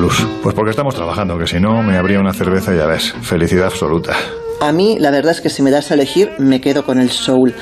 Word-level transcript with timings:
blues. 0.00 0.26
Pues 0.42 0.54
porque 0.54 0.70
estamos 0.70 0.94
trabajando, 0.94 1.38
que 1.38 1.46
si 1.46 1.60
no 1.60 1.82
me 1.82 1.96
habría 1.96 2.18
una 2.18 2.32
cerveza 2.32 2.74
y 2.74 2.78
ya 2.78 2.86
ves. 2.86 3.14
Felicidad 3.22 3.66
absoluta. 3.66 4.14
A 4.60 4.72
mí, 4.72 4.98
la 4.98 5.10
verdad 5.10 5.32
es 5.32 5.40
que 5.40 5.48
si 5.48 5.62
me 5.62 5.70
das 5.70 5.90
a 5.90 5.94
elegir, 5.94 6.32
me 6.38 6.60
quedo 6.60 6.84
con 6.84 6.98
el 6.98 7.10
soul. 7.10 7.54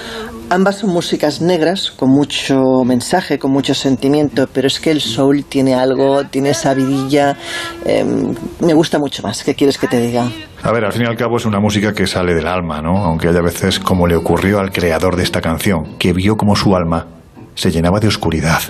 Ambas 0.51 0.79
son 0.79 0.91
músicas 0.91 1.43
negras, 1.43 1.91
con 1.91 2.11
mucho 2.11 2.83
mensaje, 2.85 3.39
con 3.39 3.53
mucho 3.53 3.75
sentimiento, 3.75 4.49
pero 4.53 4.67
es 4.67 4.81
que 4.81 4.91
el 4.91 5.01
soul 5.01 5.45
tiene 5.45 5.75
algo, 5.75 6.25
tiene 6.25 6.51
esa 6.51 6.73
vidilla. 6.75 7.37
em, 7.85 8.35
me 8.61 8.73
gusta 8.73 8.99
mucho 8.99 9.23
más. 9.23 9.45
¿Qué 9.45 9.55
quieres 9.55 9.77
que 9.77 9.87
te 9.87 10.01
diga? 10.01 10.27
A 10.63 10.73
ver, 10.73 10.85
al 10.87 10.93
fin 10.93 11.03
y 11.03 11.07
al 11.07 11.17
cabo 11.17 11.37
es 11.37 11.45
una 11.45 11.61
música 11.61 11.93
que 11.93 12.07
sale 12.07 12.35
del 12.35 12.47
alma, 12.47 12.81
¿no? 12.81 13.05
Aunque 13.05 13.29
haya 13.29 13.43
veces 13.43 13.79
como 13.79 14.07
le 14.07 14.17
ocurrió 14.17 14.59
al 14.59 14.73
creador 14.73 15.17
de 15.17 15.23
esta 15.23 15.41
canción, 15.41 15.97
que 15.99 16.13
vio 16.13 16.37
como 16.37 16.57
su 16.57 16.75
alma 16.75 17.07
se 17.55 17.71
llenaba 17.71 18.01
de 18.01 18.09
oscuridad. 18.09 18.61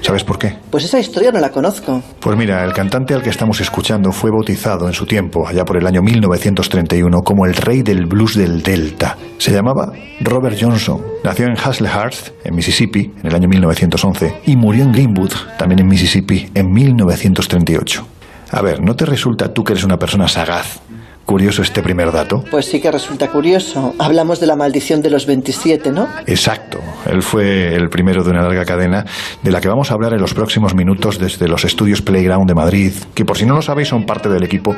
¿Sabes 0.00 0.24
por 0.24 0.38
qué? 0.38 0.56
Pues 0.70 0.84
esa 0.84 0.98
historia 0.98 1.32
no 1.32 1.40
la 1.40 1.50
conozco. 1.50 2.02
Pues 2.20 2.36
mira, 2.36 2.64
el 2.64 2.72
cantante 2.72 3.14
al 3.14 3.22
que 3.22 3.30
estamos 3.30 3.60
escuchando 3.60 4.12
fue 4.12 4.30
bautizado 4.30 4.86
en 4.86 4.92
su 4.92 5.06
tiempo, 5.06 5.46
allá 5.46 5.64
por 5.64 5.76
el 5.76 5.86
año 5.86 6.02
1931, 6.02 7.20
como 7.22 7.46
el 7.46 7.54
rey 7.54 7.82
del 7.82 8.06
blues 8.06 8.36
del 8.36 8.62
Delta. 8.62 9.16
Se 9.38 9.52
llamaba 9.52 9.92
Robert 10.20 10.56
Johnson. 10.60 11.02
Nació 11.24 11.46
en 11.46 11.56
Hazlehurst, 11.58 12.30
en 12.44 12.54
Mississippi, 12.54 13.12
en 13.20 13.26
el 13.26 13.34
año 13.34 13.48
1911, 13.48 14.42
y 14.46 14.56
murió 14.56 14.84
en 14.84 14.92
Greenwood, 14.92 15.32
también 15.58 15.80
en 15.80 15.88
Mississippi, 15.88 16.50
en 16.54 16.70
1938. 16.72 18.06
A 18.50 18.62
ver, 18.62 18.80
¿no 18.80 18.94
te 18.94 19.04
resulta 19.04 19.52
tú 19.52 19.62
que 19.62 19.74
eres 19.74 19.84
una 19.84 19.98
persona 19.98 20.26
sagaz? 20.26 20.80
Curioso 21.28 21.60
este 21.60 21.82
primer 21.82 22.10
dato. 22.10 22.42
Pues 22.50 22.64
sí 22.64 22.80
que 22.80 22.90
resulta 22.90 23.28
curioso. 23.28 23.94
Hablamos 23.98 24.40
de 24.40 24.46
la 24.46 24.56
maldición 24.56 25.02
de 25.02 25.10
los 25.10 25.26
27, 25.26 25.92
¿no? 25.92 26.08
Exacto. 26.26 26.80
Él 27.04 27.20
fue 27.20 27.74
el 27.74 27.90
primero 27.90 28.24
de 28.24 28.30
una 28.30 28.40
larga 28.40 28.64
cadena 28.64 29.04
de 29.42 29.52
la 29.52 29.60
que 29.60 29.68
vamos 29.68 29.90
a 29.90 29.94
hablar 29.94 30.14
en 30.14 30.22
los 30.22 30.32
próximos 30.32 30.74
minutos 30.74 31.18
desde 31.18 31.46
los 31.46 31.66
estudios 31.66 32.00
Playground 32.00 32.48
de 32.48 32.54
Madrid, 32.54 32.92
que 33.14 33.26
por 33.26 33.36
si 33.36 33.44
no 33.44 33.54
lo 33.54 33.60
sabéis 33.60 33.88
son 33.88 34.06
parte 34.06 34.30
del 34.30 34.42
equipo 34.42 34.74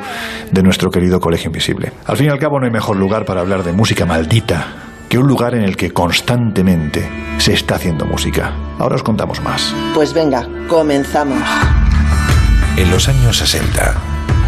de 0.51 0.61
nuestro 0.61 0.89
querido 0.89 1.21
Colegio 1.21 1.47
Invisible. 1.47 1.93
Al 2.05 2.17
fin 2.17 2.27
y 2.27 2.29
al 2.31 2.37
cabo 2.37 2.59
no 2.59 2.65
hay 2.65 2.71
mejor 2.73 2.97
lugar 2.97 3.23
para 3.23 3.39
hablar 3.39 3.63
de 3.63 3.71
música 3.71 4.05
maldita 4.05 4.89
que 5.07 5.17
un 5.17 5.29
lugar 5.29 5.55
en 5.55 5.61
el 5.61 5.77
que 5.77 5.91
constantemente 5.91 7.09
se 7.37 7.53
está 7.53 7.75
haciendo 7.75 8.03
música. 8.03 8.53
Ahora 8.77 8.95
os 8.95 9.03
contamos 9.03 9.41
más. 9.41 9.73
Pues 9.93 10.13
venga, 10.13 10.45
comenzamos. 10.67 11.41
En 12.75 12.91
los 12.91 13.07
años 13.07 13.37
60, 13.37 13.95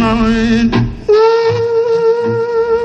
my 0.00 0.12
on. 0.12 1.09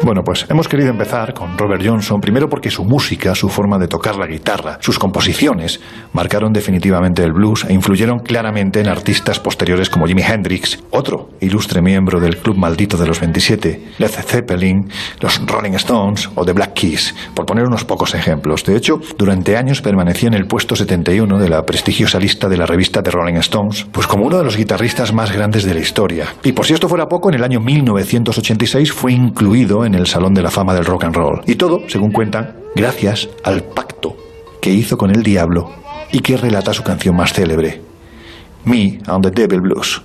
Bueno, 0.06 0.22
pues 0.24 0.46
hemos 0.52 0.68
querido 0.68 0.92
empezar 0.92 1.34
con 1.34 1.58
Robert 1.58 1.82
Johnson, 1.84 2.22
primero 2.22 2.48
porque 2.48 2.70
su 2.70 2.86
música, 2.86 3.34
su 3.34 3.50
forma 3.50 3.80
de 3.80 3.88
tocar 3.88 4.18
la 4.18 4.28
guitarra, 4.28 4.78
sus 4.80 5.00
composiciones, 5.00 5.82
marcaron 6.14 6.54
definitivamente 6.54 7.24
el 7.24 7.34
blues 7.34 7.66
e 7.68 7.74
influyeron 7.74 8.20
claramente 8.20 8.80
en 8.80 8.88
artistas 8.88 9.40
posteriores 9.40 9.90
como 9.90 10.06
Jimi 10.06 10.22
Hendrix, 10.22 10.78
otro 10.92 11.32
ilustre 11.42 11.82
miembro 11.82 12.20
del 12.20 12.38
Club 12.38 12.56
Maldito 12.56 12.98
de 12.98 13.08
los 13.08 13.20
27, 13.20 13.94
Led 13.98 14.12
Zeppelin, 14.12 14.88
los 15.22 15.44
Rolling 15.44 15.72
Stones 15.72 16.30
o 16.36 16.46
The 16.46 16.54
Black 16.54 16.74
Keys, 16.74 17.16
por 17.34 17.48
poner 17.48 17.66
unos 17.66 17.84
pocos 17.84 18.14
ejemplos. 18.14 18.64
De 18.64 18.76
hecho, 18.76 19.00
durante 19.18 19.58
años 19.58 19.82
permanecía 19.82 20.28
en 20.28 20.36
el 20.36 20.46
puesto 20.46 20.76
71 20.76 21.40
de 21.40 21.50
la 21.50 21.64
prestigiosa 21.64 22.20
lista 22.20 22.48
de 22.48 22.58
la 22.58 22.68
revista 22.68 23.02
The 23.02 23.10
Rolling 23.10 23.38
Stones, 23.38 23.88
pues 23.92 24.06
como 24.06 24.28
uno 24.28 24.38
de 24.38 24.44
los 24.44 24.56
guitarristas 24.56 25.14
más 25.14 25.32
grandes 25.32 25.64
de 25.64 25.74
la 25.74 25.80
historia. 25.80 26.28
Y 26.44 26.52
por 26.52 26.68
si 26.68 26.76
esto 26.76 26.88
fuera 26.88 27.08
poco, 27.08 27.30
en 27.30 27.36
el 27.38 27.44
año 27.44 27.60
1986 27.60 28.92
fue 28.92 29.12
incluido 29.12 29.84
en 29.84 29.94
el 29.95 30.07
Salón 30.07 30.33
de 30.33 30.41
la 30.41 30.51
Fama 30.51 30.73
del 30.73 30.85
Rock 30.85 31.06
and 31.06 31.16
Roll. 31.16 31.41
Y 31.45 31.56
todo, 31.56 31.81
según 31.88 32.11
cuentan, 32.11 32.56
gracias 32.75 33.29
al 33.44 33.63
pacto 33.63 34.16
que 34.61 34.72
hizo 34.72 34.97
con 34.97 35.11
el 35.11 35.23
diablo 35.23 35.72
y 36.11 36.19
que 36.19 36.38
relata 36.38 36.73
su 36.73 36.83
canción 36.83 37.16
más 37.16 37.33
célebre, 37.33 37.81
Me 38.66 39.00
and 39.07 39.23
the 39.23 39.31
Devil 39.31 39.61
Blues. 39.61 40.01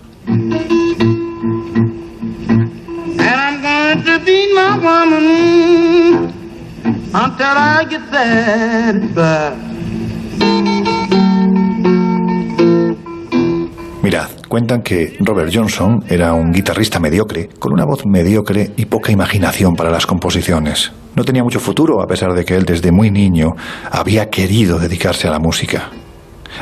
Mirad, 14.03 14.31
cuentan 14.51 14.83
que 14.83 15.17
Robert 15.21 15.53
Johnson 15.55 16.03
era 16.09 16.33
un 16.33 16.51
guitarrista 16.51 16.99
mediocre, 16.99 17.49
con 17.61 17.73
una 17.73 17.85
voz 17.85 18.05
mediocre 18.05 18.73
y 18.77 18.87
poca 18.87 19.13
imaginación 19.13 19.77
para 19.77 19.93
las 19.93 20.07
composiciones. 20.07 20.91
No 21.15 21.25
tenía 21.25 21.45
mucho 21.45 21.61
futuro, 21.61 22.03
a 22.03 22.09
pesar 22.09 22.35
de 22.35 22.45
que 22.45 22.57
él 22.57 22.65
desde 22.65 22.91
muy 22.91 23.13
niño 23.13 23.53
había 23.93 24.29
querido 24.29 24.81
dedicarse 24.81 25.29
a 25.29 25.31
la 25.31 25.39
música. 25.39 25.91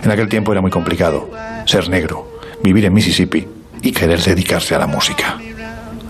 En 0.03 0.11
aquel 0.11 0.29
tiempo 0.29 0.53
era 0.53 0.61
muy 0.61 0.71
complicado 0.71 1.31
ser 1.65 1.89
negro, 1.89 2.29
vivir 2.63 2.85
en 2.85 2.93
Mississippi 2.93 3.49
y 3.81 3.91
querer 3.93 4.21
dedicarse 4.23 4.75
a 4.75 4.79
la 4.81 4.87
música. 4.87 5.39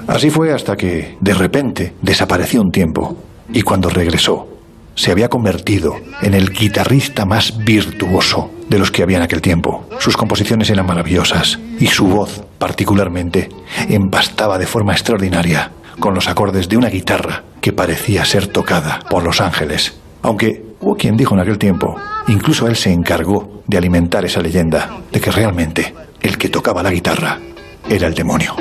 Así 0.09 0.31
fue 0.31 0.53
hasta 0.53 0.75
que, 0.75 1.17
de 1.21 1.35
repente, 1.35 1.95
desapareció 2.03 2.61
un 2.61 2.73
tiempo 2.73 3.17
y 3.53 3.63
cuando 3.63 3.89
regresó, 3.89 4.49
se 4.97 5.13
había 5.13 5.29
convertido 5.29 5.95
en 6.23 6.35
el 6.35 6.51
guitarrista 6.51 7.25
más 7.25 7.57
virtuoso 7.57 8.51
de 8.69 8.79
los 8.79 8.91
que 8.91 9.03
había 9.03 9.19
en 9.19 9.23
aquel 9.23 9.41
tiempo. 9.41 9.87
Sus 9.99 10.17
composiciones 10.17 10.71
eran 10.71 10.87
maravillosas 10.87 11.59
y 11.79 11.87
su 11.87 12.07
voz, 12.07 12.43
particularmente, 12.59 13.49
empastaba 13.89 14.59
de 14.59 14.67
forma 14.67 14.93
extraordinaria 14.93 15.73
con 15.99 16.15
los 16.15 16.29
acordes 16.29 16.69
de 16.69 16.77
una 16.77 16.89
guitarra 16.89 17.43
que 17.61 17.73
parecía 17.73 18.25
ser 18.25 18.47
tocada 18.47 19.01
por 19.11 19.23
los 19.25 19.41
ángeles. 19.41 19.99
Aunque 20.23 20.63
hubo 20.81 20.97
quien 20.97 21.17
dijo 21.17 21.35
en 21.35 21.41
aquel 21.41 21.59
tiempo, 21.59 21.97
incluso 22.29 22.67
él 22.67 22.77
se 22.77 22.93
encargó 22.93 23.63
de 23.67 23.79
alimentar 23.79 24.25
esa 24.25 24.41
leyenda 24.41 24.99
de 25.13 25.21
que 25.21 25.31
realmente 25.31 25.95
el 26.21 26.39
que 26.39 26.49
tocaba 26.49 26.83
la 26.83 26.91
guitarra 26.91 27.39
era 27.89 28.07
el 28.07 28.15
demonio. 28.15 28.55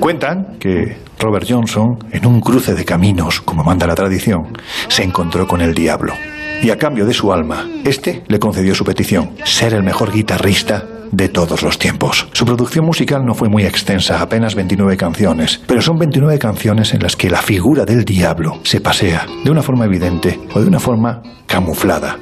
Cuentan 0.00 0.56
que 0.58 0.98
Robert 1.18 1.46
Johnson, 1.48 1.98
en 2.10 2.26
un 2.26 2.40
cruce 2.40 2.74
de 2.74 2.84
caminos, 2.84 3.40
como 3.40 3.64
manda 3.64 3.86
la 3.86 3.94
tradición, 3.94 4.56
se 4.88 5.02
encontró 5.02 5.46
con 5.46 5.60
el 5.60 5.74
diablo. 5.74 6.12
Y 6.62 6.70
a 6.70 6.78
cambio 6.78 7.04
de 7.04 7.12
su 7.12 7.32
alma, 7.32 7.68
este 7.84 8.24
le 8.28 8.38
concedió 8.38 8.74
su 8.74 8.84
petición, 8.84 9.32
ser 9.44 9.74
el 9.74 9.82
mejor 9.82 10.12
guitarrista 10.12 10.84
de 11.12 11.28
todos 11.28 11.62
los 11.62 11.78
tiempos. 11.78 12.26
Su 12.32 12.44
producción 12.44 12.84
musical 12.84 13.24
no 13.24 13.34
fue 13.34 13.48
muy 13.48 13.64
extensa, 13.64 14.20
apenas 14.20 14.54
29 14.54 14.96
canciones, 14.96 15.60
pero 15.66 15.80
son 15.80 15.98
29 15.98 16.38
canciones 16.38 16.94
en 16.94 17.02
las 17.02 17.16
que 17.16 17.30
la 17.30 17.42
figura 17.42 17.84
del 17.84 18.04
diablo 18.04 18.60
se 18.64 18.80
pasea 18.80 19.26
de 19.44 19.50
una 19.50 19.62
forma 19.62 19.84
evidente 19.84 20.40
o 20.54 20.60
de 20.60 20.66
una 20.66 20.80
forma 20.80 21.22
camuflada. 21.46 22.18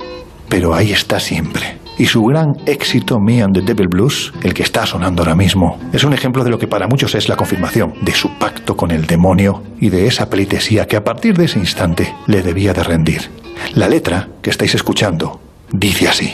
Pero 0.49 0.75
ahí 0.75 0.93
está 0.93 1.19
siempre. 1.21 1.82
Y 2.03 2.07
su 2.07 2.21
gran 2.25 2.55
éxito, 2.67 3.21
Me 3.21 3.45
and 3.45 3.55
the 3.55 3.61
Devil 3.61 3.87
Blues, 3.87 4.33
el 4.43 4.55
que 4.55 4.65
está 4.65 4.85
sonando 4.85 5.23
ahora 5.23 5.37
mismo, 5.37 5.79
es 5.93 6.03
un 6.03 6.13
ejemplo 6.13 6.43
de 6.43 6.51
lo 6.51 6.59
que 6.59 6.67
para 6.67 6.89
muchos 6.89 7.15
es 7.15 7.29
la 7.29 7.37
confirmación 7.37 7.95
de 8.01 8.11
su 8.11 8.29
pacto 8.41 8.77
con 8.77 8.91
el 8.91 9.07
demonio 9.07 9.63
y 9.79 9.89
de 9.89 10.09
esa 10.09 10.29
pleitesía 10.29 10.87
que 10.87 10.97
a 10.97 11.05
partir 11.05 11.37
de 11.37 11.45
ese 11.45 11.61
instante 11.61 12.13
le 12.27 12.43
debía 12.43 12.73
de 12.73 12.83
rendir. 12.83 13.31
La 13.77 13.89
letra 13.89 14.29
que 14.43 14.51
estáis 14.51 14.75
escuchando 14.75 15.41
dice 15.71 16.09
así. 16.09 16.33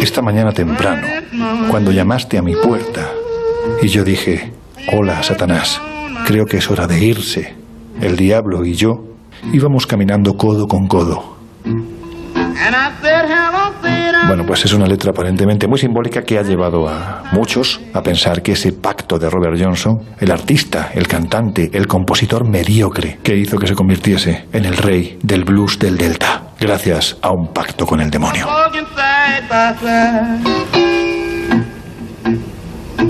esta 0.00 0.20
mañana 0.20 0.50
temprano, 0.50 1.06
cuando 1.70 1.92
llamaste 1.92 2.38
a 2.38 2.42
mi 2.42 2.56
puerta, 2.56 3.08
y 3.82 3.86
yo 3.86 4.02
dije, 4.02 4.52
hola, 4.92 5.22
Satanás, 5.22 5.80
creo 6.26 6.44
que 6.46 6.56
es 6.56 6.68
hora 6.68 6.88
de 6.88 7.04
irse. 7.04 7.54
El 8.00 8.16
diablo 8.16 8.64
y 8.64 8.74
yo 8.74 8.94
íbamos 9.52 9.86
caminando 9.86 10.34
codo 10.34 10.66
con 10.66 10.88
codo. 10.88 11.36
Bueno, 14.32 14.46
pues 14.46 14.64
es 14.64 14.72
una 14.72 14.86
letra 14.86 15.10
aparentemente 15.10 15.68
muy 15.68 15.78
simbólica 15.78 16.22
que 16.22 16.38
ha 16.38 16.42
llevado 16.42 16.88
a 16.88 17.22
muchos 17.32 17.82
a 17.92 18.02
pensar 18.02 18.40
que 18.40 18.52
ese 18.52 18.72
pacto 18.72 19.18
de 19.18 19.28
Robert 19.28 19.62
Johnson, 19.62 19.98
el 20.18 20.30
artista, 20.30 20.90
el 20.94 21.06
cantante, 21.06 21.68
el 21.70 21.86
compositor 21.86 22.48
mediocre, 22.48 23.18
que 23.22 23.36
hizo 23.36 23.58
que 23.58 23.66
se 23.66 23.74
convirtiese 23.74 24.46
en 24.50 24.64
el 24.64 24.78
rey 24.78 25.18
del 25.22 25.44
blues 25.44 25.78
del 25.78 25.98
Delta, 25.98 26.44
gracias 26.58 27.18
a 27.20 27.30
un 27.30 27.48
pacto 27.48 27.84
con 27.84 28.00
el 28.00 28.10
demonio. 28.10 28.46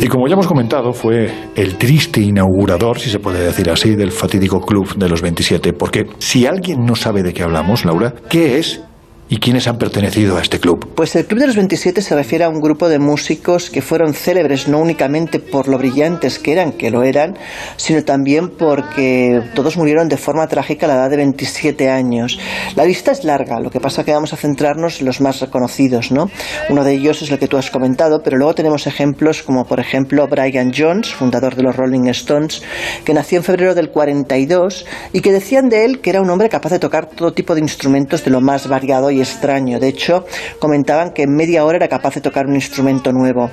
Y 0.00 0.08
como 0.08 0.26
ya 0.26 0.32
hemos 0.32 0.48
comentado, 0.48 0.92
fue 0.92 1.32
el 1.54 1.76
triste 1.76 2.20
inaugurador, 2.20 2.98
si 2.98 3.10
se 3.10 3.20
puede 3.20 3.44
decir 3.44 3.70
así, 3.70 3.94
del 3.94 4.10
fatídico 4.10 4.60
Club 4.60 4.96
de 4.96 5.08
los 5.08 5.22
27. 5.22 5.72
Porque 5.72 6.04
si 6.18 6.46
alguien 6.46 6.84
no 6.84 6.96
sabe 6.96 7.22
de 7.22 7.32
qué 7.32 7.44
hablamos, 7.44 7.84
Laura, 7.84 8.12
¿qué 8.28 8.58
es 8.58 8.82
¿Y 9.32 9.38
quiénes 9.38 9.66
han 9.66 9.78
pertenecido 9.78 10.36
a 10.36 10.42
este 10.42 10.60
club? 10.60 10.92
Pues 10.94 11.16
el 11.16 11.24
Club 11.24 11.40
de 11.40 11.46
los 11.46 11.56
27 11.56 12.02
se 12.02 12.14
refiere 12.14 12.44
a 12.44 12.50
un 12.50 12.60
grupo 12.60 12.90
de 12.90 12.98
músicos 12.98 13.70
que 13.70 13.80
fueron 13.80 14.12
célebres 14.12 14.68
no 14.68 14.78
únicamente 14.78 15.38
por 15.38 15.68
lo 15.68 15.78
brillantes 15.78 16.38
que 16.38 16.52
eran, 16.52 16.72
que 16.72 16.90
lo 16.90 17.02
eran, 17.02 17.38
sino 17.78 18.04
también 18.04 18.50
porque 18.50 19.40
todos 19.54 19.78
murieron 19.78 20.10
de 20.10 20.18
forma 20.18 20.46
trágica 20.48 20.84
a 20.84 20.88
la 20.90 20.94
edad 20.96 21.08
de 21.08 21.16
27 21.16 21.88
años. 21.88 22.38
La 22.76 22.84
lista 22.84 23.10
es 23.10 23.24
larga, 23.24 23.58
lo 23.58 23.70
que 23.70 23.80
pasa 23.80 24.02
es 24.02 24.04
que 24.04 24.12
vamos 24.12 24.34
a 24.34 24.36
centrarnos 24.36 25.00
en 25.00 25.06
los 25.06 25.22
más 25.22 25.40
reconocidos, 25.40 26.12
¿no? 26.12 26.30
Uno 26.68 26.84
de 26.84 26.92
ellos 26.92 27.22
es 27.22 27.30
el 27.30 27.38
que 27.38 27.48
tú 27.48 27.56
has 27.56 27.70
comentado, 27.70 28.20
pero 28.22 28.36
luego 28.36 28.54
tenemos 28.54 28.86
ejemplos 28.86 29.42
como 29.42 29.64
por 29.64 29.80
ejemplo 29.80 30.28
Brian 30.28 30.74
Jones, 30.76 31.10
fundador 31.10 31.56
de 31.56 31.62
los 31.62 31.74
Rolling 31.74 32.06
Stones, 32.08 32.60
que 33.02 33.14
nació 33.14 33.38
en 33.38 33.44
febrero 33.44 33.74
del 33.74 33.88
42 33.88 34.84
y 35.14 35.20
que 35.22 35.32
decían 35.32 35.70
de 35.70 35.86
él 35.86 36.00
que 36.02 36.10
era 36.10 36.20
un 36.20 36.28
hombre 36.28 36.50
capaz 36.50 36.68
de 36.68 36.78
tocar 36.78 37.06
todo 37.06 37.32
tipo 37.32 37.54
de 37.54 37.62
instrumentos 37.62 38.26
de 38.26 38.30
lo 38.30 38.42
más 38.42 38.68
variado 38.68 39.10
y 39.10 39.21
extraño. 39.22 39.80
De 39.80 39.88
hecho, 39.88 40.24
comentaban 40.58 41.12
que 41.12 41.22
en 41.22 41.34
media 41.34 41.64
hora 41.64 41.76
era 41.76 41.88
capaz 41.88 42.14
de 42.14 42.20
tocar 42.20 42.46
un 42.46 42.54
instrumento 42.54 43.12
nuevo. 43.12 43.50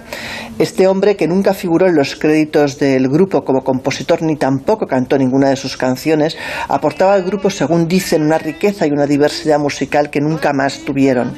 Este 0.58 0.88
hombre, 0.88 1.16
que 1.16 1.28
nunca 1.28 1.54
figuró 1.54 1.88
en 1.88 1.96
los 1.96 2.16
créditos 2.16 2.78
del 2.80 3.08
grupo 3.08 3.44
como 3.44 3.64
compositor 3.64 4.22
ni 4.22 4.36
tampoco 4.36 4.88
cantó 4.88 5.18
ninguna 5.18 5.50
de 5.50 5.56
sus 5.56 5.78
canciones, 5.78 6.38
aportaba 6.68 7.14
al 7.14 7.24
grupo, 7.24 7.50
según 7.50 7.88
dicen, 7.88 8.24
una 8.24 8.38
riqueza 8.38 8.86
y 8.86 8.92
una 8.92 9.06
diversidad 9.06 9.60
musical 9.60 10.10
que 10.10 10.20
nunca 10.22 10.54
más 10.54 10.80
tuvieron. 10.80 11.38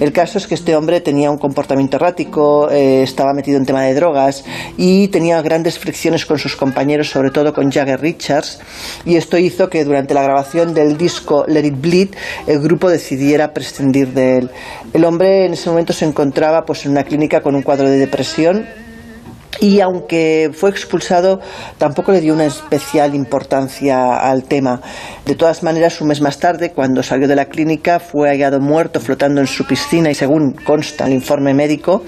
El 0.00 0.12
caso 0.12 0.38
es 0.38 0.46
que 0.46 0.54
este 0.54 0.76
hombre 0.76 1.00
tenía 1.00 1.30
un 1.30 1.38
comportamiento 1.38 1.96
errático, 1.96 2.70
eh, 2.70 3.02
estaba 3.02 3.32
metido 3.34 3.58
en 3.58 3.66
tema 3.66 3.82
de 3.82 3.94
drogas 3.94 4.44
y 4.76 5.08
tenía 5.08 5.40
grandes 5.42 5.78
fricciones 5.78 6.24
con 6.24 6.38
sus 6.38 6.54
compañeros, 6.54 7.10
sobre 7.10 7.30
todo 7.30 7.52
con 7.52 7.70
Jagger 7.70 8.00
Richards, 8.00 8.60
y 9.04 9.16
esto 9.16 9.38
hizo 9.38 9.68
que 9.68 9.84
durante 9.84 10.14
la 10.14 10.22
grabación 10.22 10.74
del 10.74 10.96
disco 10.96 11.44
Let 11.48 11.66
It 11.66 11.80
Bleed 11.80 12.08
el 12.46 12.60
grupo 12.60 12.88
decidiera 12.88 13.52
prescindir 13.58 14.14
de 14.14 14.38
él. 14.38 14.50
El 14.92 15.04
hombre 15.04 15.46
en 15.46 15.52
ese 15.52 15.68
momento 15.68 15.92
se 15.92 16.04
encontraba 16.04 16.62
pues, 16.64 16.84
en 16.86 16.92
una 16.92 17.02
clínica 17.02 17.40
con 17.40 17.56
un 17.56 17.62
cuadro 17.62 17.90
de 17.90 17.98
depresión 17.98 18.66
y 19.60 19.80
aunque 19.80 20.50
fue 20.52 20.70
expulsado, 20.70 21.40
tampoco 21.78 22.12
le 22.12 22.20
dio 22.20 22.32
una 22.32 22.46
especial 22.46 23.16
importancia 23.16 24.16
al 24.16 24.44
tema. 24.44 24.80
De 25.26 25.34
todas 25.34 25.64
maneras, 25.64 26.00
un 26.00 26.08
mes 26.08 26.20
más 26.20 26.38
tarde, 26.38 26.70
cuando 26.70 27.02
salió 27.02 27.26
de 27.26 27.34
la 27.34 27.46
clínica, 27.46 27.98
fue 27.98 28.28
hallado 28.28 28.60
muerto 28.60 29.00
flotando 29.00 29.40
en 29.40 29.48
su 29.48 29.66
piscina 29.66 30.10
y 30.10 30.14
según 30.14 30.52
consta 30.52 31.06
el 31.06 31.14
informe 31.14 31.54
médico 31.54 32.04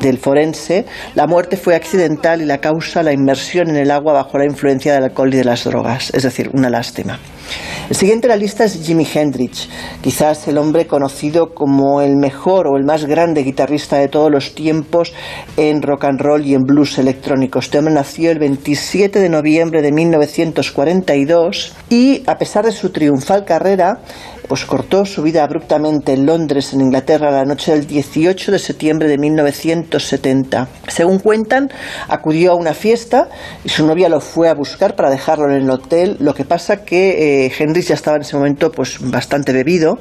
del 0.00 0.16
forense, 0.16 0.86
la 1.14 1.26
muerte 1.26 1.58
fue 1.58 1.74
accidental 1.74 2.40
y 2.40 2.46
la 2.46 2.58
causa 2.58 3.02
la 3.02 3.12
inmersión 3.12 3.68
en 3.68 3.76
el 3.76 3.90
agua 3.90 4.14
bajo 4.14 4.38
la 4.38 4.46
influencia 4.46 4.94
del 4.94 5.04
alcohol 5.04 5.34
y 5.34 5.36
de 5.36 5.44
las 5.44 5.64
drogas, 5.64 6.10
es 6.14 6.22
decir, 6.22 6.50
una 6.54 6.70
lástima. 6.70 7.18
El 7.88 7.94
siguiente 7.94 8.26
en 8.26 8.30
la 8.30 8.36
lista 8.36 8.64
es 8.64 8.84
Jimi 8.84 9.06
Hendrix, 9.06 9.68
quizás 10.02 10.48
el 10.48 10.58
hombre 10.58 10.88
conocido 10.88 11.54
como 11.54 12.02
el 12.02 12.16
mejor 12.16 12.66
o 12.66 12.76
el 12.76 12.84
más 12.84 13.04
grande 13.04 13.44
guitarrista 13.44 13.98
de 13.98 14.08
todos 14.08 14.30
los 14.30 14.56
tiempos 14.56 15.12
en 15.56 15.82
rock 15.82 16.04
and 16.04 16.20
roll 16.20 16.44
y 16.44 16.54
en 16.54 16.64
blues 16.64 16.98
electrónico. 16.98 17.60
Este 17.60 17.78
hombre 17.78 17.94
nació 17.94 18.32
el 18.32 18.40
27 18.40 19.20
de 19.20 19.28
noviembre 19.28 19.82
de 19.82 19.92
1942 19.92 21.74
y 21.88 22.24
a 22.26 22.38
pesar 22.38 22.64
de 22.64 22.72
su 22.72 22.90
triunfal 22.90 23.44
carrera, 23.44 24.00
pues 24.48 24.64
cortó 24.64 25.04
su 25.04 25.22
vida 25.22 25.42
abruptamente 25.44 26.12
en 26.12 26.26
Londres, 26.26 26.72
en 26.72 26.80
Inglaterra, 26.80 27.30
la 27.30 27.44
noche 27.44 27.72
del 27.72 27.86
18 27.86 28.52
de 28.52 28.58
septiembre 28.58 29.08
de 29.08 29.18
1970. 29.18 30.68
Según 30.88 31.18
cuentan, 31.18 31.70
acudió 32.08 32.52
a 32.52 32.54
una 32.54 32.74
fiesta 32.74 33.28
y 33.64 33.68
su 33.68 33.86
novia 33.86 34.08
lo 34.08 34.20
fue 34.20 34.48
a 34.48 34.54
buscar 34.54 34.96
para 34.96 35.10
dejarlo 35.10 35.46
en 35.46 35.62
el 35.62 35.70
hotel. 35.70 36.16
Lo 36.20 36.34
que 36.34 36.44
pasa 36.44 36.84
que 36.84 37.46
eh, 37.46 37.52
Hendrix 37.58 37.88
ya 37.88 37.94
estaba 37.94 38.16
en 38.16 38.22
ese 38.22 38.36
momento 38.36 38.70
pues 38.70 38.98
bastante 39.00 39.52
bebido 39.52 39.98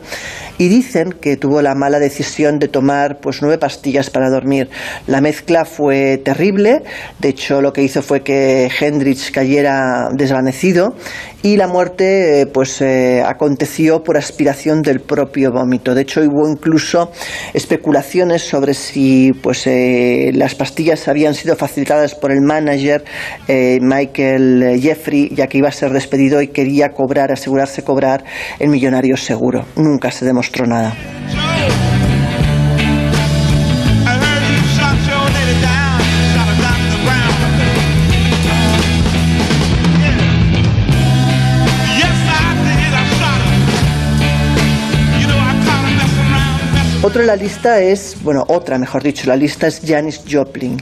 y 0.57 0.67
dicen 0.67 1.11
que 1.11 1.37
tuvo 1.37 1.61
la 1.61 1.75
mala 1.75 1.99
decisión 1.99 2.59
de 2.59 2.67
tomar 2.67 3.19
pues 3.19 3.41
nueve 3.41 3.57
pastillas 3.57 4.09
para 4.09 4.29
dormir. 4.29 4.69
La 5.07 5.21
mezcla 5.21 5.65
fue 5.65 6.17
terrible, 6.23 6.83
de 7.19 7.29
hecho 7.29 7.61
lo 7.61 7.73
que 7.73 7.83
hizo 7.83 8.01
fue 8.01 8.21
que 8.21 8.69
Hendrix 8.79 9.31
cayera 9.31 10.09
desvanecido 10.13 10.95
y 11.41 11.57
la 11.57 11.67
muerte 11.67 12.41
eh, 12.41 12.45
pues 12.47 12.81
eh, 12.81 13.21
aconteció 13.25 14.03
por 14.03 14.17
aspiración 14.35 14.81
del 14.81 14.99
propio 14.99 15.51
vómito. 15.51 15.95
De 15.95 16.01
hecho 16.01 16.21
hubo 16.21 16.49
incluso 16.49 17.11
especulaciones 17.53 18.43
sobre 18.43 18.73
si 18.73 19.31
pues 19.41 19.65
eh, 19.67 20.31
las 20.33 20.55
pastillas 20.55 21.07
habían 21.07 21.33
sido 21.33 21.55
facilitadas 21.55 22.15
por 22.15 22.31
el 22.31 22.41
manager 22.41 23.03
Michael 23.47 24.79
Jeffrey 24.81 25.29
ya 25.33 25.47
que 25.47 25.59
iba 25.59 25.69
a 25.69 25.71
ser 25.71 25.91
despedido 25.91 26.41
y 26.41 26.47
quería 26.49 26.89
cobrar, 26.89 27.31
asegurarse 27.31 27.83
cobrar 27.83 28.23
el 28.59 28.69
millonario 28.69 29.17
seguro. 29.17 29.65
Nunca 29.75 30.11
se 30.11 30.25
demostró 30.25 30.65
nada. 30.65 30.93
Otro 47.05 47.21
en 47.21 47.27
la 47.27 47.35
lista 47.35 47.79
es, 47.79 48.17
bueno, 48.23 48.45
otra 48.47 48.79
mejor 48.79 49.03
dicho, 49.03 49.27
la 49.27 49.35
lista 49.35 49.67
es 49.67 49.79
Janis 49.85 50.21
Joplin 50.27 50.81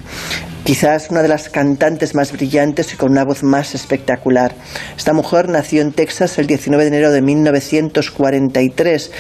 quizás 0.64 1.10
una 1.10 1.22
de 1.22 1.28
las 1.28 1.50
cantantes 1.50 2.16
más 2.16 2.32
brillantes 2.32 2.94
y 2.94 2.98
con 2.98 3.12
una 3.12 3.26
voz 3.26 3.44
más 3.44 3.76
espectacular. 3.76 4.54
Esta 4.96 5.14
mujer 5.14 5.50
nació 5.50 5.82
en 5.82 5.92
Texas 5.92 6.38
el 6.40 6.48
19 6.48 6.84
de 6.84 6.88
enero 6.88 7.12
de 7.12 7.22
1943 7.22 9.12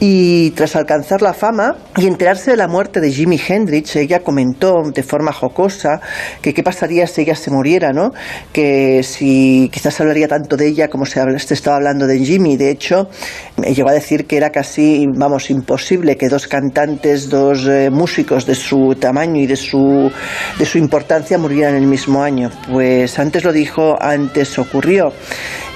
y 0.00 0.50
tras 0.50 0.76
alcanzar 0.76 1.22
la 1.22 1.32
fama 1.32 1.76
y 1.96 2.06
enterarse 2.06 2.50
de 2.50 2.56
la 2.56 2.68
muerte 2.68 3.00
de 3.00 3.10
Jimi 3.10 3.40
Hendrix, 3.48 3.96
ella 3.96 4.20
comentó 4.20 4.82
de 4.94 5.02
forma 5.02 5.32
jocosa 5.32 6.00
que 6.42 6.52
qué 6.52 6.62
pasaría 6.62 7.06
si 7.06 7.22
ella 7.22 7.34
se 7.34 7.50
muriera, 7.50 7.92
¿no? 7.92 8.12
Que 8.52 9.02
si 9.02 9.70
quizás 9.72 10.00
hablaría 10.00 10.28
tanto 10.28 10.56
de 10.56 10.68
ella 10.68 10.88
como 10.88 11.06
se, 11.06 11.20
estaba 11.54 11.76
hablando 11.76 12.06
de 12.06 12.18
Jimmy. 12.18 12.56
De 12.56 12.70
hecho, 12.70 13.08
llegó 13.56 13.88
a 13.88 13.92
decir 13.92 14.26
que 14.26 14.36
era 14.36 14.50
casi, 14.50 15.06
vamos, 15.14 15.50
imposible 15.50 16.16
que 16.16 16.28
dos 16.28 16.46
cantantes, 16.46 17.28
dos 17.28 17.66
eh, 17.66 17.90
músicos 17.90 18.46
de 18.46 18.54
su 18.54 18.94
tamaño 18.98 19.40
y 19.40 19.46
de 19.46 19.56
su, 19.56 20.10
de 20.58 20.66
su 20.66 20.78
importancia 20.90 21.38
muriera 21.38 21.70
en 21.70 21.76
el 21.76 21.86
mismo 21.86 22.20
año. 22.20 22.50
Pues 22.68 23.16
antes 23.20 23.44
lo 23.44 23.52
dijo, 23.52 23.96
antes 24.00 24.58
ocurrió. 24.58 25.12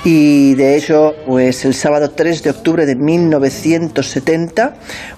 Y 0.07 0.55
de 0.57 0.77
hecho, 0.77 1.15
pues 1.25 1.65
el 1.65 1.73
sábado 1.73 2.11
3 2.11 2.43
de 2.43 2.51
octubre 2.51 2.85
de 2.85 2.95
1970, 2.95 4.75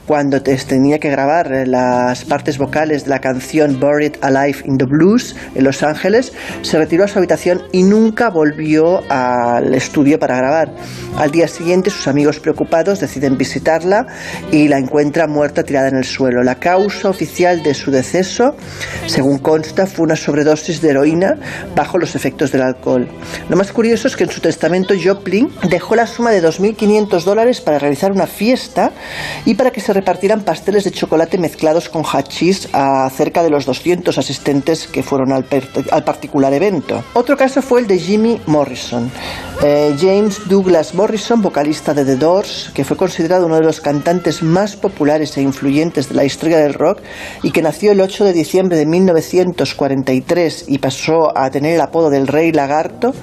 cuando 0.06 0.40
tenía 0.40 1.00
que 1.00 1.10
grabar 1.10 1.66
las 1.66 2.24
partes 2.24 2.56
vocales 2.56 3.02
de 3.02 3.10
la 3.10 3.18
canción 3.18 3.80
Buried 3.80 4.14
Alive 4.20 4.58
in 4.64 4.78
the 4.78 4.84
Blues 4.84 5.34
en 5.56 5.64
Los 5.64 5.82
Ángeles, 5.82 6.32
se 6.62 6.78
retiró 6.78 7.02
a 7.02 7.08
su 7.08 7.18
habitación 7.18 7.62
y 7.72 7.82
nunca 7.82 8.30
volvió 8.30 9.02
al 9.10 9.74
estudio 9.74 10.20
para 10.20 10.36
grabar. 10.36 10.70
Al 11.18 11.32
día 11.32 11.48
siguiente, 11.48 11.90
sus 11.90 12.06
amigos 12.06 12.38
preocupados 12.38 13.00
deciden 13.00 13.36
visitarla 13.36 14.06
y 14.52 14.68
la 14.68 14.78
encuentran 14.78 15.32
muerta 15.32 15.64
tirada 15.64 15.88
en 15.88 15.96
el 15.96 16.04
suelo. 16.04 16.44
La 16.44 16.60
causa 16.60 17.08
oficial 17.08 17.64
de 17.64 17.74
su 17.74 17.90
deceso, 17.90 18.54
según 19.06 19.40
consta, 19.40 19.86
fue 19.86 20.04
una 20.04 20.14
sobredosis 20.14 20.80
de 20.80 20.90
heroína 20.90 21.34
bajo 21.74 21.98
los 21.98 22.14
efectos 22.14 22.52
del 22.52 22.62
alcohol. 22.62 23.08
Lo 23.48 23.56
más 23.56 23.72
curioso 23.72 24.06
es 24.06 24.14
que 24.14 24.22
en 24.22 24.30
su 24.30 24.40
testamento 24.40 24.75
Joplin 24.84 25.50
dejó 25.68 25.96
la 25.96 26.06
suma 26.06 26.30
de 26.30 26.42
2.500 26.42 27.22
dólares 27.22 27.60
para 27.60 27.78
realizar 27.78 28.12
una 28.12 28.26
fiesta 28.26 28.92
y 29.44 29.54
para 29.54 29.70
que 29.70 29.80
se 29.80 29.92
repartieran 29.92 30.42
pasteles 30.42 30.84
de 30.84 30.90
chocolate 30.90 31.38
mezclados 31.38 31.88
con 31.88 32.04
hachís 32.04 32.68
a 32.72 33.08
cerca 33.10 33.42
de 33.42 33.50
los 33.50 33.64
200 33.64 34.18
asistentes 34.18 34.86
que 34.86 35.02
fueron 35.02 35.32
al, 35.32 35.44
particular 35.44 36.52
evento. 36.52 37.02
Otro 37.14 37.36
caso 37.36 37.62
fue 37.62 37.80
el 37.80 37.86
de 37.86 37.98
Jimmy 37.98 38.40
Morrison. 38.46 39.10
Eh, 39.62 39.94
James 39.98 40.48
Douglas 40.48 40.94
Morrison, 40.94 41.40
vocalista 41.40 41.94
de 41.94 42.04
The 42.04 42.16
Doors, 42.16 42.70
que 42.74 42.84
fue 42.84 42.96
considerado 42.96 43.46
uno 43.46 43.56
de 43.56 43.62
los 43.62 43.80
cantantes 43.80 44.42
más 44.42 44.76
populares 44.76 45.36
e 45.36 45.42
influyentes 45.42 46.08
de 46.08 46.14
la 46.14 46.24
historia 46.24 46.58
del 46.58 46.74
rock 46.74 47.00
y 47.42 47.50
que 47.52 47.62
nació 47.62 47.92
el 47.92 48.00
8 48.00 48.24
de 48.24 48.32
diciembre 48.32 48.76
de 48.76 48.86
1943 48.86 50.64
y 50.68 50.78
pasó 50.78 51.36
a 51.36 51.50
tener 51.50 51.74
el 51.74 51.80
apodo 51.80 52.10
del 52.10 52.26
Rey 52.26 52.52
Lagarto, 52.52 53.14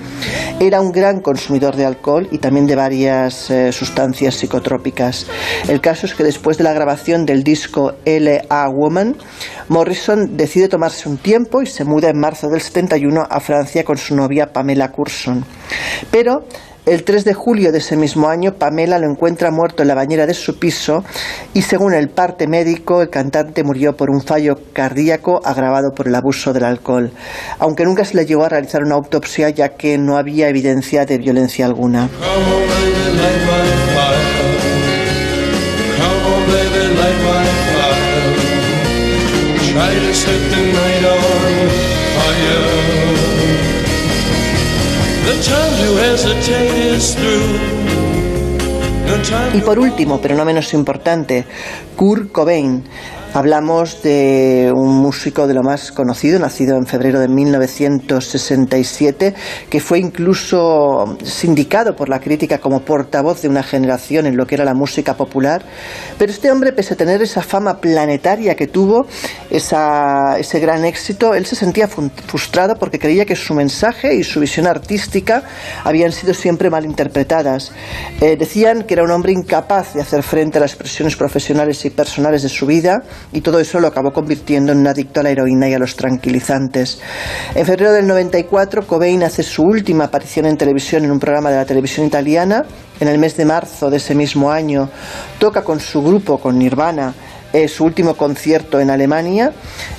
era 0.60 0.81
un 0.81 0.91
gran 0.91 1.22
consumidor 1.43 1.75
de 1.75 1.85
alcohol 1.85 2.29
y 2.31 2.38
también 2.38 2.65
de 2.67 2.75
varias 2.77 3.51
eh, 3.51 3.73
sustancias 3.73 4.35
psicotrópicas. 4.35 5.27
El 5.67 5.81
caso 5.81 6.05
es 6.05 6.13
que 6.13 6.23
después 6.23 6.57
de 6.57 6.63
la 6.63 6.71
grabación 6.71 7.25
del 7.25 7.43
disco 7.43 7.95
L.A. 8.05 8.69
Woman, 8.69 9.17
Morrison 9.67 10.38
decide 10.38 10.69
tomarse 10.69 11.09
un 11.09 11.17
tiempo 11.17 11.62
y 11.62 11.65
se 11.65 11.83
muda 11.83 12.09
en 12.09 12.17
marzo 12.17 12.47
del 12.47 12.62
71 12.62 13.27
a 13.29 13.39
Francia 13.41 13.83
con 13.83 13.97
su 13.97 14.15
novia 14.15 14.53
Pamela 14.53 14.89
Curson. 14.89 15.43
Pero 16.12 16.45
el 16.85 17.03
3 17.03 17.23
de 17.23 17.33
julio 17.33 17.71
de 17.71 17.77
ese 17.77 17.95
mismo 17.95 18.27
año, 18.27 18.55
Pamela 18.55 18.99
lo 18.99 19.09
encuentra 19.09 19.51
muerto 19.51 19.83
en 19.83 19.87
la 19.87 19.95
bañera 19.95 20.25
de 20.25 20.33
su 20.33 20.59
piso 20.59 21.03
y 21.53 21.61
según 21.61 21.93
el 21.93 22.09
parte 22.09 22.47
médico, 22.47 23.01
el 23.01 23.09
cantante 23.09 23.63
murió 23.63 23.95
por 23.95 24.09
un 24.09 24.21
fallo 24.21 24.59
cardíaco 24.73 25.41
agravado 25.45 25.93
por 25.93 26.07
el 26.07 26.15
abuso 26.15 26.51
del 26.51 26.65
alcohol, 26.65 27.11
aunque 27.59 27.85
nunca 27.85 28.03
se 28.03 28.17
le 28.17 28.25
llegó 28.25 28.43
a 28.43 28.49
realizar 28.49 28.83
una 28.83 28.95
autopsia 28.95 29.49
ya 29.49 29.69
que 29.69 29.97
no 29.97 30.17
había 30.17 30.49
evidencia 30.49 31.05
de 31.05 31.17
violencia 31.17 31.65
alguna. 31.65 32.09
Y 49.53 49.62
por 49.62 49.79
último, 49.79 50.20
pero 50.22 50.36
no 50.36 50.46
menos 50.46 50.74
importante, 50.74 51.46
Kurt 51.96 52.32
Cobain, 52.32 52.84
Hablamos 53.35 54.03
de 54.03 54.71
un 54.75 54.95
músico 54.97 55.47
de 55.47 55.55
lo 55.55 55.63
más 55.63 55.91
conocido, 55.91 56.37
nacido 56.37 56.77
en 56.77 56.85
febrero 56.85 57.19
de 57.19 57.27
1967, 57.27 59.33
que 59.71 59.79
fue 59.79 59.97
incluso 59.97 61.17
sindicado 61.23 61.95
por 61.95 62.09
la 62.09 62.19
crítica 62.19 62.59
como 62.59 62.81
portavoz 62.81 63.41
de 63.41 63.49
una 63.49 63.63
generación 63.63 64.27
en 64.27 64.37
lo 64.37 64.45
que 64.45 64.53
era 64.53 64.65
la 64.65 64.75
música 64.75 65.15
popular. 65.15 65.63
Pero 66.19 66.31
este 66.31 66.51
hombre, 66.51 66.73
pese 66.73 66.93
a 66.93 66.97
tener 66.97 67.23
esa 67.23 67.41
fama 67.41 67.81
planetaria 67.81 68.55
que 68.55 68.67
tuvo, 68.67 69.07
ese 69.49 70.59
gran 70.59 70.85
éxito, 70.85 71.33
él 71.33 71.47
se 71.47 71.55
sentía 71.55 71.87
frustrado 71.87 72.75
porque 72.75 72.99
creía 72.99 73.25
que 73.25 73.35
su 73.35 73.55
mensaje 73.55 74.13
y 74.13 74.23
su 74.23 74.41
visión 74.41 74.67
artística 74.67 75.41
habían 75.83 76.11
sido 76.11 76.35
siempre 76.35 76.69
mal 76.69 76.85
interpretadas. 76.85 77.71
Eh, 78.21 78.37
decían 78.37 78.83
que 78.83 78.93
era 78.93 79.03
un 79.03 79.09
hombre 79.09 79.31
incapaz 79.31 79.95
de 79.95 80.01
hacer 80.01 80.21
frente 80.21 80.59
a 80.59 80.61
las 80.61 80.75
presiones 80.75 81.15
profesionales 81.15 81.83
y 81.83 81.89
personales 81.89 82.43
de 82.43 82.49
su 82.49 82.67
vida 82.67 83.01
y 83.31 83.41
todo 83.41 83.59
eso 83.59 83.79
lo 83.79 83.87
acabó 83.87 84.11
convirtiendo 84.13 84.71
en 84.71 84.79
un 84.79 84.87
adicto 84.87 85.19
a 85.19 85.23
la 85.23 85.29
heroína 85.29 85.69
y 85.69 85.73
a 85.73 85.79
los 85.79 85.95
tranquilizantes. 85.95 86.99
En 87.55 87.65
febrero 87.65 87.93
del 87.93 88.07
94, 88.07 88.85
Cobain 88.85 89.23
hace 89.23 89.43
su 89.43 89.63
última 89.63 90.05
aparición 90.05 90.45
en 90.45 90.57
televisión 90.57 91.05
en 91.05 91.11
un 91.11 91.19
programa 91.19 91.49
de 91.49 91.57
la 91.57 91.65
televisión 91.65 92.05
italiana. 92.05 92.65
En 92.99 93.07
el 93.07 93.17
mes 93.17 93.35
de 93.37 93.45
marzo 93.45 93.89
de 93.89 93.97
ese 93.97 94.15
mismo 94.15 94.51
año, 94.51 94.89
toca 95.39 95.63
con 95.63 95.79
su 95.79 96.01
grupo, 96.03 96.37
con 96.37 96.57
Nirvana, 96.59 97.13
su 97.67 97.85
último 97.85 98.15
concierto 98.15 98.79
en 98.79 98.89
Alemania 98.89 99.53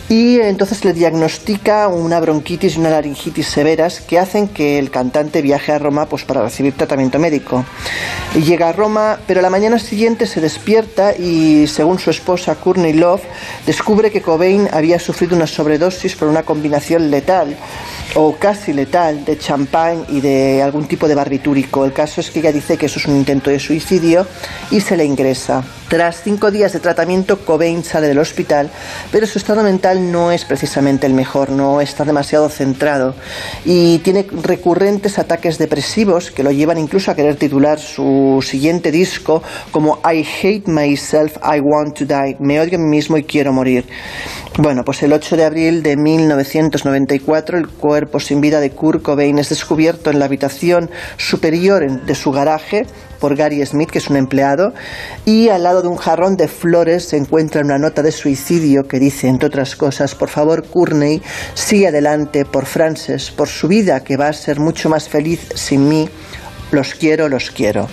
y 0.08 0.38
entonces 0.40 0.84
le 0.84 0.92
diagnostica 0.92 1.88
una 1.88 2.20
bronquitis 2.20 2.76
y 2.76 2.80
una 2.80 2.90
laringitis 2.90 3.46
severas 3.46 4.00
que 4.00 4.18
hacen 4.18 4.48
que 4.48 4.78
el 4.78 4.90
cantante 4.90 5.40
viaje 5.40 5.72
a 5.72 5.78
Roma 5.78 6.06
pues, 6.06 6.24
para 6.24 6.42
recibir 6.42 6.74
tratamiento 6.74 7.18
médico. 7.18 7.64
Llega 8.34 8.68
a 8.68 8.72
Roma, 8.72 9.18
pero 9.26 9.40
la 9.40 9.48
mañana 9.48 9.78
siguiente 9.78 10.26
se 10.26 10.40
despierta 10.40 11.16
y 11.16 11.66
según 11.68 11.98
su 11.98 12.10
esposa 12.10 12.54
Courtney 12.56 12.92
Love 12.92 13.22
descubre 13.66 14.10
que 14.10 14.20
Cobain 14.20 14.68
había 14.72 14.98
sufrido 14.98 15.36
una 15.36 15.46
sobredosis 15.46 16.16
por 16.16 16.28
una 16.28 16.42
combinación 16.42 17.10
letal 17.10 17.56
o 18.14 18.36
casi 18.36 18.72
letal 18.72 19.24
de 19.24 19.38
champán 19.38 20.04
y 20.08 20.20
de 20.20 20.62
algún 20.62 20.86
tipo 20.86 21.08
de 21.08 21.14
barbitúrico. 21.14 21.84
El 21.84 21.92
caso 21.92 22.20
es 22.20 22.30
que 22.30 22.40
ella 22.40 22.52
dice 22.52 22.76
que 22.76 22.86
eso 22.86 22.98
es 22.98 23.06
un 23.06 23.16
intento 23.16 23.50
de 23.50 23.58
suicidio 23.58 24.26
y 24.70 24.80
se 24.80 24.96
le 24.96 25.04
ingresa. 25.04 25.64
Tras 25.88 26.22
cinco 26.22 26.50
días 26.50 26.72
de 26.72 26.80
tratamiento, 26.80 27.44
Cobain 27.44 27.84
sale 27.84 28.08
del 28.08 28.18
hospital, 28.18 28.70
pero 29.12 29.26
su 29.26 29.38
estado 29.38 29.62
mental 29.62 29.93
no 29.94 30.32
es 30.32 30.44
precisamente 30.44 31.06
el 31.06 31.14
mejor, 31.14 31.50
no 31.50 31.80
está 31.80 32.04
demasiado 32.04 32.48
centrado 32.48 33.14
y 33.64 33.98
tiene 33.98 34.26
recurrentes 34.30 35.18
ataques 35.18 35.58
depresivos 35.58 36.30
que 36.30 36.42
lo 36.42 36.50
llevan 36.50 36.78
incluso 36.78 37.10
a 37.10 37.14
querer 37.14 37.36
titular 37.36 37.78
su 37.78 38.44
siguiente 38.46 38.90
disco 38.90 39.42
como 39.70 40.00
I 40.04 40.24
Hate 40.24 40.66
Myself, 40.66 41.36
I 41.38 41.60
Want 41.60 41.98
to 41.98 42.04
Die, 42.04 42.36
me 42.40 42.60
odio 42.60 42.78
a 42.78 42.80
mí 42.80 42.88
mismo 42.88 43.16
y 43.16 43.24
quiero 43.24 43.52
morir. 43.52 43.84
Bueno, 44.56 44.84
pues 44.84 45.02
el 45.02 45.12
8 45.12 45.36
de 45.36 45.44
abril 45.44 45.82
de 45.82 45.96
1994 45.96 47.58
el 47.58 47.68
cuerpo 47.68 48.20
sin 48.20 48.40
vida 48.40 48.60
de 48.60 48.70
Kurt 48.70 49.02
Cobain 49.02 49.38
es 49.38 49.48
descubierto 49.48 50.10
en 50.10 50.20
la 50.20 50.26
habitación 50.26 50.90
superior 51.16 52.04
de 52.04 52.14
su 52.14 52.30
garaje 52.30 52.86
por 53.24 53.36
Gary 53.36 53.64
Smith, 53.64 53.90
que 53.90 54.00
es 54.00 54.10
un 54.10 54.16
empleado, 54.16 54.74
y 55.24 55.48
al 55.48 55.62
lado 55.62 55.80
de 55.80 55.88
un 55.88 55.96
jarrón 55.96 56.36
de 56.36 56.46
flores 56.46 57.08
se 57.08 57.16
encuentra 57.16 57.62
una 57.62 57.78
nota 57.78 58.02
de 58.02 58.12
suicidio 58.12 58.86
que 58.86 58.98
dice, 58.98 59.28
entre 59.28 59.46
otras 59.46 59.76
cosas, 59.76 60.14
por 60.14 60.28
favor, 60.28 60.62
Courtney, 60.68 61.22
sigue 61.54 61.88
adelante 61.88 62.44
por 62.44 62.66
Frances, 62.66 63.30
por 63.30 63.48
su 63.48 63.66
vida, 63.66 64.04
que 64.04 64.18
va 64.18 64.28
a 64.28 64.34
ser 64.34 64.60
mucho 64.60 64.90
más 64.90 65.08
feliz 65.08 65.40
sin 65.54 65.88
mí. 65.88 66.06
Los 66.70 66.94
quiero, 66.94 67.30
los 67.30 67.50
quiero. 67.50 67.88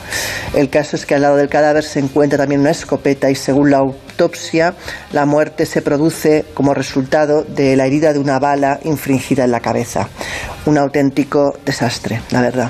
El 0.53 0.69
caso 0.69 0.97
es 0.97 1.05
que 1.05 1.15
al 1.15 1.21
lado 1.21 1.38
del 1.38 1.47
cadáver 1.47 1.85
se 1.85 2.00
encuentra 2.00 2.38
también 2.38 2.59
una 2.59 2.71
escopeta 2.71 3.29
y 3.29 3.35
según 3.35 3.71
la 3.71 3.77
autopsia, 3.77 4.73
la 5.13 5.25
muerte 5.25 5.65
se 5.65 5.81
produce 5.81 6.43
como 6.53 6.73
resultado 6.73 7.43
de 7.43 7.77
la 7.77 7.85
herida 7.85 8.11
de 8.11 8.19
una 8.19 8.38
bala 8.38 8.81
infringida 8.83 9.45
en 9.45 9.51
la 9.51 9.61
cabeza. 9.61 10.09
Un 10.65 10.77
auténtico 10.77 11.57
desastre, 11.65 12.21
la 12.31 12.41
verdad. 12.41 12.69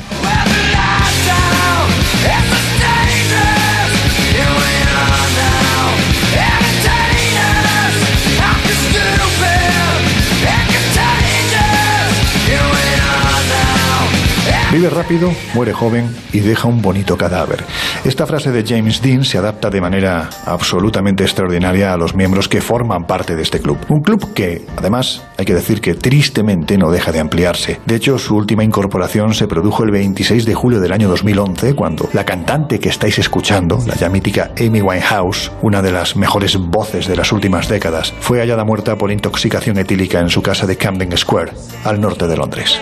Vive 14.72 14.90
rápido, 14.90 15.34
muere 15.54 15.74
joven 15.74 16.16
y 16.32 16.40
deja 16.40 16.70
un 16.70 16.82
bonito 16.82 17.18
cadáver. 17.18 17.62
Esta 18.06 18.26
frase 18.26 18.52
de 18.52 18.64
James 18.66 19.02
Dean 19.02 19.26
se 19.26 19.38
adapta 19.38 19.70
de 19.70 19.82
manera 19.82 20.30
absolutamente 20.46 21.26
extraordinaria 21.26 21.92
a 21.92 21.98
los 21.98 22.16
miembros 22.16 22.48
que 22.48 22.62
forman 22.62 23.06
parte 23.06 23.36
de 23.36 23.42
este 23.42 23.60
club. 23.60 23.78
Un 23.90 24.02
club 24.02 24.34
que, 24.34 24.66
además, 24.78 25.24
hay 25.38 25.44
que 25.44 25.54
decir 25.54 25.82
que 25.82 25.94
tristemente 25.94 26.78
no 26.78 26.90
deja 26.90 27.12
de 27.12 27.20
ampliarse. 27.20 27.82
De 27.86 27.96
hecho, 27.96 28.18
su 28.18 28.38
última 28.38 28.64
incorporación 28.64 29.34
se 29.34 29.46
produjo 29.46 29.84
el 29.84 29.92
26 29.92 30.46
de 30.46 30.54
julio 30.54 30.80
del 30.80 30.94
año 30.94 31.10
2011, 31.10 31.76
cuando 31.76 32.10
la 32.14 32.24
cantante 32.24 32.80
que 32.80 32.88
estáis 32.88 33.20
escuchando, 33.20 33.78
la 33.86 33.96
ya 33.96 34.08
mítica 34.08 34.52
Amy 34.58 34.82
Winehouse, 34.82 35.52
una 35.62 35.82
de 35.82 35.92
las 35.92 36.16
mejores 36.16 36.56
voces 36.56 37.10
de 37.10 37.18
las 37.18 37.34
últimas 37.34 37.68
décadas, 37.68 38.14
fue 38.22 38.40
hallada 38.40 38.64
muerta 38.64 38.96
por 38.96 39.12
intoxicación 39.12 39.78
etílica 39.80 40.22
en 40.22 40.30
su 40.30 40.42
casa 40.42 40.66
de 40.66 40.78
Camden 40.78 41.18
Square, 41.18 41.52
al 41.84 42.00
norte 42.00 42.26
de 42.26 42.38
Londres. 42.38 42.80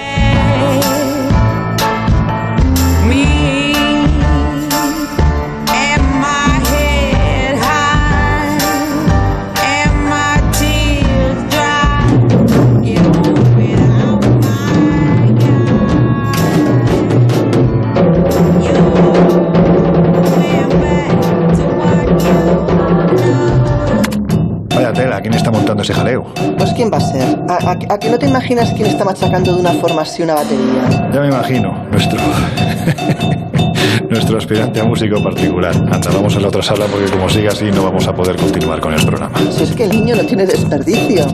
¿Quién 26.80 26.90
va 26.94 26.98
a 26.98 27.02
ser? 27.02 27.38
¿A, 27.90 28.00
que 28.00 28.10
no 28.10 28.18
te 28.18 28.26
imaginas 28.26 28.72
quién 28.72 28.88
está 28.88 29.04
machacando 29.04 29.54
de 29.54 29.60
una 29.60 29.74
forma 29.74 30.04
así 30.04 30.24
una 30.24 30.36
batería? 30.36 31.10
Ya 31.12 31.20
me 31.20 31.28
imagino, 31.28 31.74
nuestro... 31.92 32.18
nuestro 34.10 34.38
aspirante 34.38 34.80
a 34.80 34.86
músico 34.86 35.22
particular. 35.22 35.76
Anda, 35.76 36.10
vamos 36.14 36.38
a 36.38 36.40
la 36.40 36.48
otra 36.48 36.64
sala 36.64 36.86
porque 36.86 37.12
como 37.12 37.28
siga 37.28 37.52
así 37.52 37.66
no 37.66 37.84
vamos 37.84 38.08
a 38.08 38.16
poder 38.16 38.38
continuar 38.38 38.80
con 38.80 38.94
el 38.94 39.06
programa. 39.06 39.38
Si 39.52 39.64
es 39.64 39.76
que 39.76 39.84
el 39.84 39.90
niño 39.90 40.16
no 40.16 40.24
tiene 40.24 40.46
desperdicio. 40.46 41.28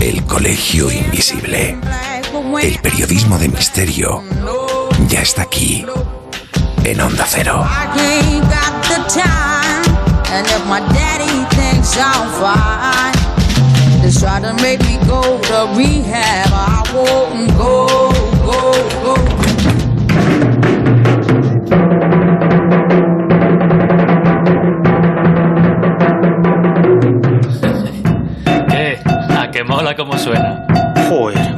El 0.00 0.24
colegio 0.24 0.90
invisible. 0.90 1.78
El 2.62 2.78
periodismo 2.80 3.38
de 3.38 3.48
misterio 3.48 4.22
ya 5.08 5.22
está 5.22 5.42
aquí 5.42 5.86
en 6.86 7.00
Onda 7.00 7.26
Cero. 7.26 7.64
Try 14.20 14.40
to 14.40 14.54
make 14.62 14.80
me 14.80 14.96
go 15.06 15.20
to 15.20 15.68
rehab. 15.76 16.48
I 16.50 16.82
won't 16.94 17.50
go, 17.58 17.86
go, 18.46 18.72
go. 19.04 19.14
¿Qué? 28.68 29.00
¿A 29.38 29.50
qué 29.50 29.64
mola 29.64 29.94
como 29.94 30.16
suena? 30.18 30.66
Joder, 31.08 31.55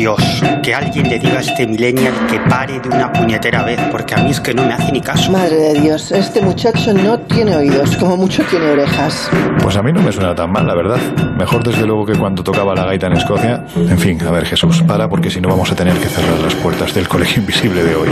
Dios, 0.00 0.42
que 0.62 0.74
alguien 0.74 1.10
le 1.10 1.18
diga 1.18 1.36
a 1.36 1.40
este 1.40 1.66
millennial 1.66 2.14
que 2.26 2.40
pare 2.48 2.80
de 2.80 2.88
una 2.88 3.12
puñetera 3.12 3.62
vez, 3.64 3.78
porque 3.90 4.14
a 4.14 4.18
mí 4.18 4.30
es 4.30 4.40
que 4.40 4.54
no 4.54 4.64
me 4.64 4.72
hace 4.72 4.90
ni 4.92 5.02
caso. 5.02 5.30
Madre 5.30 5.56
de 5.56 5.80
Dios, 5.82 6.10
este 6.10 6.40
muchacho 6.40 6.94
no 6.94 7.20
tiene 7.20 7.54
oídos, 7.54 7.98
como 7.98 8.16
mucho 8.16 8.42
tiene 8.44 8.70
orejas. 8.70 9.28
Pues 9.62 9.76
a 9.76 9.82
mí 9.82 9.92
no 9.92 10.00
me 10.00 10.10
suena 10.10 10.34
tan 10.34 10.50
mal, 10.52 10.66
la 10.66 10.74
verdad. 10.74 10.96
Mejor 11.36 11.62
desde 11.62 11.86
luego 11.86 12.06
que 12.06 12.14
cuando 12.14 12.42
tocaba 12.42 12.74
la 12.74 12.86
gaita 12.86 13.08
en 13.08 13.12
Escocia. 13.12 13.66
En 13.76 13.98
fin, 13.98 14.18
a 14.26 14.30
ver 14.30 14.46
Jesús, 14.46 14.82
para 14.84 15.06
porque 15.06 15.28
si 15.28 15.38
no 15.38 15.50
vamos 15.50 15.70
a 15.70 15.74
tener 15.74 15.94
que 15.98 16.08
cerrar 16.08 16.38
las 16.38 16.54
puertas 16.54 16.94
del 16.94 17.06
colegio 17.06 17.42
invisible 17.42 17.84
de 17.84 17.94
hoy. 17.94 18.08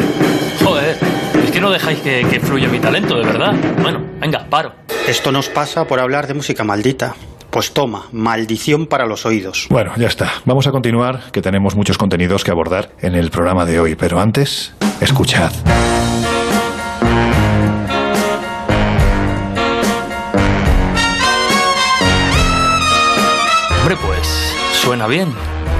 Joder, 0.63 0.95
es 1.43 1.51
que 1.51 1.61
no 1.63 1.71
dejáis 1.71 2.01
que, 2.01 2.27
que 2.31 2.39
fluya 2.39 2.69
mi 2.69 2.81
talento, 2.81 3.17
de 3.17 3.25
verdad. 3.25 3.55
Bueno, 3.81 4.03
venga, 4.21 4.45
paro. 4.51 4.75
Esto 5.09 5.33
nos 5.33 5.49
pasa 5.49 5.87
por 5.87 6.01
hablar 6.01 6.27
de 6.27 6.35
música 6.35 6.65
maldita. 6.65 7.15
Pues 7.59 7.73
toma, 7.73 8.07
maldición 8.13 8.87
para 8.87 9.05
los 9.05 9.27
oídos. 9.27 9.67
Bueno, 9.69 9.91
ya 9.97 10.07
está. 10.07 10.31
Vamos 10.45 10.69
a 10.69 10.71
continuar, 10.71 11.33
que 11.33 11.43
tenemos 11.43 11.75
muchos 11.75 11.99
contenidos 11.99 12.45
que 12.45 12.53
abordar 12.53 12.93
en 13.01 13.17
el 13.17 13.33
programa 13.33 13.65
de 13.65 13.81
hoy. 13.81 13.97
Pero 13.97 14.21
antes, 14.21 14.75
escuchad. 15.01 15.51
Hombre, 23.81 23.97
pues 24.07 24.55
suena 24.75 25.09
bien. 25.09 25.27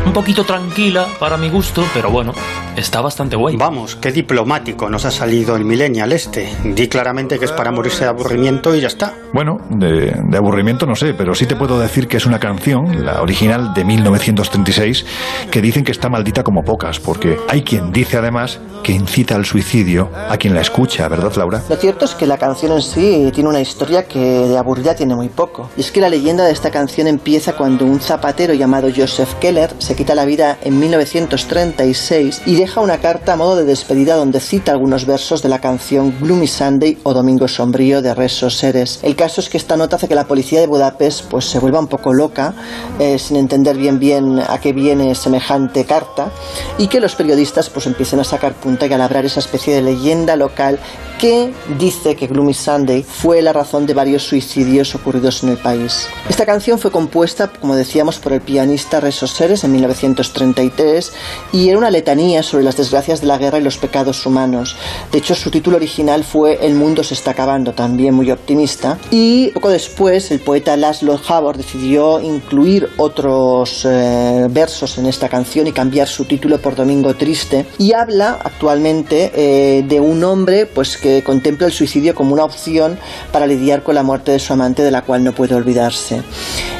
Un 0.05 0.13
poquito 0.13 0.43
tranquila 0.43 1.07
para 1.21 1.37
mi 1.37 1.49
gusto, 1.49 1.85
pero 1.95 2.11
bueno, 2.11 2.33
está 2.79 3.01
bastante 3.01 3.37
guay. 3.37 3.57
Vamos, 3.57 3.97
qué 3.97 4.13
diplomático 4.13 4.89
nos 4.89 5.05
ha 5.05 5.11
salido 5.11 5.57
el 5.57 5.65
millennial 5.65 6.13
este. 6.13 6.49
Di 6.65 6.89
claramente 6.89 7.39
que 7.39 7.45
es 7.45 7.53
para 7.53 7.71
morirse 7.71 8.05
de 8.05 8.11
aburrimiento 8.11 8.75
y 8.75 8.81
ya 8.81 8.87
está. 8.87 9.15
Bueno, 9.33 9.59
de, 9.71 10.15
de 10.31 10.37
aburrimiento 10.37 10.87
no 10.87 10.95
sé, 10.95 11.15
pero 11.15 11.35
sí 11.35 11.47
te 11.47 11.57
puedo 11.57 11.79
decir 11.79 12.09
que 12.09 12.17
es 12.17 12.27
una 12.27 12.39
canción, 12.39 13.05
la 13.05 13.21
original 13.21 13.75
de 13.75 13.85
1936, 13.85 15.05
que 15.51 15.61
dicen 15.61 15.85
que 15.85 15.93
está 15.93 16.09
maldita 16.09 16.43
como 16.43 16.63
pocas, 16.63 17.01
porque 17.01 17.37
hay 17.49 17.63
quien 17.63 17.91
dice 17.93 18.19
además 18.19 18.61
que 18.83 18.93
incita 18.93 19.35
al 19.35 19.45
suicidio 19.45 20.11
a 20.29 20.37
quien 20.37 20.55
la 20.55 20.61
escucha, 20.61 21.09
¿verdad, 21.09 21.33
Laura? 21.37 21.63
Lo 21.69 21.77
cierto 21.77 22.05
es 22.05 22.15
que 22.15 22.27
la 22.27 22.39
canción 22.39 22.73
en 22.73 22.83
sí 22.83 23.31
tiene 23.35 23.51
una 23.51 23.61
historia 23.61 24.05
que 24.05 24.19
de 24.19 24.57
aburrida 24.57 24.95
tiene 24.95 25.15
muy 25.15 25.29
poco. 25.29 25.69
Y 25.77 25.81
es 25.81 25.91
que 25.91 26.01
la 26.01 26.09
leyenda 26.09 26.45
de 26.45 26.53
esta 26.53 26.71
canción 26.71 27.07
empieza 27.07 27.55
cuando 27.55 27.85
un 27.85 28.01
zapatero 28.01 28.55
llamado 28.55 28.89
Joseph 28.95 29.35
Keller 29.41 29.75
se 29.79 29.97
quita 29.97 30.15
la 30.15 30.25
vida 30.25 30.59
en 30.63 30.79
1936 30.79 32.43
y 32.47 32.55
deja 32.57 32.68
una 32.77 32.99
carta 33.01 33.33
a 33.33 33.37
modo 33.37 33.57
de 33.57 33.65
despedida 33.65 34.15
donde 34.15 34.39
cita 34.41 34.71
algunos 34.71 35.07
versos 35.07 35.43
de 35.43 35.49
la 35.49 35.61
canción 35.61 36.15
Gloomy 36.21 36.47
Sunday 36.47 36.99
o 37.03 37.13
Domingo 37.13 37.49
Sombrío 37.49 38.03
de 38.03 38.15
Reso 38.15 38.51
Seres. 38.51 39.01
El 39.03 39.17
caso 39.17 39.41
es 39.41 39.49
que 39.49 39.57
esta 39.57 39.77
nota 39.77 39.97
hace 39.97 40.07
que 40.07 40.15
la 40.15 40.29
policía 40.29 40.61
de 40.61 40.67
Budapest 40.67 41.25
pues 41.31 41.47
se 41.47 41.59
vuelva 41.59 41.81
un 41.81 41.89
poco 41.89 42.13
loca, 42.13 42.55
eh, 43.01 43.19
sin 43.19 43.37
entender 43.37 43.77
bien 43.77 43.99
bien 43.99 44.39
a 44.39 44.59
qué 44.61 44.73
viene 44.73 45.15
semejante 45.15 45.87
carta, 45.87 46.31
y 46.77 46.87
que 46.87 47.01
los 47.01 47.15
periodistas 47.17 47.69
pues 47.71 47.87
empiecen 47.87 48.21
a 48.21 48.25
sacar 48.25 48.55
punta 48.55 48.87
y 48.87 48.93
a 48.93 48.99
labrar 48.99 49.25
esa 49.25 49.41
especie 49.41 49.75
de 49.75 49.83
leyenda 49.83 50.37
local 50.37 50.79
que 51.19 51.53
dice 51.79 52.15
que 52.15 52.29
Gloomy 52.29 52.55
Sunday 52.55 53.03
fue 53.03 53.43
la 53.43 53.53
razón 53.53 53.87
de 53.87 53.95
varios 53.95 54.23
suicidios 54.23 54.95
ocurridos 54.95 55.43
en 55.43 55.51
el 55.51 55.59
país. 55.59 56.07
Esta 56.29 56.47
canción 56.47 56.79
fue 56.79 56.93
compuesta, 56.93 57.49
como 57.49 57.75
decíamos, 57.75 58.19
por 58.19 58.33
el 58.33 58.41
pianista 58.41 59.01
Reso 59.01 59.27
Seres 59.27 59.65
en 59.65 59.73
1933 59.73 61.13
y 61.53 61.69
era 61.69 61.79
una 61.79 61.91
letanía 61.91 62.43
sobre 62.45 62.63
las 62.63 62.77
desgracias 62.77 63.21
de 63.21 63.27
la 63.27 63.37
guerra 63.37 63.59
y 63.59 63.63
los 63.63 63.79
pecados 63.79 64.25
humanos. 64.27 64.77
De 65.11 65.19
hecho, 65.19 65.35
su 65.35 65.51
título 65.51 65.77
original 65.77 66.23
fue 66.23 66.65
El 66.65 66.75
mundo 66.75 67.03
se 67.03 67.15
está 67.15 67.33
acabando, 67.33 67.73
también 67.73 68.15
muy 68.15 68.31
optimista. 68.31 68.99
Y 69.11 69.49
poco 69.49 69.71
después, 69.71 70.31
el 70.31 70.39
poeta 70.39 70.77
Laszlo 70.77 71.21
Havor 71.29 71.57
decidió 71.57 72.21
incluir 72.21 72.89
otros 72.97 73.85
eh, 73.85 74.47
versos 74.51 74.99
en 74.99 75.07
esta 75.07 75.29
canción 75.29 75.67
y 75.67 75.73
cambiar 75.73 76.07
su 76.07 76.25
título 76.27 76.59
por 76.59 76.77
Domingo 76.77 77.15
Triste. 77.15 77.67
Y 77.79 77.93
habla 77.93 78.39
actualmente 78.45 79.33
eh, 79.35 79.83
de 79.83 79.99
un 79.99 80.23
hombre 80.23 80.67
pues, 80.67 80.97
que 80.97 81.08
contempla 81.25 81.67
el 81.67 81.73
suicidio 81.73 82.15
como 82.15 82.33
una 82.33 82.45
opción 82.45 82.99
para 83.33 83.47
lidiar 83.47 83.83
con 83.83 83.95
la 83.95 84.03
muerte 84.03 84.33
de 84.33 84.39
su 84.39 84.53
amante, 84.53 84.83
de 84.83 84.91
la 84.91 85.03
cual 85.03 85.25
no 85.25 85.33
puede 85.33 85.55
olvidarse. 85.55 86.23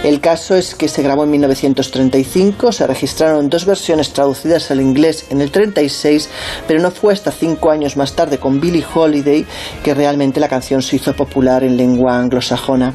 El 0.05 0.21
caso 0.21 0.55
es 0.55 0.75
que 0.75 0.89
se 0.89 1.03
grabó 1.03 1.25
en 1.25 1.31
1935, 1.31 2.73
se 2.73 2.87
registraron 2.87 3.49
dos 3.51 3.67
versiones 3.67 4.13
traducidas 4.13 4.71
al 4.71 4.81
inglés 4.81 5.27
en 5.31 5.41
el 5.41 5.51
36, 5.51 6.29
pero 6.67 6.81
no 6.81 6.91
fue 6.91 7.13
hasta 7.13 7.33
cinco 7.33 7.71
años 7.71 7.97
más 7.97 8.13
tarde 8.13 8.39
con 8.39 8.61
Billie 8.61 8.85
Holiday 8.95 9.47
que 9.83 9.95
realmente 9.95 10.41
la 10.41 10.49
canción 10.49 10.83
se 10.83 10.97
hizo 10.97 11.15
popular 11.15 11.65
en 11.65 11.77
lengua 11.77 12.19
anglosajona. 12.19 12.95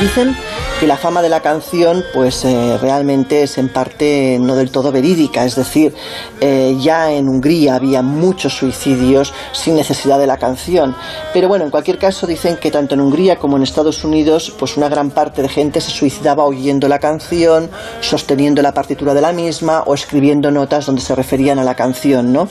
Dicen 0.00 0.36
que 0.80 0.86
la 0.86 0.98
fama 0.98 1.22
de 1.22 1.30
la 1.30 1.40
canción 1.40 2.04
pues 2.12 2.44
eh, 2.44 2.76
realmente 2.78 3.42
es 3.42 3.56
en 3.56 3.70
parte 3.70 4.36
no 4.38 4.56
del 4.56 4.70
todo 4.70 4.92
verídica, 4.92 5.46
es 5.46 5.56
decir, 5.56 5.94
eh, 6.40 6.76
ya 6.78 7.10
en 7.10 7.28
Hungría 7.28 7.76
había 7.76 8.02
muchos 8.02 8.54
suicidios 8.54 9.32
sin 9.52 9.74
necesidad 9.74 10.18
de 10.18 10.26
la 10.26 10.36
canción, 10.36 10.94
pero 11.32 11.48
bueno, 11.48 11.64
en 11.64 11.70
cualquier 11.70 11.98
caso 11.98 12.26
dicen 12.26 12.58
que 12.58 12.70
tanto 12.70 12.94
en 12.94 13.00
Hungría 13.00 13.36
como 13.36 13.56
en 13.56 13.62
Estados 13.62 14.04
Unidos 14.04 14.52
pues 14.58 14.76
una 14.76 14.90
gran 14.90 15.10
parte 15.10 15.40
de 15.40 15.48
gente 15.48 15.80
se 15.80 15.90
suicidaba 15.90 16.44
oyendo 16.44 16.88
la 16.88 16.98
canción, 16.98 17.70
sosteniendo 18.00 18.60
la 18.60 18.74
partitura 18.74 19.14
de 19.14 19.22
la 19.22 19.32
misma 19.32 19.82
o 19.86 19.94
escribiendo 19.94 20.50
notas 20.50 20.84
donde 20.84 21.00
se 21.00 21.14
referían 21.14 21.58
a 21.58 21.64
la 21.64 21.74
canción, 21.74 22.34
¿no? 22.34 22.48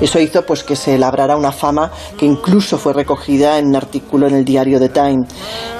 Eso 0.00 0.18
hizo 0.18 0.44
pues 0.44 0.64
que 0.64 0.74
se 0.74 0.98
labrara 0.98 1.36
una 1.36 1.52
fama 1.52 1.92
que 2.18 2.26
incluso 2.26 2.76
fue 2.76 2.92
recogida 2.92 3.58
en 3.58 3.68
un 3.68 3.76
artículo 3.76 4.26
en 4.26 4.34
el 4.34 4.44
diario 4.44 4.80
The 4.80 4.88
Time. 4.88 5.26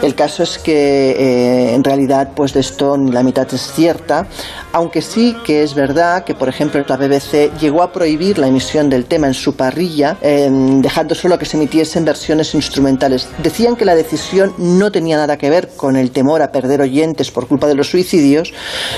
El 0.00 0.14
caso 0.14 0.44
es 0.44 0.58
que 0.58 1.10
eh, 1.10 1.74
en 1.74 1.87
realidad 1.88 2.32
pues 2.34 2.52
de 2.52 2.60
esto 2.60 2.96
ni 2.96 3.10
la 3.10 3.22
mitad 3.22 3.46
es 3.52 3.72
cierta, 3.72 4.26
aunque 4.72 5.00
sí 5.02 5.36
que 5.44 5.62
es 5.62 5.74
verdad 5.74 6.24
que 6.24 6.34
por 6.34 6.48
ejemplo 6.48 6.84
la 6.86 6.96
BBC 6.96 7.32
llegó 7.58 7.82
a 7.82 7.92
prohibir 7.92 8.38
la 8.38 8.46
emisión 8.46 8.90
del 8.90 9.04
tema 9.06 9.26
en 9.26 9.34
su 9.34 9.50
parrilla, 9.54 10.16
eh, 10.20 10.48
dejando 10.86 11.14
solo 11.14 11.38
que 11.38 11.46
se 11.46 11.56
emitiesen 11.56 12.04
versiones 12.04 12.54
instrumentales. 12.54 13.28
Decían 13.42 13.74
que 13.76 13.84
la 13.84 13.94
decisión 13.94 14.54
no 14.58 14.92
tenía 14.92 15.16
nada 15.16 15.38
que 15.38 15.50
ver 15.50 15.70
con 15.76 15.96
el 15.96 16.10
temor 16.10 16.42
a 16.42 16.52
perder 16.52 16.80
oyentes 16.80 17.30
por 17.30 17.46
culpa 17.48 17.66
de 17.66 17.74
los 17.74 17.88
suicidios, 17.90 18.52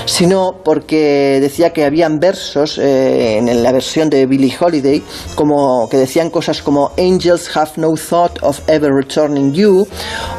sino 0.05 0.37
porque 0.63 1.39
decía 1.41 1.71
que 1.71 1.85
habían 1.85 2.19
versos 2.19 2.77
eh, 2.77 3.37
en 3.37 3.63
la 3.63 3.71
versión 3.71 4.09
de 4.09 4.25
Billie 4.25 4.55
Holiday 4.59 5.01
como 5.35 5.87
que 5.89 5.97
decían 5.97 6.29
cosas 6.29 6.61
como 6.61 6.91
Angels 6.97 7.49
have 7.55 7.71
no 7.77 7.93
thought 7.95 8.37
of 8.41 8.59
ever 8.67 8.91
returning 8.93 9.53
you 9.53 9.87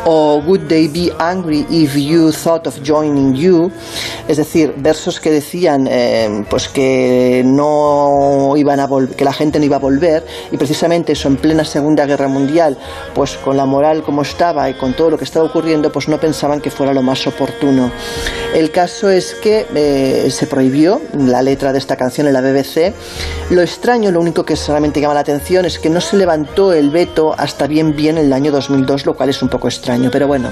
o 0.05 0.43
Would 0.47 0.69
they 0.69 0.88
be 0.88 1.11
angry 1.19 1.65
if 1.71 1.95
you 1.97 2.33
thought 2.43 2.67
of 2.67 2.83
joining 2.83 3.35
you, 3.35 3.71
es 4.29 4.37
decir, 4.37 4.75
versos 4.77 5.21
que 5.21 5.31
decían 5.31 5.87
eh, 5.91 6.45
pues 6.51 6.69
que 6.69 7.43
no 7.45 8.55
iban 8.57 8.81
a 8.81 8.89
que 9.17 9.25
la 9.25 9.33
gente 9.33 9.59
no 9.59 9.65
iba 9.65 9.77
a 9.77 9.81
volver 9.81 10.25
y 10.51 10.57
precisamente 10.57 11.13
eso 11.13 11.29
en 11.29 11.37
plena 11.37 11.65
Segunda 11.65 12.07
Guerra 12.07 12.29
Mundial, 12.29 12.77
pues 13.15 13.37
con 13.37 13.57
la 13.57 13.67
moral 13.67 14.03
como 14.03 14.23
estaba 14.23 14.69
y 14.69 14.75
con 14.75 14.95
todo 14.95 15.11
lo 15.11 15.19
que 15.19 15.25
estaba 15.25 15.47
ocurriendo, 15.47 15.93
pues 15.93 16.09
no 16.09 16.19
pensaban 16.19 16.61
que 16.61 16.71
fuera 16.71 16.93
lo 16.93 17.03
más 17.03 17.27
oportuno. 17.27 17.91
El 18.55 18.71
caso 18.71 19.09
es 19.09 19.35
que 19.35 19.67
eh, 19.75 20.31
se 20.31 20.47
prohibió 20.47 21.01
la 21.17 21.43
letra 21.43 21.73
de 21.73 21.79
esta 21.79 21.97
canción 21.97 22.27
en 22.27 22.35
la 22.35 22.41
BBC. 22.41 22.93
Lo 23.51 23.63
extraño, 23.63 24.11
lo 24.11 24.21
único 24.21 24.45
que 24.45 24.57
solamente 24.57 25.01
llama 25.01 25.15
la 25.15 25.21
atención 25.21 25.65
es 25.65 25.79
que 25.79 25.91
no 25.91 26.01
se 26.01 26.17
levantó 26.17 26.73
el 26.73 26.91
veto 26.91 27.35
hasta 27.37 27.67
bien 27.67 27.95
bien 27.97 28.19
el 28.19 28.33
año 28.33 28.53
2002, 28.53 29.07
lo 29.07 29.15
cual 29.15 29.31
es 29.31 29.43
un 29.43 29.49
poco 29.49 29.69
extraño, 29.69 30.11
pero 30.11 30.27
bueno. 30.27 30.51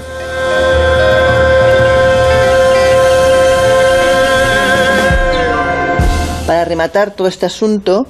Rematar 6.70 7.16
todo 7.16 7.26
este 7.26 7.46
asunto, 7.46 8.06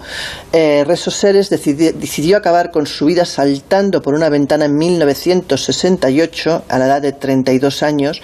eh, 0.53 0.85
Reso 0.87 1.11
Seres 1.11 1.49
decidió, 1.49 1.93
decidió 1.95 2.37
acabar 2.37 2.71
con 2.71 2.87
su 2.87 3.07
vida 3.07 3.25
saltando 3.25 4.03
por 4.03 4.13
una 4.15 4.29
ventana 4.29 4.67
en 4.67 4.77
1968 4.77 6.65
a 6.69 6.79
la 6.79 6.85
edad 6.87 7.01
de 7.01 7.13
32 7.13 7.83
años, 7.83 8.21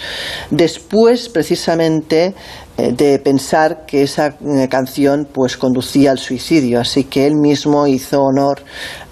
después 0.50 1.30
precisamente 1.30 2.34
eh, 2.76 2.92
de 2.92 3.18
pensar 3.18 3.86
que 3.86 4.02
esa 4.02 4.26
eh, 4.26 4.68
canción 4.68 5.26
pues 5.32 5.56
conducía 5.56 6.10
al 6.10 6.18
suicidio, 6.18 6.80
así 6.80 7.04
que 7.04 7.26
él 7.26 7.36
mismo 7.36 7.86
hizo 7.86 8.20
honor 8.20 8.60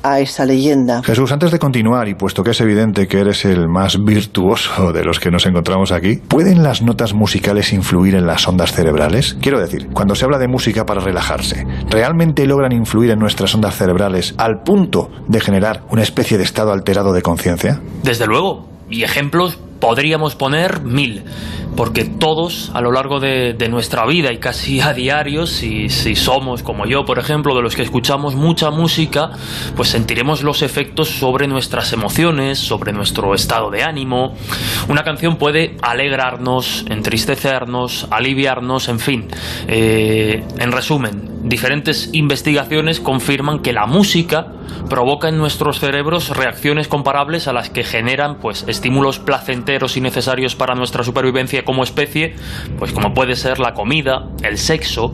a 0.04 0.20
esa 0.20 0.44
leyenda. 0.44 1.02
Jesús, 1.02 1.32
antes 1.32 1.50
de 1.50 1.58
continuar, 1.58 2.08
y 2.08 2.14
puesto 2.14 2.44
que 2.44 2.50
es 2.50 2.60
evidente 2.60 3.08
que 3.08 3.20
eres 3.20 3.44
el 3.46 3.68
más 3.68 4.04
virtuoso 4.04 4.92
de 4.92 5.02
los 5.02 5.18
que 5.18 5.30
nos 5.30 5.46
encontramos 5.46 5.92
aquí, 5.92 6.16
¿pueden 6.16 6.62
las 6.62 6.82
notas 6.82 7.14
musicales 7.14 7.72
influir 7.72 8.14
en 8.14 8.26
las 8.26 8.46
ondas 8.46 8.72
cerebrales? 8.72 9.36
Quiero 9.40 9.58
decir, 9.58 9.88
cuando 9.94 10.14
se 10.14 10.26
habla 10.26 10.38
de 10.38 10.46
música 10.46 10.84
para 10.84 11.00
relajarse, 11.00 11.66
¿realmente 11.88 12.46
logran 12.46 12.72
influir 12.72 13.10
en 13.10 13.18
nuestras 13.18 13.54
ondas 13.54 13.76
cerebrales 13.76 14.34
al 14.36 14.62
punto 14.62 15.10
de 15.26 15.40
generar 15.40 15.84
una 15.90 16.02
especie 16.02 16.36
de 16.36 16.44
estado 16.44 16.72
alterado 16.72 17.14
de 17.14 17.22
conciencia? 17.22 17.80
Desde 18.02 18.26
luego, 18.26 18.68
y 18.90 19.04
ejemplos 19.04 19.58
podríamos 19.84 20.34
poner 20.34 20.80
mil, 20.80 21.24
porque 21.76 22.06
todos 22.06 22.70
a 22.72 22.80
lo 22.80 22.90
largo 22.90 23.20
de, 23.20 23.54
nuestra 23.68 24.06
vida 24.06 24.32
y 24.32 24.38
casi 24.38 24.80
a 24.80 24.94
diario, 24.94 25.46
si, 25.46 25.90
si, 25.90 26.16
somos 26.16 26.62
como 26.62 26.86
yo, 26.86 27.04
por 27.04 27.18
ejemplo, 27.18 27.54
de 27.54 27.60
los 27.60 27.76
que 27.76 27.82
escuchamos 27.82 28.34
mucha 28.34 28.70
música, 28.70 29.32
pues 29.76 29.90
sentiremos 29.90 30.42
los 30.42 30.62
efectos 30.62 31.10
sobre 31.10 31.48
nuestras 31.48 31.92
emociones, 31.92 32.58
sobre 32.58 32.94
nuestro 32.94 33.34
estado 33.34 33.70
de 33.70 33.82
ánimo. 33.82 34.34
Una 34.88 35.04
canción 35.04 35.36
puede 35.36 35.76
alegrarnos, 35.82 36.86
entristecernos, 36.88 38.08
aliviarnos, 38.10 38.88
en 38.88 38.98
fin. 38.98 39.28
Eh, 39.68 40.42
en 40.58 40.72
resumen, 40.72 41.33
diferentes 41.44 42.08
investigaciones 42.12 43.00
confirman 43.00 43.60
que 43.60 43.72
la 43.72 43.86
música 43.86 44.46
provoca 44.88 45.28
en 45.28 45.38
nuestros 45.38 45.78
cerebros 45.78 46.30
reacciones 46.30 46.88
comparables 46.88 47.48
a 47.48 47.52
las 47.52 47.70
que 47.70 47.84
generan 47.84 48.38
pues 48.38 48.64
estímulos 48.66 49.18
placenteros 49.18 49.96
y 49.96 50.00
necesarios 50.00 50.54
para 50.54 50.74
nuestra 50.74 51.04
supervivencia 51.04 51.64
como 51.64 51.82
especie, 51.82 52.34
pues 52.78 52.92
como 52.92 53.12
puede 53.14 53.36
ser 53.36 53.58
la 53.58 53.74
comida, 53.74 54.28
el 54.42 54.58
sexo. 54.58 55.12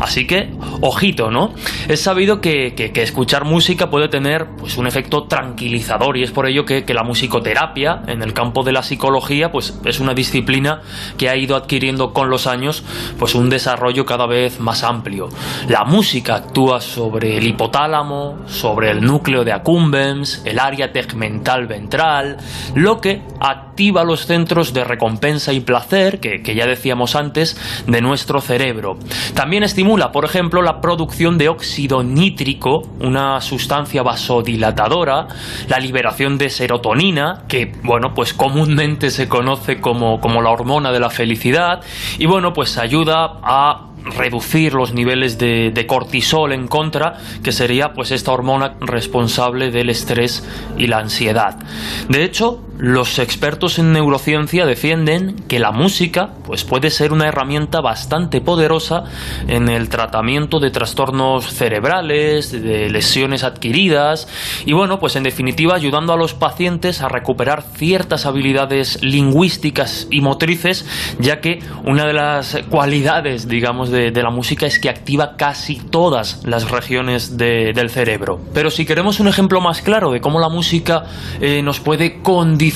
Así 0.00 0.26
que, 0.26 0.50
ojito, 0.80 1.30
¿no? 1.30 1.52
Es 1.88 2.00
sabido 2.00 2.40
que, 2.40 2.74
que, 2.74 3.00
escuchar 3.00 3.44
música 3.44 3.90
puede 3.90 4.08
tener 4.08 4.46
pues 4.58 4.76
un 4.76 4.86
efecto 4.86 5.24
tranquilizador 5.24 6.16
y 6.16 6.22
es 6.22 6.30
por 6.30 6.46
ello 6.46 6.64
que, 6.64 6.84
que 6.84 6.94
la 6.94 7.02
musicoterapia 7.02 8.02
en 8.06 8.22
el 8.22 8.34
campo 8.34 8.62
de 8.62 8.72
la 8.72 8.82
psicología 8.82 9.50
pues 9.50 9.80
es 9.84 10.00
una 10.00 10.14
disciplina 10.14 10.82
que 11.16 11.30
ha 11.30 11.36
ido 11.36 11.56
adquiriendo 11.56 12.12
con 12.12 12.28
los 12.28 12.46
años 12.46 12.84
pues 13.18 13.34
un 13.34 13.48
desarrollo 13.48 14.04
cada 14.04 14.26
vez 14.26 14.60
más 14.60 14.84
amplio. 14.84 15.28
La 15.68 15.84
música 15.84 16.36
actúa 16.36 16.80
sobre 16.80 17.36
el 17.36 17.46
hipotálamo, 17.46 18.38
sobre 18.46 18.90
el 18.90 19.02
núcleo 19.02 19.44
de 19.44 19.52
accumbens, 19.52 20.42
el 20.44 20.58
área 20.58 20.92
tegmental 20.92 21.66
ventral, 21.66 22.38
lo 22.74 23.00
que 23.00 23.22
activa 23.40 24.04
los 24.04 24.26
centros 24.26 24.72
de 24.72 24.84
recompensa 24.84 25.52
y 25.52 25.60
placer, 25.60 26.20
que, 26.20 26.42
que, 26.42 26.54
ya 26.54 26.66
decíamos 26.66 27.14
antes, 27.14 27.56
de 27.86 28.00
nuestro 28.00 28.40
cerebro. 28.40 28.98
También 29.34 29.62
estimula, 29.62 30.12
por 30.12 30.24
ejemplo, 30.24 30.62
la 30.62 30.80
producción 30.80 31.38
de 31.38 31.48
óxido 31.48 32.02
nítrico, 32.02 32.82
una 33.00 33.40
sustancia 33.40 34.02
vasodilatadora, 34.02 35.28
la 35.68 35.78
liberación 35.78 36.38
de 36.38 36.50
serotonina, 36.50 37.44
que, 37.48 37.72
bueno, 37.82 38.14
pues 38.14 38.34
comúnmente 38.34 39.10
se 39.10 39.28
conoce 39.28 39.80
como, 39.80 40.20
como 40.20 40.42
la 40.42 40.50
hormona 40.50 40.92
de 40.92 41.00
la 41.00 41.10
felicidad, 41.10 41.80
y 42.18 42.26
bueno, 42.26 42.52
pues 42.52 42.78
ayuda 42.78 43.38
a 43.42 43.89
reducir 44.04 44.74
los 44.74 44.92
niveles 44.92 45.38
de, 45.38 45.84
cortisol 45.86 46.52
en 46.52 46.68
contra, 46.68 47.18
que 47.42 47.52
sería 47.52 47.92
pues 47.92 48.10
esta 48.10 48.32
hormona 48.32 48.76
responsable 48.80 49.70
del 49.70 49.90
estrés 49.90 50.46
y 50.76 50.86
la 50.86 50.98
ansiedad. 50.98 51.56
De 52.08 52.24
hecho, 52.24 52.60
los 52.80 53.18
expertos 53.18 53.78
en 53.78 53.92
neurociencia 53.92 54.64
defienden 54.64 55.36
que 55.48 55.58
la 55.58 55.70
música 55.70 56.30
pues 56.46 56.64
puede 56.64 56.88
ser 56.88 57.12
una 57.12 57.28
herramienta 57.28 57.82
bastante 57.82 58.40
poderosa 58.40 59.04
en 59.48 59.68
el 59.68 59.90
tratamiento 59.90 60.60
de 60.60 60.70
trastornos 60.70 61.52
cerebrales, 61.52 62.50
de 62.52 62.88
lesiones 62.88 63.44
adquiridas 63.44 64.28
y 64.64 64.72
bueno, 64.72 64.98
pues 64.98 65.14
en 65.16 65.24
definitiva 65.24 65.74
ayudando 65.74 66.14
a 66.14 66.16
los 66.16 66.32
pacientes 66.32 67.02
a 67.02 67.08
recuperar 67.08 67.64
ciertas 67.74 68.24
habilidades 68.24 69.02
lingüísticas 69.02 70.08
y 70.10 70.22
motrices, 70.22 70.86
ya 71.18 71.40
que 71.40 71.58
una 71.84 72.06
de 72.06 72.14
las 72.14 72.56
cualidades, 72.70 73.46
digamos, 73.46 73.90
de, 73.90 74.10
la 74.10 74.30
música 74.30 74.66
es 74.66 74.78
que 74.78 74.88
activa 74.88 75.36
casi 75.36 75.76
todas 75.76 76.42
las 76.44 76.70
regiones 76.70 77.36
de, 77.36 77.72
del 77.74 77.90
cerebro. 77.90 78.40
Pero 78.54 78.70
si 78.70 78.86
queremos 78.86 79.20
un 79.20 79.28
ejemplo 79.28 79.60
más 79.60 79.82
claro 79.82 80.12
de 80.12 80.20
cómo 80.20 80.40
la 80.40 80.48
música 80.48 81.04
eh, 81.40 81.62
nos 81.62 81.80
puede 81.80 82.22
condicionar 82.22 82.69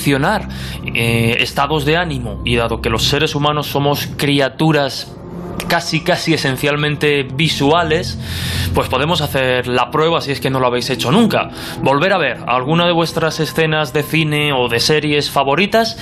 eh, 0.94 1.36
estados 1.40 1.84
de 1.84 1.96
ánimo 1.96 2.40
y 2.44 2.56
dado 2.56 2.80
que 2.80 2.90
los 2.90 3.04
seres 3.04 3.34
humanos 3.34 3.66
somos 3.66 4.08
criaturas 4.16 5.14
casi 5.68 6.02
casi 6.02 6.34
esencialmente 6.34 7.22
visuales, 7.22 8.18
pues 8.74 8.88
podemos 8.88 9.20
hacer 9.20 9.66
la 9.66 9.90
prueba 9.90 10.20
si 10.20 10.32
es 10.32 10.40
que 10.40 10.50
no 10.50 10.60
lo 10.60 10.66
habéis 10.66 10.90
hecho 10.90 11.10
nunca. 11.10 11.48
Volver 11.82 12.12
a 12.12 12.18
ver 12.18 12.38
alguna 12.46 12.86
de 12.86 12.92
vuestras 12.92 13.40
escenas 13.40 13.92
de 13.92 14.02
cine 14.02 14.52
o 14.52 14.68
de 14.68 14.80
series 14.80 15.30
favoritas, 15.30 15.98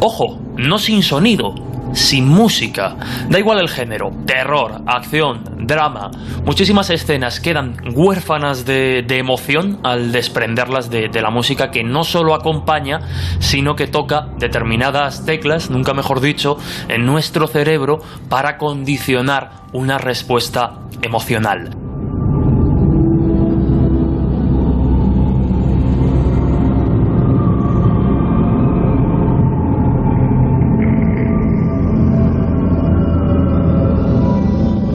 ojo, 0.00 0.38
no 0.56 0.78
sin 0.78 1.02
sonido, 1.02 1.54
sin 1.92 2.28
música. 2.28 2.96
Da 3.28 3.38
igual 3.38 3.58
el 3.58 3.68
género, 3.68 4.10
terror, 4.26 4.82
acción, 4.86 5.66
drama. 5.66 6.10
Muchísimas 6.44 6.90
escenas 6.90 7.40
quedan 7.40 7.76
huérfanas 7.94 8.64
de, 8.64 9.02
de 9.06 9.18
emoción 9.18 9.80
al 9.82 10.12
desprenderlas 10.12 10.90
de, 10.90 11.08
de, 11.08 11.22
la 11.22 11.30
música 11.30 11.70
que 11.70 11.84
no 11.84 12.04
solo 12.04 12.34
acompaña, 12.34 13.00
sino 13.38 13.74
que 13.74 13.86
toca 13.86 14.28
determinadas 14.38 15.24
teclas, 15.24 15.70
nunca 15.70 15.94
mejor 15.94 16.20
dicho, 16.20 16.56
en 16.88 17.06
nuestro 17.06 17.46
cerebro 17.46 18.00
para 18.28 18.58
condicionar 18.58 19.62
una 19.72 19.98
respuesta 19.98 20.80
emocional. 21.02 21.81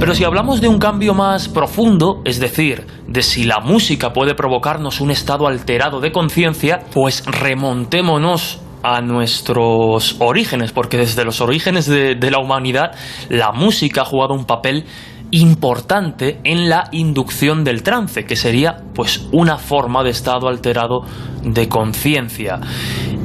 Pero 0.08 0.16
si 0.16 0.24
hablamos 0.24 0.62
de 0.62 0.70
un 0.70 0.80
cambio 0.80 1.14
más 1.14 1.50
profundo, 1.50 2.22
es 2.24 2.40
decir, 2.40 2.88
de 3.10 3.22
si 3.22 3.44
la 3.44 3.60
música 3.60 4.14
puede 4.14 4.36
provocarnos 4.36 5.02
un 5.02 5.12
estado 5.12 5.48
alterado 5.50 6.00
de 6.00 6.14
conciencia, 6.14 6.80
pues 6.94 7.26
remontémonos 7.26 8.62
a 8.84 9.02
nuestros 9.02 10.16
orígenes, 10.20 10.72
porque 10.72 10.96
desde 10.96 11.26
los 11.26 11.42
orígenes 11.42 11.88
de, 11.88 12.16
de, 12.16 12.32
la 12.32 12.40
humanidad 12.40 12.94
la 13.28 13.52
música 13.52 14.04
ha 14.04 14.06
jugado 14.06 14.34
un 14.34 14.46
papel 14.46 14.86
importante 15.32 16.40
en 16.46 16.70
la 16.70 16.86
inducción 16.94 17.66
del 17.66 17.84
trance, 17.84 18.24
que 18.24 18.38
sería 18.38 18.78
pues 18.96 19.28
una 19.34 19.58
forma 19.58 20.06
de 20.06 20.12
estado 20.12 20.48
alterado 20.48 21.02
de 21.44 21.68
conciencia. 21.68 22.62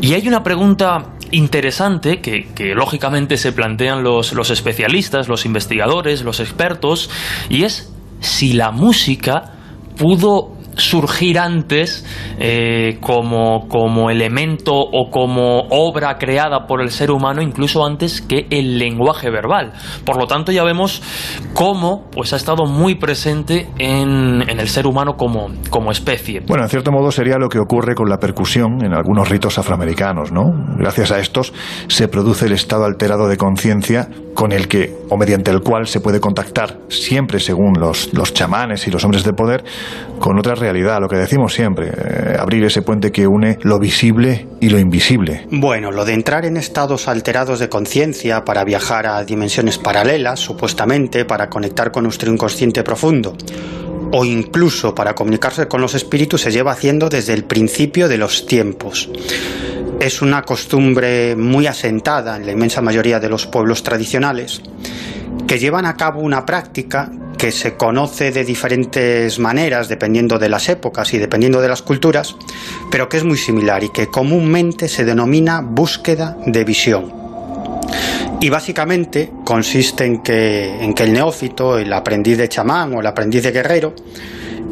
Y 0.00 0.14
hay 0.14 0.26
una 0.26 0.42
pregunta 0.42 1.12
interesante 1.32 2.20
que, 2.20 2.74
lógicamente 2.74 3.36
se 3.36 3.52
plantean 3.52 4.02
los, 4.02 4.32
los 4.32 4.50
especialistas, 4.50 5.28
los 5.28 5.44
investigadores, 5.44 6.22
los 6.22 6.40
expertos, 6.40 7.10
y 7.48 7.64
es 7.64 7.92
si 8.20 8.52
la 8.52 8.70
música 8.70 9.54
pudo 9.96 10.61
surgir 10.76 11.38
antes 11.38 12.04
eh, 12.38 12.98
como, 13.00 13.68
como 13.68 14.10
elemento 14.10 14.72
o 14.74 15.10
como 15.10 15.60
obra 15.70 16.16
creada 16.18 16.66
por 16.66 16.82
el 16.82 16.90
ser 16.90 17.10
humano 17.10 17.42
incluso 17.42 17.84
antes 17.84 18.20
que 18.20 18.46
el 18.50 18.78
lenguaje 18.78 19.30
verbal. 19.30 19.72
Por 20.04 20.16
lo 20.16 20.26
tanto 20.26 20.52
ya 20.52 20.64
vemos 20.64 21.02
cómo 21.54 22.08
pues, 22.10 22.32
ha 22.32 22.36
estado 22.36 22.66
muy 22.66 22.94
presente 22.94 23.68
en, 23.78 24.42
en 24.48 24.60
el 24.60 24.68
ser 24.68 24.86
humano 24.86 25.14
como, 25.16 25.48
como 25.70 25.90
especie. 25.90 26.40
Bueno, 26.46 26.64
en 26.64 26.70
cierto 26.70 26.90
modo 26.90 27.10
sería 27.10 27.38
lo 27.38 27.48
que 27.48 27.58
ocurre 27.58 27.94
con 27.94 28.08
la 28.08 28.18
percusión 28.18 28.84
en 28.84 28.94
algunos 28.94 29.28
ritos 29.28 29.58
afroamericanos, 29.58 30.32
¿no? 30.32 30.44
Gracias 30.78 31.12
a 31.12 31.18
estos 31.18 31.52
se 31.88 32.08
produce 32.08 32.46
el 32.46 32.52
estado 32.52 32.84
alterado 32.84 33.28
de 33.28 33.36
conciencia 33.36 34.08
con 34.34 34.52
el 34.52 34.68
que, 34.68 34.94
o 35.10 35.16
mediante 35.16 35.50
el 35.50 35.60
cual, 35.60 35.86
se 35.86 36.00
puede 36.00 36.20
contactar, 36.20 36.78
siempre 36.88 37.38
según 37.38 37.74
los, 37.78 38.12
los 38.14 38.32
chamanes 38.32 38.86
y 38.86 38.90
los 38.90 39.04
hombres 39.04 39.24
de 39.24 39.32
poder, 39.32 39.64
con 40.18 40.38
otra 40.38 40.54
realidad, 40.62 40.98
lo 41.00 41.08
que 41.08 41.16
decimos 41.16 41.52
siempre, 41.52 41.88
eh, 41.88 42.36
abrir 42.38 42.64
ese 42.64 42.82
puente 42.82 43.10
que 43.10 43.26
une 43.26 43.58
lo 43.62 43.78
visible 43.78 44.46
y 44.60 44.70
lo 44.70 44.78
invisible. 44.78 45.46
Bueno, 45.50 45.90
lo 45.90 46.04
de 46.04 46.14
entrar 46.14 46.44
en 46.44 46.56
estados 46.56 47.08
alterados 47.08 47.58
de 47.58 47.68
conciencia 47.68 48.44
para 48.44 48.64
viajar 48.64 49.06
a 49.06 49.24
dimensiones 49.24 49.78
paralelas, 49.78 50.40
supuestamente, 50.40 51.24
para 51.24 51.48
conectar 51.48 51.92
con 51.92 52.04
nuestro 52.04 52.32
inconsciente 52.32 52.82
profundo, 52.82 53.36
o 54.12 54.24
incluso 54.24 54.94
para 54.94 55.14
comunicarse 55.14 55.68
con 55.68 55.80
los 55.80 55.94
espíritus, 55.94 56.42
se 56.42 56.50
lleva 56.50 56.72
haciendo 56.72 57.08
desde 57.08 57.34
el 57.34 57.44
principio 57.44 58.08
de 58.08 58.18
los 58.18 58.46
tiempos 58.46 59.10
es 60.00 60.20
una 60.20 60.42
costumbre 60.42 61.36
muy 61.36 61.68
asentada 61.68 62.36
en 62.36 62.44
la 62.44 62.50
inmensa 62.50 62.82
mayoría 62.82 63.20
de 63.20 63.28
los 63.28 63.46
pueblos 63.46 63.84
tradicionales 63.84 64.60
que 65.46 65.58
llevan 65.58 65.86
a 65.86 65.96
cabo 65.96 66.20
una 66.20 66.46
práctica 66.46 67.10
que 67.38 67.50
se 67.50 67.74
conoce 67.74 68.30
de 68.30 68.44
diferentes 68.44 69.38
maneras 69.38 69.88
dependiendo 69.88 70.38
de 70.38 70.48
las 70.48 70.68
épocas 70.68 71.12
y 71.12 71.18
dependiendo 71.18 71.60
de 71.60 71.68
las 71.68 71.82
culturas, 71.82 72.36
pero 72.90 73.08
que 73.08 73.16
es 73.16 73.24
muy 73.24 73.36
similar 73.36 73.82
y 73.82 73.90
que 73.90 74.06
comúnmente 74.06 74.88
se 74.88 75.04
denomina 75.04 75.60
búsqueda 75.60 76.36
de 76.46 76.64
visión. 76.64 77.12
Y 78.40 78.48
básicamente 78.48 79.32
consiste 79.44 80.04
en 80.04 80.22
que, 80.22 80.82
en 80.82 80.94
que 80.94 81.04
el 81.04 81.12
neófito, 81.12 81.78
el 81.78 81.92
aprendiz 81.92 82.38
de 82.38 82.48
chamán 82.48 82.94
o 82.94 83.00
el 83.00 83.06
aprendiz 83.06 83.42
de 83.42 83.52
guerrero, 83.52 83.94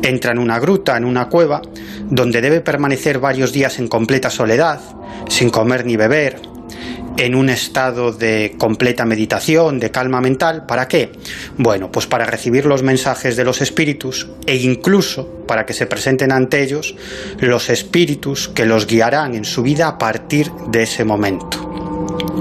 entra 0.03 0.33
en 0.33 0.39
una 0.39 0.59
gruta, 0.59 0.97
en 0.97 1.05
una 1.05 1.29
cueva, 1.29 1.63
donde 2.09 2.41
debe 2.41 2.61
permanecer 2.61 3.19
varios 3.19 3.53
días 3.53 3.79
en 3.79 3.89
completa 3.89 4.31
soledad, 4.31 4.81
sin 5.29 5.51
comer 5.51 5.87
ni 5.87 5.97
beber, 5.97 6.41
en 7.17 7.35
un 7.35 7.51
estado 7.51 8.13
de 8.13 8.55
completa 8.59 9.05
meditación, 9.05 9.79
de 9.79 9.91
calma 9.91 10.21
mental. 10.21 10.65
¿Para 10.67 10.89
qué? 10.89 11.13
Bueno, 11.57 11.91
pues 11.91 12.07
para 12.07 12.25
recibir 12.25 12.67
los 12.67 12.83
mensajes 12.83 13.37
de 13.37 13.45
los 13.45 13.61
espíritus 13.61 14.29
e 14.47 14.57
incluso 14.57 15.45
para 15.47 15.67
que 15.67 15.73
se 15.73 15.87
presenten 15.87 16.33
ante 16.33 16.63
ellos 16.63 16.95
los 17.39 17.71
espíritus 17.71 18.49
que 18.49 18.67
los 18.67 18.87
guiarán 18.87 19.35
en 19.35 19.45
su 19.45 19.63
vida 19.63 19.89
a 19.89 19.99
partir 19.99 20.51
de 20.69 20.83
ese 20.83 21.05
momento. 21.05 21.71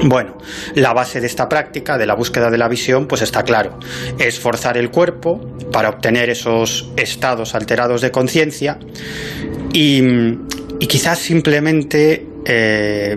Bueno, 0.03 0.37
la 0.75 0.93
base 0.93 1.19
de 1.19 1.27
esta 1.27 1.49
práctica, 1.49 1.97
de 1.97 2.05
la 2.05 2.15
búsqueda 2.15 2.49
de 2.49 2.57
la 2.57 2.69
visión, 2.69 3.05
pues 3.07 3.21
está 3.21 3.43
claro. 3.43 3.79
Es 4.17 4.39
forzar 4.39 4.77
el 4.77 4.91
cuerpo 4.91 5.41
para 5.73 5.89
obtener 5.89 6.29
esos 6.29 6.89
estados 6.95 7.53
alterados 7.53 8.01
de 8.01 8.11
conciencia 8.11 8.79
y, 9.73 10.01
y, 10.79 10.87
quizás 10.87 11.19
simplemente 11.19 12.25
eh, 12.51 13.15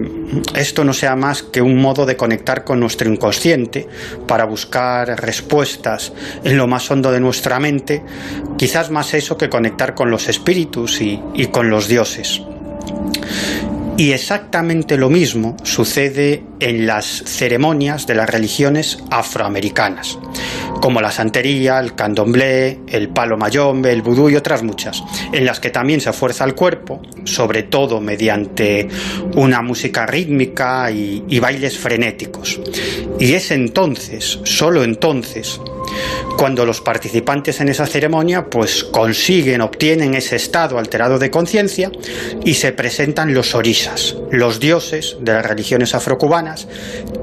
esto 0.54 0.84
no 0.84 0.92
sea 0.92 1.16
más 1.16 1.42
que 1.42 1.62
un 1.62 1.78
modo 1.78 2.04
de 2.04 2.18
conectar 2.18 2.64
con 2.64 2.80
nuestro 2.80 3.10
inconsciente 3.10 3.88
para 4.28 4.44
buscar 4.44 5.08
respuestas 5.18 6.12
en 6.44 6.58
lo 6.58 6.66
más 6.66 6.90
hondo 6.90 7.10
de 7.10 7.20
nuestra 7.20 7.58
mente, 7.58 8.02
quizás 8.58 8.90
más 8.90 9.14
eso 9.14 9.38
que 9.38 9.48
conectar 9.48 9.94
con 9.94 10.10
los 10.10 10.28
espíritus 10.28 11.00
y, 11.00 11.18
y 11.32 11.46
con 11.46 11.70
los 11.70 11.88
dioses. 11.88 12.42
Y 13.96 14.12
exactamente 14.12 14.96
lo 14.96 15.10
mismo 15.10 15.56
sucede 15.64 16.42
en 16.60 16.86
las 16.86 17.06
ceremonias 17.06 18.06
de 18.06 18.14
las 18.14 18.28
religiones 18.28 18.98
afroamericanas, 19.10 20.18
como 20.80 21.00
la 21.00 21.10
santería, 21.10 21.78
el 21.78 21.94
candomblé, 21.94 22.80
el 22.88 23.10
palo 23.10 23.36
mayombe, 23.36 23.92
el 23.92 24.00
vudú 24.00 24.30
y 24.30 24.36
otras 24.36 24.62
muchas, 24.62 25.04
en 25.32 25.44
las 25.44 25.60
que 25.60 25.70
también 25.70 26.00
se 26.00 26.12
fuerza 26.12 26.44
el 26.44 26.54
cuerpo, 26.54 27.02
sobre 27.24 27.64
todo 27.64 28.00
mediante 28.00 28.88
una 29.34 29.60
música 29.60 30.06
rítmica 30.06 30.90
y, 30.90 31.24
y 31.28 31.38
bailes 31.38 31.78
frenéticos. 31.78 32.60
Y 33.20 33.34
es 33.34 33.50
entonces, 33.50 34.40
solo 34.44 34.84
entonces, 34.84 35.60
cuando 36.36 36.66
los 36.66 36.80
participantes 36.80 37.60
en 37.60 37.68
esa 37.68 37.86
ceremonia 37.86 38.46
pues 38.50 38.84
consiguen, 38.84 39.60
obtienen 39.60 40.14
ese 40.14 40.36
estado 40.36 40.78
alterado 40.78 41.18
de 41.18 41.30
conciencia 41.30 41.90
y 42.44 42.54
se 42.54 42.72
presentan 42.72 43.34
los 43.34 43.54
orisas, 43.54 44.16
los 44.30 44.60
dioses 44.60 45.16
de 45.20 45.32
las 45.32 45.46
religiones 45.46 45.94
afrocubanas 45.94 46.68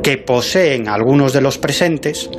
que 0.03 0.17
poseen 0.17 0.87
algunos 0.87 1.33
de 1.33 1.41
los 1.41 1.57
presentes 1.57 2.29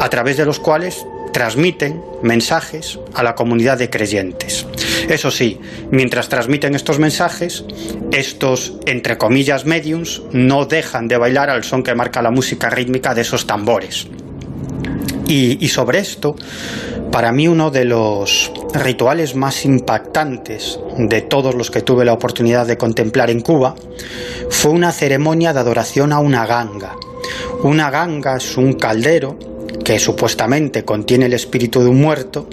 a 0.00 0.08
través 0.08 0.36
de 0.36 0.44
los 0.44 0.60
cuales 0.60 1.06
transmiten 1.32 2.00
mensajes 2.22 2.98
a 3.12 3.22
la 3.22 3.34
comunidad 3.34 3.76
de 3.76 3.90
creyentes. 3.90 4.66
Eso 5.08 5.30
sí, 5.30 5.60
mientras 5.90 6.30
transmiten 6.30 6.74
estos 6.74 6.98
mensajes, 6.98 7.64
estos, 8.10 8.78
entre 8.86 9.18
comillas, 9.18 9.66
mediums 9.66 10.22
no 10.32 10.64
dejan 10.64 11.08
de 11.08 11.18
bailar 11.18 11.50
al 11.50 11.62
son 11.62 11.82
que 11.82 11.94
marca 11.94 12.22
la 12.22 12.30
música 12.30 12.70
rítmica 12.70 13.14
de 13.14 13.20
esos 13.20 13.46
tambores. 13.46 14.08
Y, 15.28 15.68
sobre 15.68 15.98
esto, 15.98 16.36
para 17.10 17.32
mí 17.32 17.48
uno 17.48 17.70
de 17.70 17.84
los 17.84 18.52
rituales 18.72 19.34
más 19.34 19.64
impactantes 19.64 20.78
de 20.98 21.22
todos 21.22 21.54
los 21.54 21.70
que 21.70 21.82
tuve 21.82 22.04
la 22.04 22.12
oportunidad 22.12 22.66
de 22.66 22.78
contemplar 22.78 23.30
en 23.30 23.40
Cuba 23.40 23.74
fue 24.50 24.70
una 24.70 24.92
ceremonia 24.92 25.52
de 25.52 25.60
adoración 25.60 26.12
a 26.12 26.20
una 26.20 26.46
ganga. 26.46 26.94
Una 27.62 27.90
ganga 27.90 28.36
es 28.36 28.56
un 28.56 28.74
caldero 28.74 29.36
que 29.84 29.98
supuestamente 29.98 30.84
contiene 30.84 31.26
el 31.26 31.32
espíritu 31.32 31.80
de 31.80 31.88
un 31.88 32.00
muerto 32.00 32.48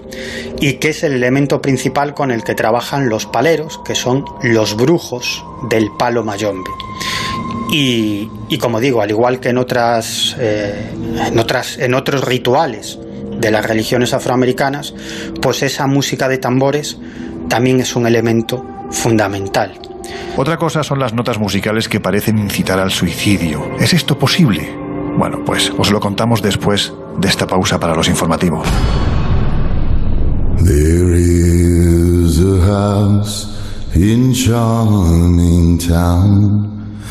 y 0.60 0.74
que 0.74 0.90
es 0.90 1.04
el 1.04 1.14
elemento 1.14 1.62
principal 1.62 2.14
con 2.14 2.32
el 2.32 2.44
que 2.44 2.56
trabajan 2.56 3.10
los 3.10 3.26
paleros, 3.26 3.80
que 3.86 3.96
son 3.96 4.26
los 4.44 4.76
brujos 4.76 5.44
del 5.70 5.90
palo 5.98 6.24
mayombe. 6.24 6.70
Y, 7.72 8.30
y, 8.50 8.58
como 8.58 8.80
digo, 8.80 9.02
al 9.02 9.10
igual 9.10 9.40
que 9.40 9.50
en 9.50 9.58
otras, 9.58 10.36
eh, 10.40 10.92
en 11.28 11.40
otras, 11.40 11.78
en 11.78 11.94
otros 11.94 12.24
rituales 12.24 13.00
de 13.40 13.52
las 13.52 13.66
religiones 13.66 14.14
afroamericanas, 14.14 14.94
pues 15.42 15.64
esa 15.64 15.88
música 15.88 16.28
de 16.28 16.38
tambores 16.38 16.98
también 17.50 17.80
es 17.80 17.96
un 17.96 18.08
elemento 18.08 18.64
fundamental. 18.92 19.80
Otra 20.36 20.58
cosa 20.58 20.84
son 20.84 21.00
las 21.00 21.14
notas 21.14 21.38
musicales 21.40 21.88
que 21.88 22.00
parecen 22.00 22.38
incitar 22.38 22.80
al 22.80 22.92
suicidio. 22.92 23.76
¿Es 23.80 23.94
esto 23.94 24.18
posible? 24.18 24.68
Bueno, 25.18 25.44
pues 25.46 25.72
os 25.78 25.92
lo 25.92 26.00
contamos 26.00 26.42
después 26.42 26.92
de 27.20 27.28
esta 27.28 27.46
pausa 27.46 27.80
para 27.80 27.96
los 27.96 28.08
informativos. 28.08 28.68
There 30.66 31.20
is 31.20 32.40
a 32.40 32.66
house 32.66 33.48
in 33.96 34.34
charming 34.34 35.78
town. 35.78 36.73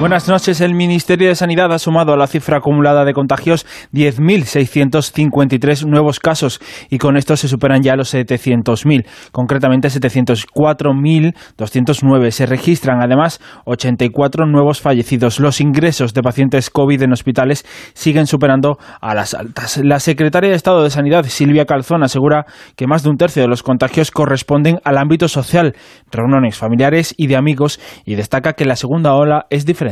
Buenas 0.00 0.28
noches. 0.28 0.60
El 0.60 0.76
Ministerio 0.76 1.26
de 1.26 1.34
Sanidad 1.34 1.72
ha 1.72 1.78
sumado 1.80 2.12
a 2.12 2.16
la 2.16 2.28
cifra 2.28 2.58
acumulada 2.58 3.04
de 3.04 3.12
contagios 3.12 3.66
10.653 3.92 5.86
nuevos 5.86 6.20
casos 6.20 6.60
y 6.88 6.98
con 6.98 7.16
esto 7.16 7.36
se 7.36 7.48
superan 7.48 7.82
ya 7.82 7.96
los 7.96 8.14
700.000, 8.14 9.04
concretamente 9.32 9.88
704.209. 9.88 12.30
Se 12.30 12.46
registran 12.46 13.02
además 13.02 13.40
84 13.64 14.46
nuevos 14.46 14.80
fallecidos. 14.80 15.40
Los 15.40 15.60
ingresos 15.60 16.14
de 16.14 16.22
pacientes 16.22 16.70
COVID 16.70 17.02
en 17.02 17.12
hospitales 17.12 17.66
siguen 17.92 18.28
superando 18.28 18.78
a 19.00 19.16
las 19.16 19.34
altas. 19.34 19.78
La 19.78 19.98
secretaria 19.98 20.50
de 20.50 20.56
Estado 20.56 20.84
de 20.84 20.90
Sanidad, 20.90 21.24
Silvia 21.24 21.64
Calzón, 21.64 22.04
asegura 22.04 22.46
que 22.76 22.86
más 22.86 23.02
de 23.02 23.10
un 23.10 23.16
tercio 23.16 23.42
de 23.42 23.48
los 23.48 23.64
contagios 23.64 24.12
corresponden 24.12 24.78
al 24.84 24.96
ámbito 24.96 25.26
social, 25.26 25.74
reuniones 26.12 26.56
familiares 26.56 27.14
y 27.16 27.26
de 27.26 27.34
amigos 27.34 27.80
y 28.04 28.14
destaca 28.14 28.52
que 28.52 28.64
la 28.64 28.76
segunda 28.76 29.14
ola 29.14 29.46
es 29.50 29.66
diferente 29.66 29.87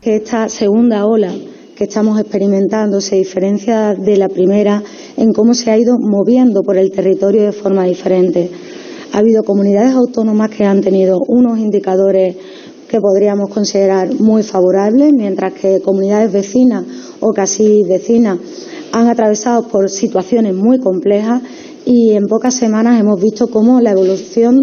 que 0.00 0.16
esta 0.16 0.48
segunda 0.48 1.06
ola 1.06 1.32
que 1.76 1.84
estamos 1.84 2.20
experimentando 2.20 3.00
se 3.00 3.16
diferencia 3.16 3.94
de 3.94 4.16
la 4.16 4.28
primera 4.28 4.82
en 5.16 5.32
cómo 5.32 5.54
se 5.54 5.70
ha 5.70 5.78
ido 5.78 5.96
moviendo 5.98 6.62
por 6.62 6.76
el 6.76 6.90
territorio 6.90 7.42
de 7.42 7.52
forma 7.52 7.84
diferente. 7.84 8.50
Ha 9.12 9.18
habido 9.18 9.42
comunidades 9.42 9.94
autónomas 9.94 10.50
que 10.50 10.64
han 10.64 10.82
tenido 10.82 11.18
unos 11.26 11.58
indicadores 11.58 12.36
que 12.88 13.00
podríamos 13.00 13.48
considerar 13.50 14.12
muy 14.20 14.42
favorables, 14.42 15.12
mientras 15.12 15.54
que 15.54 15.80
comunidades 15.80 16.32
vecinas 16.32 16.84
o 17.20 17.30
casi 17.32 17.82
vecinas 17.88 18.38
han 18.92 19.08
atravesado 19.08 19.68
por 19.68 19.88
situaciones 19.88 20.54
muy 20.54 20.80
complejas 20.80 21.42
y 21.86 22.12
en 22.12 22.26
pocas 22.26 22.54
semanas 22.54 23.00
hemos 23.00 23.20
visto 23.20 23.46
cómo 23.48 23.80
la 23.80 23.92
evolución 23.92 24.56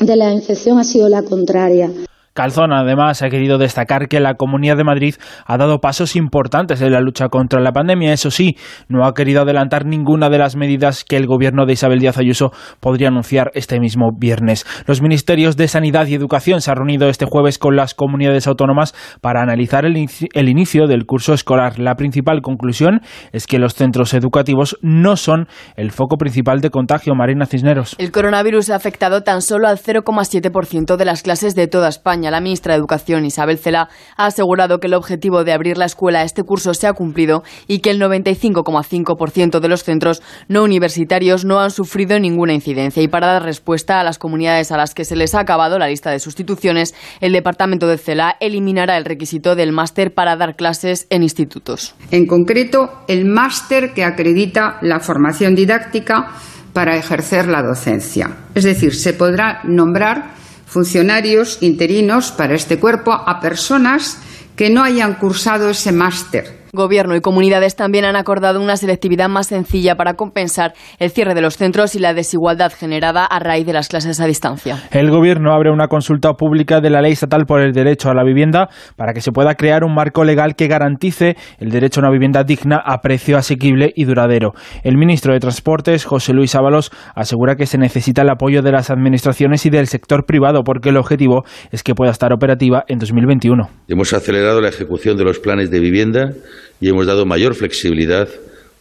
de 0.00 0.16
la 0.16 0.32
infección 0.32 0.78
ha 0.78 0.84
sido 0.84 1.08
la 1.08 1.22
contraria. 1.22 1.90
Calzón 2.34 2.72
además 2.72 3.22
ha 3.22 3.30
querido 3.30 3.58
destacar 3.58 4.08
que 4.08 4.18
la 4.18 4.34
Comunidad 4.34 4.76
de 4.76 4.82
Madrid 4.82 5.14
ha 5.46 5.56
dado 5.56 5.78
pasos 5.78 6.16
importantes 6.16 6.80
en 6.82 6.90
la 6.90 7.00
lucha 7.00 7.28
contra 7.28 7.60
la 7.60 7.70
pandemia. 7.70 8.12
Eso 8.12 8.32
sí, 8.32 8.56
no 8.88 9.06
ha 9.06 9.14
querido 9.14 9.42
adelantar 9.42 9.86
ninguna 9.86 10.28
de 10.28 10.38
las 10.38 10.56
medidas 10.56 11.04
que 11.04 11.16
el 11.16 11.28
gobierno 11.28 11.64
de 11.64 11.74
Isabel 11.74 12.00
Díaz 12.00 12.18
Ayuso 12.18 12.50
podría 12.80 13.06
anunciar 13.06 13.52
este 13.54 13.78
mismo 13.78 14.10
viernes. 14.18 14.66
Los 14.86 15.00
ministerios 15.00 15.56
de 15.56 15.68
Sanidad 15.68 16.08
y 16.08 16.14
Educación 16.14 16.60
se 16.60 16.72
han 16.72 16.78
reunido 16.78 17.08
este 17.08 17.24
jueves 17.24 17.58
con 17.58 17.76
las 17.76 17.94
comunidades 17.94 18.48
autónomas 18.48 18.96
para 19.20 19.40
analizar 19.40 19.84
el, 19.84 19.94
el 20.32 20.48
inicio 20.48 20.88
del 20.88 21.06
curso 21.06 21.34
escolar. 21.34 21.78
La 21.78 21.94
principal 21.94 22.42
conclusión 22.42 23.00
es 23.30 23.46
que 23.46 23.60
los 23.60 23.74
centros 23.74 24.12
educativos 24.12 24.76
no 24.82 25.16
son 25.16 25.46
el 25.76 25.92
foco 25.92 26.16
principal 26.16 26.60
de 26.60 26.70
contagio. 26.70 27.14
Marina 27.14 27.46
Cisneros. 27.46 27.94
El 27.98 28.10
coronavirus 28.10 28.70
ha 28.70 28.76
afectado 28.76 29.22
tan 29.22 29.40
solo 29.40 29.68
al 29.68 29.78
0,7% 29.78 30.96
de 30.96 31.04
las 31.04 31.22
clases 31.22 31.54
de 31.54 31.68
toda 31.68 31.88
España. 31.88 32.23
La 32.30 32.40
ministra 32.40 32.74
de 32.74 32.78
Educación, 32.78 33.24
Isabel 33.24 33.58
Cela, 33.58 33.88
ha 34.16 34.26
asegurado 34.26 34.78
que 34.80 34.86
el 34.86 34.94
objetivo 34.94 35.44
de 35.44 35.52
abrir 35.52 35.78
la 35.78 35.84
escuela 35.84 36.22
este 36.22 36.42
curso 36.42 36.74
se 36.74 36.86
ha 36.86 36.92
cumplido 36.92 37.42
y 37.66 37.80
que 37.80 37.90
el 37.90 38.00
95,5% 38.00 39.60
de 39.60 39.68
los 39.68 39.84
centros 39.84 40.22
no 40.48 40.62
universitarios 40.62 41.44
no 41.44 41.60
han 41.60 41.70
sufrido 41.70 42.18
ninguna 42.18 42.54
incidencia. 42.54 43.02
Y 43.02 43.08
para 43.08 43.26
dar 43.26 43.42
respuesta 43.42 44.00
a 44.00 44.04
las 44.04 44.18
comunidades 44.18 44.72
a 44.72 44.76
las 44.76 44.94
que 44.94 45.04
se 45.04 45.16
les 45.16 45.34
ha 45.34 45.40
acabado 45.40 45.78
la 45.78 45.88
lista 45.88 46.10
de 46.10 46.20
sustituciones, 46.20 46.94
el 47.20 47.32
departamento 47.32 47.86
de 47.86 47.98
Cela 47.98 48.36
eliminará 48.40 48.96
el 48.96 49.04
requisito 49.04 49.54
del 49.54 49.72
máster 49.72 50.14
para 50.14 50.36
dar 50.36 50.56
clases 50.56 51.06
en 51.10 51.22
institutos. 51.22 51.94
En 52.10 52.26
concreto, 52.26 52.90
el 53.08 53.24
máster 53.24 53.92
que 53.94 54.04
acredita 54.04 54.78
la 54.82 55.00
formación 55.00 55.54
didáctica 55.54 56.32
para 56.72 56.96
ejercer 56.96 57.46
la 57.46 57.62
docencia. 57.62 58.36
Es 58.54 58.64
decir, 58.64 58.94
se 58.94 59.14
podrá 59.14 59.60
nombrar 59.64 60.34
funcionarios 60.66 61.58
interinos 61.60 62.32
para 62.32 62.54
este 62.54 62.78
cuerpo 62.78 63.12
a 63.12 63.40
personas 63.40 64.18
que 64.56 64.70
no 64.70 64.82
hayan 64.82 65.14
cursado 65.14 65.70
ese 65.70 65.92
máster 65.92 66.63
Gobierno 66.74 67.14
y 67.16 67.20
comunidades 67.20 67.76
también 67.76 68.04
han 68.04 68.16
acordado 68.16 68.60
una 68.60 68.76
selectividad 68.76 69.28
más 69.28 69.46
sencilla 69.46 69.94
para 69.94 70.14
compensar 70.14 70.74
el 70.98 71.10
cierre 71.10 71.34
de 71.34 71.40
los 71.40 71.56
centros 71.56 71.94
y 71.94 71.98
la 72.00 72.14
desigualdad 72.14 72.72
generada 72.72 73.24
a 73.24 73.38
raíz 73.38 73.64
de 73.64 73.72
las 73.72 73.88
clases 73.88 74.20
a 74.20 74.26
distancia. 74.26 74.82
El 74.90 75.10
Gobierno 75.10 75.52
abre 75.52 75.70
una 75.70 75.88
consulta 75.88 76.32
pública 76.32 76.80
de 76.80 76.90
la 76.90 77.00
Ley 77.00 77.12
Estatal 77.12 77.46
por 77.46 77.60
el 77.60 77.72
Derecho 77.72 78.10
a 78.10 78.14
la 78.14 78.24
Vivienda 78.24 78.68
para 78.96 79.12
que 79.12 79.20
se 79.20 79.32
pueda 79.32 79.54
crear 79.54 79.84
un 79.84 79.94
marco 79.94 80.24
legal 80.24 80.56
que 80.56 80.66
garantice 80.66 81.36
el 81.58 81.70
derecho 81.70 82.00
a 82.00 82.02
una 82.02 82.10
vivienda 82.10 82.42
digna 82.44 82.82
a 82.84 83.00
precio 83.00 83.36
asequible 83.36 83.92
y 83.94 84.04
duradero. 84.04 84.52
El 84.82 84.96
ministro 84.96 85.32
de 85.32 85.40
Transportes, 85.40 86.04
José 86.04 86.32
Luis 86.32 86.54
Ábalos, 86.54 86.90
asegura 87.14 87.56
que 87.56 87.66
se 87.66 87.78
necesita 87.78 88.22
el 88.22 88.30
apoyo 88.30 88.62
de 88.62 88.72
las 88.72 88.90
administraciones 88.90 89.64
y 89.66 89.70
del 89.70 89.86
sector 89.86 90.26
privado 90.26 90.64
porque 90.64 90.88
el 90.88 90.96
objetivo 90.96 91.44
es 91.70 91.82
que 91.82 91.94
pueda 91.94 92.10
estar 92.10 92.32
operativa 92.32 92.84
en 92.88 92.98
2021. 92.98 93.68
Hemos 93.88 94.12
acelerado 94.12 94.60
la 94.60 94.68
ejecución 94.68 95.16
de 95.16 95.24
los 95.24 95.38
planes 95.38 95.70
de 95.70 95.80
vivienda 95.80 96.32
y 96.80 96.88
hemos 96.88 97.06
dado 97.06 97.26
mayor 97.26 97.54
flexibilidad 97.54 98.28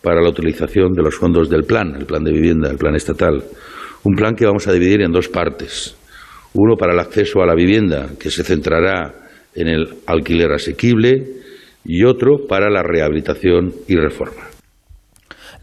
para 0.01 0.21
la 0.21 0.29
utilización 0.29 0.93
de 0.93 1.01
los 1.01 1.15
fondos 1.15 1.49
del 1.49 1.63
plan, 1.63 1.95
el 1.97 2.05
plan 2.05 2.23
de 2.23 2.31
vivienda, 2.31 2.69
el 2.69 2.77
plan 2.77 2.95
estatal. 2.95 3.43
Un 4.03 4.15
plan 4.15 4.35
que 4.35 4.45
vamos 4.45 4.67
a 4.67 4.73
dividir 4.73 5.01
en 5.01 5.11
dos 5.11 5.29
partes. 5.29 5.95
Uno 6.53 6.75
para 6.75 6.93
el 6.93 6.99
acceso 6.99 7.41
a 7.41 7.45
la 7.45 7.55
vivienda, 7.55 8.09
que 8.19 8.29
se 8.29 8.43
centrará 8.43 9.13
en 9.55 9.67
el 9.67 9.87
alquiler 10.05 10.51
asequible, 10.51 11.43
y 11.85 12.03
otro 12.03 12.47
para 12.47 12.69
la 12.69 12.83
rehabilitación 12.83 13.73
y 13.87 13.95
reforma. 13.95 14.52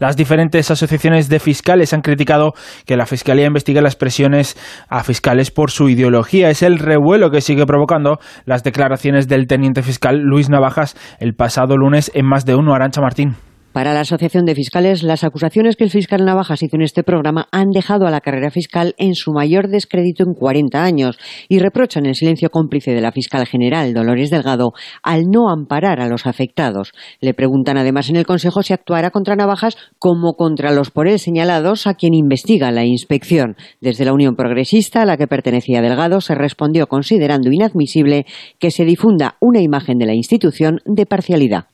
Las 0.01 0.17
diferentes 0.17 0.71
asociaciones 0.71 1.29
de 1.29 1.39
fiscales 1.39 1.93
han 1.93 2.01
criticado 2.01 2.53
que 2.87 2.97
la 2.97 3.05
Fiscalía 3.05 3.45
investigue 3.45 3.83
las 3.83 3.95
presiones 3.95 4.57
a 4.89 5.03
fiscales 5.03 5.51
por 5.51 5.69
su 5.69 5.89
ideología. 5.89 6.49
Es 6.49 6.63
el 6.63 6.79
revuelo 6.79 7.29
que 7.29 7.39
sigue 7.39 7.67
provocando 7.67 8.17
las 8.45 8.63
declaraciones 8.63 9.27
del 9.27 9.45
teniente 9.45 9.83
fiscal 9.83 10.17
Luis 10.17 10.49
Navajas 10.49 10.95
el 11.19 11.35
pasado 11.35 11.77
lunes 11.77 12.09
en 12.15 12.25
más 12.25 12.45
de 12.45 12.55
uno. 12.55 12.73
Arancha 12.73 12.99
Martín. 12.99 13.35
Para 13.73 13.93
la 13.93 14.01
Asociación 14.01 14.43
de 14.43 14.53
Fiscales, 14.53 15.01
las 15.01 15.23
acusaciones 15.23 15.77
que 15.77 15.85
el 15.85 15.89
fiscal 15.89 16.25
Navajas 16.25 16.61
hizo 16.61 16.75
en 16.75 16.81
este 16.81 17.03
programa 17.03 17.47
han 17.53 17.69
dejado 17.69 18.05
a 18.05 18.11
la 18.11 18.19
carrera 18.19 18.51
fiscal 18.51 18.95
en 18.97 19.15
su 19.15 19.31
mayor 19.31 19.69
descrédito 19.69 20.23
en 20.23 20.33
40 20.33 20.83
años 20.83 21.17
y 21.47 21.59
reprochan 21.59 22.05
el 22.05 22.15
silencio 22.15 22.49
cómplice 22.49 22.91
de 22.91 22.99
la 22.99 23.13
fiscal 23.13 23.47
general, 23.47 23.93
Dolores 23.93 24.29
Delgado, 24.29 24.73
al 25.03 25.27
no 25.31 25.49
amparar 25.49 26.01
a 26.01 26.09
los 26.09 26.27
afectados. 26.27 26.91
Le 27.21 27.33
preguntan 27.33 27.77
además 27.77 28.09
en 28.09 28.17
el 28.17 28.25
Consejo 28.25 28.61
si 28.61 28.73
actuará 28.73 29.09
contra 29.09 29.37
Navajas 29.37 29.77
como 29.99 30.33
contra 30.33 30.73
los 30.73 30.91
por 30.91 31.07
él 31.07 31.17
señalados 31.17 31.87
a 31.87 31.93
quien 31.93 32.13
investiga 32.13 32.71
la 32.71 32.83
inspección. 32.83 33.55
Desde 33.79 34.03
la 34.03 34.11
Unión 34.11 34.35
Progresista, 34.35 35.03
a 35.03 35.05
la 35.05 35.15
que 35.15 35.27
pertenecía 35.27 35.81
Delgado, 35.81 36.19
se 36.19 36.35
respondió 36.35 36.87
considerando 36.87 37.49
inadmisible 37.49 38.25
que 38.59 38.69
se 38.69 38.83
difunda 38.83 39.37
una 39.39 39.61
imagen 39.61 39.97
de 39.97 40.07
la 40.07 40.13
institución 40.13 40.81
de 40.85 41.05
parcialidad. 41.05 41.70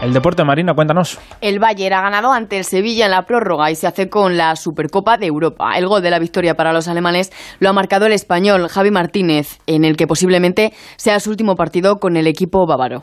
El 0.00 0.12
deporte 0.12 0.44
marino, 0.44 0.74
cuéntanos. 0.74 1.18
El 1.40 1.58
Bayern 1.58 1.94
ha 1.94 2.02
ganado 2.02 2.32
ante 2.32 2.56
el 2.56 2.64
Sevilla 2.64 3.06
en 3.06 3.10
la 3.10 3.22
prórroga 3.22 3.70
y 3.70 3.74
se 3.74 3.88
hace 3.88 4.08
con 4.08 4.36
la 4.36 4.54
Supercopa 4.54 5.16
de 5.16 5.26
Europa. 5.26 5.72
El 5.76 5.88
gol 5.88 6.02
de 6.02 6.10
la 6.10 6.20
victoria 6.20 6.54
para 6.54 6.72
los 6.72 6.86
alemanes 6.86 7.32
lo 7.58 7.68
ha 7.68 7.72
marcado 7.72 8.06
el 8.06 8.12
español 8.12 8.68
Javi 8.68 8.92
Martínez, 8.92 9.58
en 9.66 9.84
el 9.84 9.96
que 9.96 10.06
posiblemente 10.06 10.72
sea 10.96 11.18
su 11.18 11.30
último 11.30 11.56
partido 11.56 11.96
con 11.96 12.16
el 12.16 12.28
equipo 12.28 12.64
bávaro. 12.64 13.02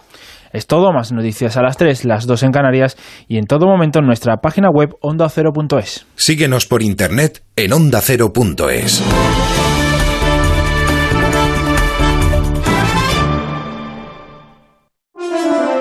Es 0.54 0.68
todo, 0.68 0.94
más 0.94 1.12
noticias 1.12 1.58
a 1.58 1.62
las 1.62 1.76
3, 1.76 2.06
las 2.06 2.28
2 2.28 2.44
en 2.44 2.52
Canarias 2.54 2.96
y 3.28 3.40
en 3.40 3.46
todo 3.46 3.68
momento 3.68 4.00
en 4.00 4.06
nuestra 4.06 4.38
página 4.38 4.70
web 4.70 4.96
ondacero.es. 5.02 6.08
Síguenos 6.16 6.66
por 6.66 6.82
internet 6.82 7.44
en 7.58 7.74
ondacero.es. 7.74 9.04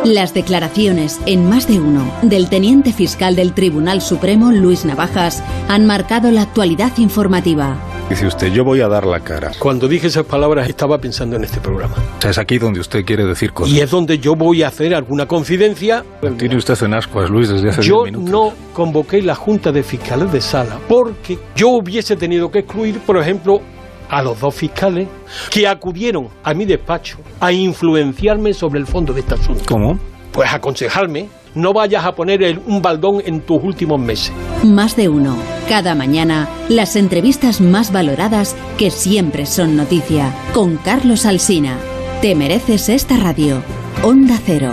Las 0.04 0.34
declaraciones 0.34 1.18
en 1.24 1.48
más 1.48 1.66
de 1.66 1.80
uno 1.80 2.12
del 2.20 2.50
teniente 2.50 2.92
fiscal 2.92 3.36
del 3.36 3.54
Tribunal 3.54 4.02
Supremo, 4.02 4.52
Luis 4.52 4.84
Navajas, 4.84 5.42
han 5.66 5.86
marcado 5.86 6.30
la 6.30 6.42
actualidad 6.42 6.92
informativa. 6.98 7.78
Dice 8.10 8.26
usted, 8.26 8.52
yo 8.52 8.64
voy 8.64 8.82
a 8.82 8.88
dar 8.88 9.06
la 9.06 9.20
cara. 9.20 9.52
Cuando 9.58 9.88
dije 9.88 10.08
esas 10.08 10.26
palabras 10.26 10.68
estaba 10.68 10.98
pensando 10.98 11.36
en 11.36 11.44
este 11.44 11.58
programa. 11.58 11.94
O 12.18 12.20
sea, 12.20 12.32
es 12.32 12.36
aquí 12.38 12.58
donde 12.58 12.80
usted 12.80 13.02
quiere 13.02 13.24
decir 13.24 13.54
cosas. 13.54 13.72
Y 13.74 13.80
es 13.80 13.90
donde 13.90 14.18
yo 14.18 14.36
voy 14.36 14.62
a 14.62 14.68
hacer 14.68 14.94
alguna 14.94 15.24
confidencia. 15.26 16.04
Tiene 16.36 16.56
usted 16.56 16.80
en 16.82 16.92
ascuas, 16.92 17.30
Luis, 17.30 17.48
desde 17.48 17.70
hace 17.70 17.80
Yo 17.82 18.04
10 18.04 18.18
minutos. 18.18 18.30
no 18.30 18.52
convoqué 18.74 19.22
la 19.22 19.34
Junta 19.34 19.72
de 19.72 19.82
Fiscales 19.82 20.30
de 20.30 20.42
Sala 20.42 20.78
porque 20.86 21.38
yo 21.56 21.70
hubiese 21.70 22.14
tenido 22.16 22.50
que 22.50 22.58
excluir, 22.58 22.98
por 22.98 23.16
ejemplo, 23.16 23.62
a 24.08 24.22
los 24.22 24.40
dos 24.40 24.54
fiscales 24.54 25.08
que 25.50 25.66
acudieron 25.66 26.28
a 26.42 26.54
mi 26.54 26.64
despacho 26.64 27.18
a 27.40 27.52
influenciarme 27.52 28.54
sobre 28.54 28.80
el 28.80 28.86
fondo 28.86 29.12
de 29.12 29.20
este 29.20 29.34
asunto. 29.34 29.64
¿Cómo? 29.66 29.98
Pues 30.32 30.52
aconsejarme, 30.52 31.28
no 31.54 31.72
vayas 31.72 32.04
a 32.04 32.14
poner 32.14 32.60
un 32.66 32.82
baldón 32.82 33.22
en 33.24 33.40
tus 33.40 33.62
últimos 33.62 34.00
meses. 34.00 34.32
Más 34.64 34.96
de 34.96 35.08
uno. 35.08 35.36
Cada 35.68 35.94
mañana, 35.94 36.48
las 36.68 36.96
entrevistas 36.96 37.60
más 37.60 37.92
valoradas 37.92 38.56
que 38.76 38.90
siempre 38.90 39.46
son 39.46 39.76
noticia. 39.76 40.34
Con 40.52 40.76
Carlos 40.76 41.26
Alsina. 41.26 41.78
Te 42.20 42.34
mereces 42.34 42.88
esta 42.88 43.16
radio. 43.16 43.62
Onda 44.02 44.38
Cero. 44.44 44.72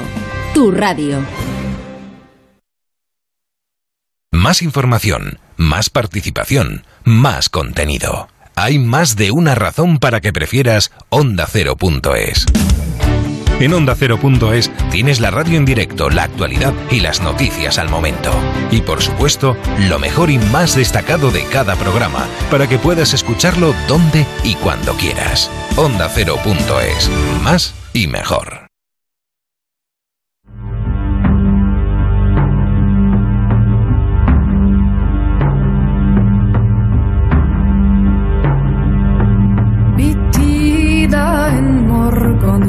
Tu 0.54 0.72
radio. 0.72 1.20
Más 4.32 4.62
información, 4.62 5.40
más 5.56 5.90
participación, 5.90 6.84
más 7.04 7.50
contenido. 7.50 8.28
Hay 8.62 8.78
más 8.78 9.16
de 9.16 9.32
una 9.32 9.56
razón 9.56 9.98
para 9.98 10.22
que 10.22 10.32
prefieras 10.32 10.92
ondacero.es. 11.10 12.46
En 13.60 13.74
ondacero.es 13.74 14.70
tienes 14.92 15.20
la 15.20 15.32
radio 15.32 15.58
en 15.58 15.66
directo, 15.66 16.12
la 16.12 16.26
actualidad 16.26 16.72
y 16.92 17.00
las 17.00 17.22
noticias 17.22 17.80
al 17.80 17.90
momento. 17.90 18.30
Y 18.70 18.82
por 18.82 19.02
supuesto, 19.02 19.58
lo 19.90 19.98
mejor 19.98 20.30
y 20.30 20.38
más 20.38 20.76
destacado 20.76 21.32
de 21.32 21.44
cada 21.46 21.76
programa, 21.76 22.28
para 22.52 22.70
que 22.70 22.78
puedas 22.78 23.16
escucharlo 23.16 23.74
donde 23.88 24.28
y 24.44 24.54
cuando 24.54 24.94
quieras. 24.94 25.50
Ondacero.es. 25.76 27.10
Más 27.42 27.74
y 27.94 28.06
mejor. 28.06 28.61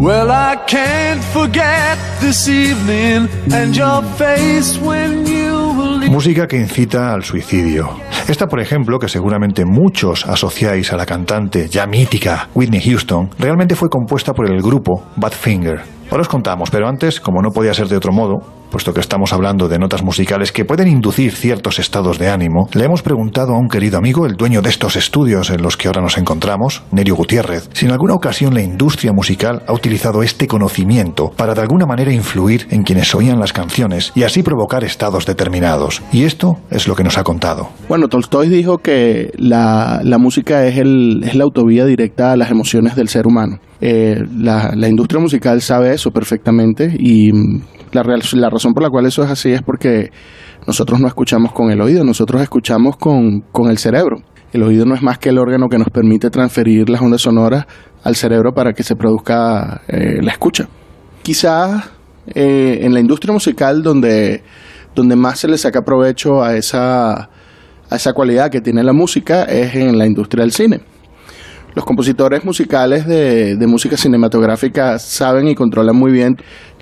Well, 0.00 0.30
I 0.30 0.56
can't 0.68 1.20
forget 1.32 1.98
this 2.20 2.48
evening 2.48 3.28
and 3.52 3.74
your 3.74 4.04
face 4.16 4.78
when 4.80 5.26
you. 5.26 5.48
Música 6.08 6.46
que 6.46 6.56
incita 6.56 7.12
al 7.12 7.24
suicidio. 7.24 7.98
Esta, 8.28 8.46
por 8.46 8.60
ejemplo, 8.60 9.00
que 9.00 9.08
seguramente 9.08 9.64
muchos 9.64 10.24
asociáis 10.24 10.92
a 10.92 10.96
la 10.96 11.04
cantante 11.04 11.68
ya 11.68 11.86
mítica 11.88 12.48
Whitney 12.54 12.80
Houston, 12.80 13.30
realmente 13.40 13.74
fue 13.74 13.88
compuesta 13.88 14.32
por 14.34 14.48
el 14.48 14.62
grupo 14.62 15.02
Badfinger. 15.16 15.80
Ahora 16.10 16.22
os 16.22 16.28
contamos, 16.28 16.70
pero 16.70 16.88
antes, 16.88 17.20
como 17.20 17.42
no 17.42 17.50
podía 17.50 17.74
ser 17.74 17.88
de 17.88 17.96
otro 17.96 18.12
modo, 18.12 18.36
puesto 18.70 18.92
que 18.92 19.00
estamos 19.00 19.32
hablando 19.32 19.68
de 19.68 19.78
notas 19.78 20.02
musicales 20.02 20.52
que 20.52 20.64
pueden 20.64 20.88
inducir 20.88 21.32
ciertos 21.32 21.78
estados 21.78 22.18
de 22.18 22.28
ánimo, 22.28 22.68
le 22.74 22.84
hemos 22.84 23.02
preguntado 23.02 23.54
a 23.54 23.58
un 23.58 23.68
querido 23.68 23.98
amigo, 23.98 24.26
el 24.26 24.36
dueño 24.36 24.62
de 24.62 24.70
estos 24.70 24.96
estudios 24.96 25.50
en 25.50 25.62
los 25.62 25.76
que 25.76 25.88
ahora 25.88 26.02
nos 26.02 26.18
encontramos, 26.18 26.82
Nerio 26.92 27.16
Gutiérrez, 27.16 27.68
si 27.72 27.86
en 27.86 27.92
alguna 27.92 28.14
ocasión 28.14 28.54
la 28.54 28.62
industria 28.62 29.12
musical 29.12 29.62
ha 29.66 29.72
utilizado 29.72 30.22
este 30.22 30.46
conocimiento 30.46 31.30
para 31.36 31.54
de 31.54 31.60
alguna 31.60 31.86
manera 31.86 32.12
influir 32.12 32.66
en 32.70 32.82
quienes 32.82 33.14
oían 33.14 33.38
las 33.38 33.52
canciones 33.52 34.12
y 34.14 34.22
así 34.22 34.42
provocar 34.42 34.84
estados 34.84 35.26
determinados. 35.26 36.02
Y 36.12 36.24
esto 36.24 36.58
es 36.70 36.88
lo 36.88 36.94
que 36.94 37.04
nos 37.04 37.18
ha 37.18 37.24
contado. 37.24 37.70
Bueno, 37.88 38.08
Tolstoy 38.08 38.48
dijo 38.48 38.78
que 38.78 39.30
la, 39.36 40.00
la 40.02 40.18
música 40.18 40.66
es, 40.66 40.78
el, 40.78 41.22
es 41.24 41.34
la 41.34 41.44
autovía 41.44 41.84
directa 41.84 42.32
a 42.32 42.36
las 42.36 42.50
emociones 42.50 42.96
del 42.96 43.08
ser 43.08 43.26
humano. 43.26 43.58
Eh, 43.80 44.22
la, 44.36 44.72
la 44.74 44.88
industria 44.88 45.20
musical 45.20 45.62
sabe 45.62 45.94
eso 45.94 46.10
perfectamente 46.10 46.96
y 46.98 47.32
mm, 47.32 47.62
la, 47.92 48.02
la 48.32 48.50
razón 48.58 48.74
por 48.74 48.82
la 48.82 48.90
cual 48.90 49.06
eso 49.06 49.22
es 49.22 49.30
así 49.30 49.50
es 49.52 49.62
porque 49.62 50.10
nosotros 50.66 51.00
no 51.00 51.08
escuchamos 51.08 51.52
con 51.52 51.70
el 51.70 51.80
oído, 51.80 52.04
nosotros 52.04 52.42
escuchamos 52.42 52.96
con, 52.96 53.40
con 53.52 53.70
el 53.70 53.78
cerebro. 53.78 54.18
El 54.52 54.62
oído 54.62 54.84
no 54.84 54.94
es 54.94 55.02
más 55.02 55.18
que 55.18 55.28
el 55.28 55.38
órgano 55.38 55.68
que 55.68 55.78
nos 55.78 55.88
permite 55.90 56.30
transferir 56.30 56.88
las 56.88 57.00
ondas 57.00 57.20
sonoras 57.20 57.66
al 58.02 58.16
cerebro 58.16 58.52
para 58.52 58.72
que 58.72 58.82
se 58.82 58.96
produzca 58.96 59.82
eh, 59.88 60.20
la 60.22 60.32
escucha. 60.32 60.68
Quizás 61.22 61.90
eh, 62.34 62.80
en 62.82 62.94
la 62.94 63.00
industria 63.00 63.32
musical 63.32 63.82
donde, 63.82 64.42
donde 64.94 65.16
más 65.16 65.38
se 65.38 65.48
le 65.48 65.58
saca 65.58 65.82
provecho 65.82 66.42
a 66.42 66.56
esa, 66.56 67.14
a 67.14 67.96
esa 67.96 68.12
cualidad 68.12 68.50
que 68.50 68.60
tiene 68.60 68.82
la 68.82 68.92
música 68.92 69.44
es 69.44 69.74
en 69.74 69.96
la 69.98 70.06
industria 70.06 70.42
del 70.42 70.52
cine. 70.52 70.80
Los 71.74 71.84
compositores 71.84 72.44
musicales 72.44 73.06
de, 73.06 73.56
de 73.56 73.66
música 73.66 73.96
cinematográfica 73.96 74.98
saben 74.98 75.48
y 75.48 75.54
controlan 75.54 75.94
muy 75.94 76.10
bien 76.10 76.36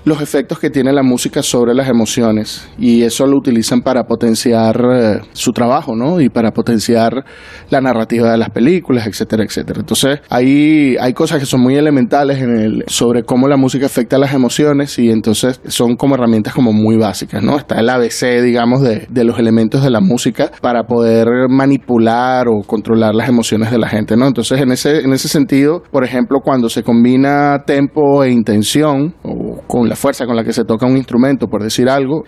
los 0.07 0.21
efectos 0.21 0.57
que 0.57 0.69
tiene 0.69 0.93
la 0.93 1.03
música 1.03 1.43
sobre 1.43 1.73
las 1.73 1.89
emociones 1.89 2.65
y 2.79 3.03
eso 3.03 3.25
lo 3.25 3.37
utilizan 3.37 3.81
para 3.81 4.05
potenciar 4.05 4.79
eh, 4.89 5.19
su 5.33 5.51
trabajo, 5.51 5.97
¿no? 5.97 6.21
Y 6.21 6.29
para 6.29 6.51
potenciar 6.51 7.25
la 7.69 7.81
narrativa 7.81 8.31
de 8.31 8.37
las 8.37 8.49
películas, 8.49 9.05
etcétera, 9.05 9.43
etcétera. 9.43 9.81
Entonces, 9.81 10.21
hay, 10.29 10.95
hay 10.97 11.13
cosas 11.13 11.39
que 11.39 11.45
son 11.45 11.59
muy 11.59 11.75
elementales 11.75 12.41
en 12.41 12.57
el, 12.57 12.83
sobre 12.87 13.23
cómo 13.23 13.49
la 13.49 13.57
música 13.57 13.87
afecta 13.87 14.17
las 14.17 14.33
emociones 14.33 14.97
y 14.97 15.09
entonces 15.11 15.59
son 15.67 15.97
como 15.97 16.15
herramientas 16.15 16.53
como 16.53 16.71
muy 16.71 16.95
básicas, 16.95 17.43
¿no? 17.43 17.57
Está 17.57 17.77
el 17.81 17.89
ABC, 17.89 18.41
digamos, 18.41 18.81
de, 18.81 19.07
de 19.09 19.23
los 19.25 19.37
elementos 19.39 19.83
de 19.83 19.89
la 19.89 19.99
música 19.99 20.51
para 20.61 20.83
poder 20.83 21.27
manipular 21.49 22.47
o 22.47 22.61
controlar 22.65 23.13
las 23.13 23.27
emociones 23.27 23.71
de 23.71 23.77
la 23.77 23.89
gente, 23.89 24.15
¿no? 24.15 24.25
Entonces, 24.25 24.61
en 24.61 24.71
ese, 24.71 25.01
en 25.01 25.11
ese 25.11 25.27
sentido, 25.27 25.83
por 25.91 26.05
ejemplo, 26.05 26.39
cuando 26.41 26.69
se 26.69 26.81
combina 26.81 27.63
tempo 27.65 28.23
e 28.23 28.31
intención 28.31 29.13
o 29.23 29.61
con 29.67 29.89
la 29.89 29.96
fuerza 29.97 30.25
con 30.25 30.35
la 30.35 30.43
que 30.43 30.53
se 30.53 30.63
toca 30.63 30.85
un 30.85 30.95
instrumento, 30.95 31.47
por 31.47 31.63
decir 31.63 31.89
algo, 31.89 32.23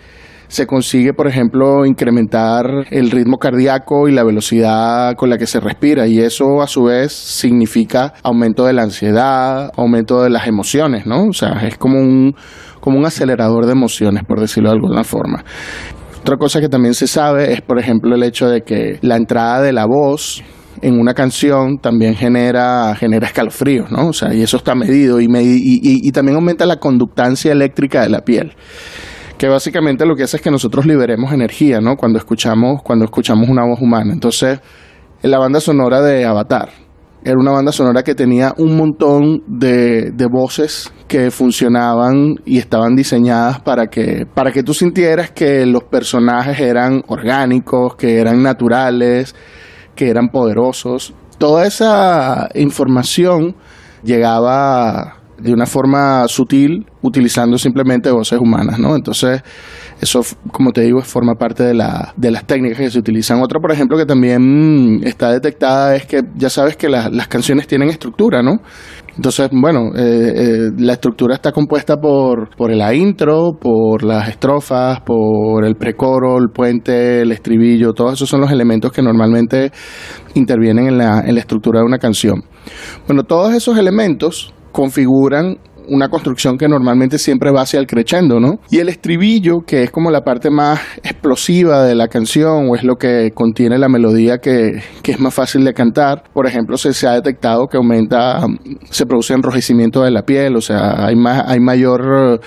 se 0.50 0.66
consigue, 0.66 1.14
por 1.14 1.28
ejemplo, 1.28 1.86
incrementar 1.86 2.66
el 2.90 3.12
ritmo 3.12 3.38
cardíaco 3.38 4.08
y 4.08 4.12
la 4.12 4.24
velocidad 4.24 5.14
con 5.14 5.30
la 5.30 5.38
que 5.38 5.46
se 5.46 5.60
respira 5.60 6.08
y 6.08 6.18
eso 6.18 6.60
a 6.60 6.66
su 6.66 6.82
vez 6.82 7.12
significa 7.12 8.14
aumento 8.24 8.66
de 8.66 8.72
la 8.72 8.82
ansiedad, 8.82 9.70
aumento 9.76 10.22
de 10.22 10.30
las 10.30 10.48
emociones, 10.48 11.06
¿no? 11.06 11.26
O 11.28 11.32
sea, 11.32 11.60
es 11.66 11.78
como 11.78 12.00
un, 12.00 12.34
como 12.80 12.98
un 12.98 13.06
acelerador 13.06 13.66
de 13.66 13.72
emociones, 13.72 14.24
por 14.24 14.40
decirlo 14.40 14.70
de 14.70 14.74
alguna 14.74 15.04
forma. 15.04 15.44
Otra 16.20 16.36
cosa 16.36 16.60
que 16.60 16.68
también 16.68 16.94
se 16.94 17.06
sabe 17.06 17.52
es, 17.52 17.60
por 17.60 17.78
ejemplo, 17.78 18.14
el 18.16 18.24
hecho 18.24 18.48
de 18.48 18.62
que 18.62 18.98
la 19.02 19.16
entrada 19.16 19.62
de 19.62 19.72
la 19.72 19.86
voz 19.86 20.42
en 20.82 20.98
una 20.98 21.14
canción 21.14 21.78
también 21.78 22.14
genera, 22.14 22.94
genera 22.94 23.26
escalofríos, 23.26 23.90
¿no? 23.90 24.08
O 24.08 24.12
sea, 24.12 24.32
y 24.34 24.42
eso 24.42 24.56
está 24.56 24.74
medido 24.74 25.20
y, 25.20 25.24
y, 25.26 25.28
y- 25.28 26.08
y 26.08 26.12
también 26.12 26.36
aumenta 26.36 26.66
la 26.66 26.76
conductancia 26.76 27.52
eléctrica 27.52 28.02
de 28.02 28.08
la 28.08 28.20
piel 28.20 28.52
que 29.38 29.48
básicamente 29.48 30.04
lo 30.04 30.16
que 30.16 30.24
hace 30.24 30.36
es 30.36 30.42
que 30.42 30.50
nosotros 30.50 30.84
liberemos 30.84 31.32
energía, 31.32 31.80
¿no? 31.80 31.96
Cuando 31.96 32.18
escuchamos, 32.18 32.82
cuando 32.82 33.06
escuchamos 33.06 33.48
una 33.48 33.64
voz 33.64 33.80
humana. 33.80 34.12
Entonces, 34.12 34.60
en 35.22 35.30
la 35.30 35.38
banda 35.38 35.60
sonora 35.60 36.02
de 36.02 36.26
Avatar 36.26 36.68
era 37.24 37.36
una 37.38 37.50
banda 37.50 37.72
sonora 37.72 38.02
que 38.02 38.14
tenía 38.14 38.52
un 38.58 38.76
montón 38.76 39.42
de, 39.46 40.10
de 40.10 40.26
voces 40.26 40.92
que 41.08 41.30
funcionaban 41.30 42.36
y 42.44 42.58
estaban 42.58 42.94
diseñadas 42.94 43.60
para 43.60 43.86
que, 43.86 44.26
para 44.26 44.52
que 44.52 44.62
tú 44.62 44.74
sintieras 44.74 45.30
que 45.30 45.64
los 45.64 45.84
personajes 45.84 46.60
eran 46.60 47.02
orgánicos, 47.08 47.96
que 47.96 48.18
eran 48.20 48.42
naturales, 48.42 49.34
que 50.00 50.08
eran 50.08 50.28
poderosos. 50.28 51.12
Toda 51.36 51.66
esa 51.66 52.48
información 52.54 53.54
llegaba 54.02 55.16
de 55.38 55.52
una 55.52 55.66
forma 55.66 56.26
sutil 56.26 56.86
utilizando 57.02 57.58
simplemente 57.58 58.10
voces 58.10 58.38
humanas, 58.40 58.78
¿no? 58.78 58.96
Entonces, 58.96 59.42
eso, 60.00 60.20
como 60.52 60.70
te 60.72 60.80
digo, 60.82 61.00
forma 61.02 61.34
parte 61.34 61.62
de, 61.64 61.74
la, 61.74 62.12
de 62.16 62.30
las 62.30 62.46
técnicas 62.46 62.78
que 62.78 62.90
se 62.90 62.98
utilizan. 62.98 63.42
Otra, 63.42 63.60
por 63.60 63.72
ejemplo, 63.72 63.98
que 63.98 64.06
también 64.06 65.00
está 65.04 65.30
detectada 65.32 65.96
es 65.96 66.06
que 66.06 66.22
ya 66.36 66.48
sabes 66.48 66.76
que 66.76 66.88
la- 66.88 67.10
las 67.10 67.28
canciones 67.28 67.66
tienen 67.66 67.88
estructura, 67.90 68.42
¿no? 68.42 68.60
Entonces, 69.16 69.50
bueno, 69.52 69.90
eh, 69.96 70.32
eh, 70.34 70.70
la 70.78 70.94
estructura 70.94 71.34
está 71.34 71.52
compuesta 71.52 71.96
por, 71.96 72.54
por 72.56 72.72
la 72.74 72.94
intro, 72.94 73.52
por 73.60 74.02
las 74.02 74.28
estrofas, 74.28 75.00
por 75.00 75.64
el 75.64 75.76
precoro, 75.76 76.38
el 76.38 76.50
puente, 76.50 77.22
el 77.22 77.32
estribillo, 77.32 77.92
todos 77.92 78.14
esos 78.14 78.28
son 78.28 78.40
los 78.40 78.50
elementos 78.50 78.92
que 78.92 79.02
normalmente 79.02 79.72
intervienen 80.34 80.86
en 80.86 80.98
la, 80.98 81.20
en 81.20 81.34
la 81.34 81.40
estructura 81.40 81.80
de 81.80 81.86
una 81.86 81.98
canción. 81.98 82.44
Bueno, 83.06 83.24
todos 83.24 83.52
esos 83.54 83.76
elementos 83.76 84.54
configuran 84.72 85.58
una 85.90 86.08
construcción 86.08 86.56
que 86.56 86.68
normalmente 86.68 87.18
siempre 87.18 87.50
va 87.50 87.62
hacia 87.62 87.80
el 87.80 87.86
crescendo, 87.86 88.40
¿no? 88.40 88.60
Y 88.70 88.78
el 88.78 88.88
estribillo, 88.88 89.60
que 89.66 89.82
es 89.82 89.90
como 89.90 90.10
la 90.10 90.22
parte 90.22 90.50
más 90.50 90.80
explosiva 91.02 91.84
de 91.84 91.94
la 91.94 92.08
canción 92.08 92.68
o 92.70 92.76
es 92.76 92.84
lo 92.84 92.96
que 92.96 93.32
contiene 93.34 93.78
la 93.78 93.88
melodía 93.88 94.38
que, 94.38 94.82
que 95.02 95.12
es 95.12 95.20
más 95.20 95.34
fácil 95.34 95.64
de 95.64 95.74
cantar, 95.74 96.24
por 96.32 96.46
ejemplo, 96.46 96.76
se, 96.76 96.92
se 96.92 97.06
ha 97.06 97.12
detectado 97.12 97.66
que 97.66 97.76
aumenta, 97.76 98.40
se 98.90 99.06
produce 99.06 99.34
enrojecimiento 99.34 100.02
de 100.02 100.10
la 100.10 100.22
piel, 100.22 100.56
o 100.56 100.60
sea, 100.60 101.06
hay, 101.06 101.16
más, 101.16 101.44
hay 101.46 101.60
mayor 101.60 102.40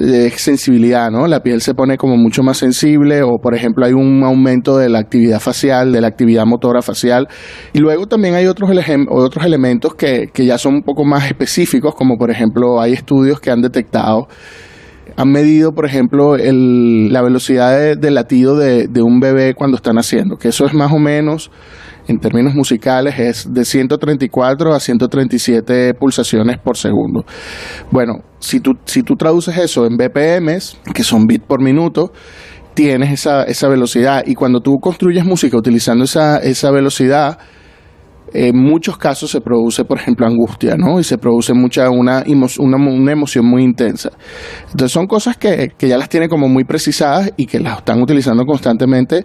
eh, 0.00 0.30
sensibilidad, 0.36 1.10
¿no? 1.10 1.26
La 1.26 1.42
piel 1.42 1.60
se 1.60 1.74
pone 1.74 1.96
como 1.96 2.16
mucho 2.16 2.42
más 2.42 2.56
sensible 2.58 3.22
o, 3.22 3.38
por 3.38 3.54
ejemplo, 3.54 3.84
hay 3.84 3.92
un 3.92 4.22
aumento 4.24 4.78
de 4.78 4.88
la 4.88 4.98
actividad 4.98 5.40
facial, 5.40 5.92
de 5.92 6.00
la 6.00 6.08
actividad 6.08 6.46
motora 6.46 6.82
facial. 6.82 7.28
Y 7.72 7.78
luego 7.78 8.06
también 8.06 8.34
hay 8.34 8.46
otros, 8.46 8.70
otros 9.08 9.44
elementos 9.44 9.94
que, 9.94 10.28
que 10.32 10.46
ya 10.46 10.58
son 10.58 10.74
un 10.76 10.82
poco 10.82 11.04
más 11.04 11.26
específicos, 11.26 11.94
como 11.94 12.16
por 12.16 12.30
ejemplo 12.30 12.80
hay 12.80 12.92
estudios 12.94 13.40
que 13.40 13.50
han 13.50 13.60
detectado 13.60 14.26
han 15.16 15.30
medido, 15.32 15.72
por 15.72 15.84
ejemplo, 15.86 16.36
el- 16.36 17.12
la 17.12 17.20
velocidad 17.20 17.76
de, 17.78 17.96
de 17.96 18.10
latido 18.10 18.56
de, 18.56 18.86
de 18.86 19.02
un 19.02 19.20
bebé 19.20 19.54
cuando 19.54 19.76
está 19.76 19.92
naciendo, 19.92 20.36
que 20.36 20.48
eso 20.48 20.64
es 20.64 20.72
más 20.72 20.92
o 20.92 20.98
menos, 20.98 21.50
en 22.10 22.18
términos 22.18 22.54
musicales, 22.54 23.18
es 23.18 23.52
de 23.52 23.64
134 23.64 24.74
a 24.74 24.80
137 24.80 25.94
pulsaciones 25.94 26.58
por 26.58 26.76
segundo. 26.76 27.24
Bueno, 27.90 28.22
si 28.38 28.60
tú, 28.60 28.72
si 28.84 29.02
tú 29.02 29.16
traduces 29.16 29.56
eso 29.56 29.86
en 29.86 29.96
BPMs, 29.96 30.78
que 30.94 31.04
son 31.04 31.26
bits 31.26 31.46
por 31.46 31.62
minuto, 31.62 32.12
tienes 32.74 33.12
esa, 33.12 33.44
esa 33.44 33.68
velocidad. 33.68 34.24
Y 34.26 34.34
cuando 34.34 34.60
tú 34.60 34.78
construyes 34.78 35.24
música 35.24 35.56
utilizando 35.56 36.04
esa, 36.04 36.38
esa 36.38 36.70
velocidad, 36.70 37.38
en 38.32 38.56
muchos 38.56 38.96
casos 38.96 39.30
se 39.30 39.40
produce, 39.40 39.84
por 39.84 39.98
ejemplo, 39.98 40.26
angustia, 40.26 40.76
¿no? 40.76 41.00
Y 41.00 41.04
se 41.04 41.18
produce 41.18 41.52
mucha 41.52 41.90
una, 41.90 42.24
una, 42.26 42.76
una 42.76 43.12
emoción 43.12 43.44
muy 43.44 43.62
intensa. 43.62 44.10
Entonces 44.70 44.92
son 44.92 45.06
cosas 45.06 45.36
que, 45.36 45.72
que 45.76 45.88
ya 45.88 45.98
las 45.98 46.08
tiene 46.08 46.28
como 46.28 46.48
muy 46.48 46.64
precisadas 46.64 47.32
y 47.36 47.46
que 47.46 47.58
las 47.60 47.78
están 47.78 48.00
utilizando 48.00 48.44
constantemente 48.44 49.24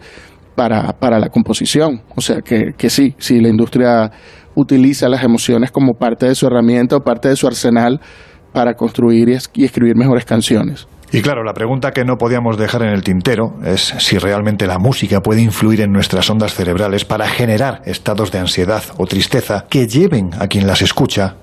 para, 0.55 0.93
para 0.93 1.19
la 1.19 1.29
composición. 1.29 2.01
O 2.15 2.21
sea 2.21 2.41
que, 2.41 2.73
que 2.77 2.89
sí, 2.89 3.15
sí, 3.17 3.39
la 3.41 3.49
industria 3.49 4.11
utiliza 4.55 5.09
las 5.09 5.23
emociones 5.23 5.71
como 5.71 5.93
parte 5.93 6.27
de 6.27 6.35
su 6.35 6.47
herramienta 6.47 6.95
o 6.95 7.01
parte 7.01 7.29
de 7.29 7.35
su 7.35 7.45
arsenal 7.47 7.99
para 8.53 8.73
construir 8.73 9.29
y, 9.29 9.37
y 9.53 9.65
escribir 9.65 9.95
mejores 9.95 10.25
canciones. 10.25 10.87
Y 11.11 11.21
claro, 11.21 11.43
la 11.43 11.53
pregunta 11.53 11.91
que 11.91 12.03
no 12.03 12.17
podíamos 12.17 12.57
dejar 12.57 12.81
en 12.81 12.89
el 12.89 13.03
tintero 13.03 13.55
es 13.63 13.93
si 13.99 14.17
realmente 14.17 14.65
la 14.65 14.79
música 14.79 15.21
puede 15.21 15.41
influir 15.41 15.81
en 15.81 15.91
nuestras 15.91 16.29
ondas 16.29 16.53
cerebrales 16.53 17.05
para 17.05 17.27
generar 17.27 17.81
estados 17.85 18.31
de 18.31 18.39
ansiedad 18.39 18.83
o 18.97 19.05
tristeza 19.05 19.65
que 19.69 19.87
lleven 19.87 20.31
a 20.39 20.47
quien 20.47 20.67
las 20.67 20.81
escucha 20.81 21.35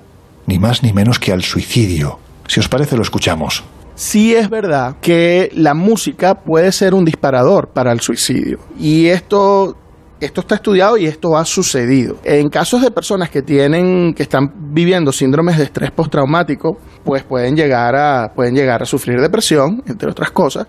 ni 0.47 0.59
más 0.59 0.83
ni 0.83 0.93
menos 0.93 1.19
que 1.19 1.33
al 1.33 1.43
suicidio. 1.43 2.19
Si 2.49 2.61
os 2.61 2.69
parece, 2.69 2.97
lo 2.97 3.03
escuchamos. 3.03 3.63
Sí 3.95 4.35
es 4.35 4.49
verdad 4.49 4.97
que 5.01 5.51
la 5.55 5.75
música 5.75 6.35
puede 6.35 6.73
ser 6.73 6.95
un 6.95 7.05
disparador 7.05 7.69
para 7.69 7.93
el 7.93 8.01
suicidio. 8.01 8.59
Y 8.79 9.07
esto 9.07 9.77
esto 10.25 10.41
está 10.41 10.55
estudiado 10.55 10.97
y 10.97 11.07
esto 11.07 11.37
ha 11.37 11.45
sucedido. 11.45 12.17
En 12.23 12.49
casos 12.49 12.81
de 12.81 12.93
personas 12.93 13.29
que 13.29 13.43
tienen, 13.43 14.15
que 14.15 14.23
están 14.23 14.53
viviendo 14.73 15.11
síndromes 15.11 15.59
de 15.59 15.65
estrés 15.65 15.91
postraumático, 15.91 16.79
pues 17.05 17.25
pueden 17.25 17.57
llegar 17.57 17.97
a, 17.97 18.33
pueden 18.33 18.55
llegar 18.55 18.83
a 18.83 18.87
sufrir 18.87 19.21
depresión, 19.21 19.83
entre 19.87 20.09
otras 20.09 20.31
cosas. 20.31 20.69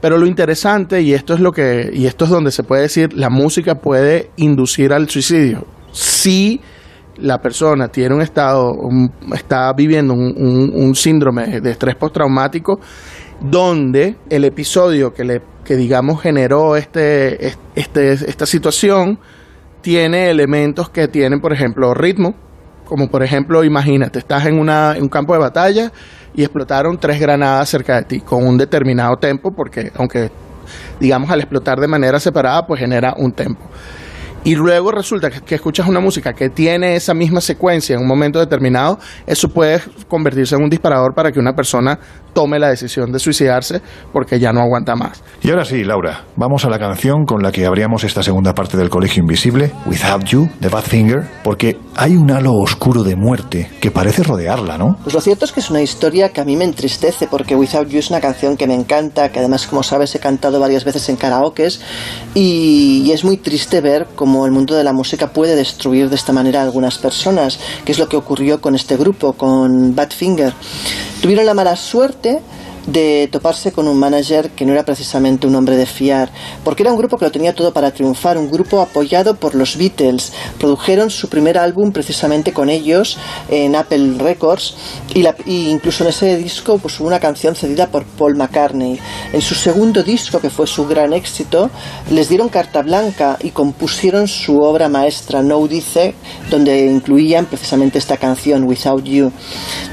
Pero 0.00 0.18
lo 0.18 0.26
interesante, 0.26 1.00
y 1.00 1.14
esto 1.14 1.34
es 1.34 1.40
lo 1.40 1.52
que, 1.52 1.90
y 1.92 2.06
esto 2.06 2.24
es 2.24 2.30
donde 2.30 2.50
se 2.50 2.64
puede 2.64 2.82
decir, 2.82 3.12
la 3.12 3.30
música 3.30 3.76
puede 3.76 4.30
inducir 4.36 4.92
al 4.92 5.08
suicidio. 5.08 5.64
Si 5.92 6.60
la 7.20 7.38
persona 7.38 7.88
tiene 7.88 8.14
un 8.14 8.22
estado, 8.22 8.72
un- 8.72 9.10
está 9.34 9.72
viviendo 9.72 10.14
un, 10.14 10.94
síndrome 10.94 11.60
de 11.60 11.70
estrés 11.70 11.94
postraumático, 11.96 12.80
donde 13.40 14.16
el 14.30 14.44
episodio 14.44 15.12
que 15.12 15.24
le, 15.24 15.42
que 15.64 15.76
digamos 15.76 16.20
generó 16.20 16.76
este, 16.76 17.52
este, 17.74 18.12
esta 18.12 18.46
situación 18.46 19.18
tiene 19.80 20.30
elementos 20.30 20.88
que 20.90 21.08
tienen, 21.08 21.40
por 21.40 21.52
ejemplo, 21.52 21.94
ritmo, 21.94 22.34
como 22.84 23.08
por 23.08 23.22
ejemplo, 23.22 23.62
imagínate, 23.64 24.18
estás 24.18 24.46
en, 24.46 24.58
una, 24.58 24.94
en 24.96 25.02
un 25.02 25.08
campo 25.08 25.34
de 25.34 25.38
batalla 25.40 25.92
y 26.34 26.42
explotaron 26.42 26.98
tres 26.98 27.20
granadas 27.20 27.68
cerca 27.68 27.96
de 27.96 28.02
ti 28.02 28.20
con 28.20 28.46
un 28.46 28.56
determinado 28.58 29.16
tempo, 29.16 29.50
porque 29.54 29.92
aunque 29.96 30.30
digamos 31.00 31.30
al 31.30 31.40
explotar 31.40 31.78
de 31.78 31.88
manera 31.88 32.18
separada, 32.18 32.66
pues 32.66 32.80
genera 32.80 33.14
un 33.16 33.32
tempo. 33.32 33.62
Y 34.48 34.54
luego 34.54 34.90
resulta 34.90 35.28
que, 35.28 35.56
escuchas 35.56 35.86
una 35.86 36.00
música 36.00 36.32
que 36.32 36.48
tiene 36.48 36.96
esa 36.96 37.12
misma 37.12 37.42
secuencia 37.42 37.96
en 37.96 38.00
un 38.00 38.08
momento 38.08 38.38
determinado, 38.38 38.98
eso 39.26 39.50
puede 39.50 39.82
convertirse 40.08 40.54
en 40.54 40.62
un 40.62 40.70
disparador 40.70 41.12
para 41.14 41.30
que 41.30 41.38
una 41.38 41.52
persona 41.52 41.98
tome 42.38 42.60
la 42.60 42.68
decisión 42.68 43.10
de 43.10 43.18
suicidarse 43.18 43.82
porque 44.12 44.38
ya 44.38 44.52
no 44.52 44.60
aguanta 44.60 44.94
más. 44.94 45.24
Y 45.42 45.50
ahora 45.50 45.64
sí, 45.64 45.82
Laura, 45.82 46.22
vamos 46.36 46.64
a 46.64 46.70
la 46.70 46.78
canción 46.78 47.24
con 47.24 47.42
la 47.42 47.50
que 47.50 47.66
abríamos 47.66 48.04
esta 48.04 48.22
segunda 48.22 48.54
parte 48.54 48.76
del 48.76 48.90
Colegio 48.90 49.22
Invisible, 49.22 49.72
Without 49.86 50.22
You, 50.22 50.48
de 50.60 50.68
Badfinger, 50.68 51.26
porque 51.42 51.78
hay 51.96 52.16
un 52.16 52.30
halo 52.30 52.52
oscuro 52.54 53.02
de 53.02 53.16
muerte 53.16 53.68
que 53.80 53.90
parece 53.90 54.22
rodearla, 54.22 54.78
¿no? 54.78 54.98
Pues 55.02 55.14
lo 55.14 55.20
cierto 55.20 55.46
es 55.46 55.50
que 55.50 55.58
es 55.58 55.68
una 55.68 55.82
historia 55.82 56.28
que 56.28 56.40
a 56.40 56.44
mí 56.44 56.54
me 56.54 56.62
entristece 56.62 57.26
porque 57.26 57.56
Without 57.56 57.88
You 57.88 57.98
es 57.98 58.10
una 58.10 58.20
canción 58.20 58.56
que 58.56 58.68
me 58.68 58.74
encanta, 58.74 59.30
que 59.32 59.40
además, 59.40 59.66
como 59.66 59.82
sabes, 59.82 60.14
he 60.14 60.20
cantado 60.20 60.60
varias 60.60 60.84
veces 60.84 61.08
en 61.08 61.16
karaokes 61.16 61.80
y, 62.36 63.02
y 63.04 63.10
es 63.10 63.24
muy 63.24 63.38
triste 63.38 63.80
ver 63.80 64.06
cómo 64.14 64.46
el 64.46 64.52
mundo 64.52 64.76
de 64.76 64.84
la 64.84 64.92
música 64.92 65.32
puede 65.32 65.56
destruir 65.56 66.08
de 66.08 66.14
esta 66.14 66.32
manera 66.32 66.60
a 66.60 66.62
algunas 66.62 66.98
personas, 66.98 67.58
que 67.84 67.90
es 67.90 67.98
lo 67.98 68.08
que 68.08 68.16
ocurrió 68.16 68.60
con 68.60 68.76
este 68.76 68.96
grupo, 68.96 69.32
con 69.32 69.96
Badfinger. 69.96 70.52
Tuvieron 71.20 71.46
la 71.46 71.54
mala 71.54 71.74
suerte 71.74 72.27
etti. 72.28 72.67
De 72.92 73.28
toparse 73.30 73.70
con 73.72 73.86
un 73.86 73.98
manager 73.98 74.50
que 74.50 74.64
no 74.64 74.72
era 74.72 74.84
precisamente 74.84 75.46
un 75.46 75.54
hombre 75.54 75.76
de 75.76 75.86
fiar, 75.86 76.30
porque 76.64 76.82
era 76.82 76.92
un 76.92 76.98
grupo 76.98 77.18
que 77.18 77.26
lo 77.26 77.30
tenía 77.30 77.54
todo 77.54 77.72
para 77.72 77.90
triunfar, 77.90 78.38
un 78.38 78.50
grupo 78.50 78.80
apoyado 78.80 79.36
por 79.36 79.54
los 79.54 79.76
Beatles. 79.76 80.32
Produjeron 80.58 81.10
su 81.10 81.28
primer 81.28 81.58
álbum 81.58 81.92
precisamente 81.92 82.52
con 82.52 82.70
ellos 82.70 83.18
en 83.50 83.76
Apple 83.76 84.14
Records 84.18 84.74
y, 85.14 85.70
incluso 85.70 86.04
en 86.04 86.10
ese 86.10 86.36
disco 86.38 86.78
pues, 86.78 86.98
hubo 86.98 87.08
una 87.08 87.20
canción 87.20 87.54
cedida 87.54 87.88
por 87.88 88.04
Paul 88.04 88.36
McCartney. 88.36 88.98
En 89.32 89.42
su 89.42 89.54
segundo 89.54 90.02
disco, 90.02 90.40
que 90.40 90.50
fue 90.50 90.66
su 90.66 90.86
gran 90.86 91.12
éxito, 91.12 91.70
les 92.10 92.28
dieron 92.28 92.48
carta 92.48 92.82
blanca 92.82 93.36
y 93.42 93.50
compusieron 93.50 94.28
su 94.28 94.58
obra 94.58 94.88
maestra, 94.88 95.42
No 95.42 95.68
Dice, 95.68 96.14
donde 96.50 96.86
incluían 96.86 97.44
precisamente 97.44 97.98
esta 97.98 98.16
canción, 98.16 98.64
Without 98.64 99.04
You. 99.04 99.30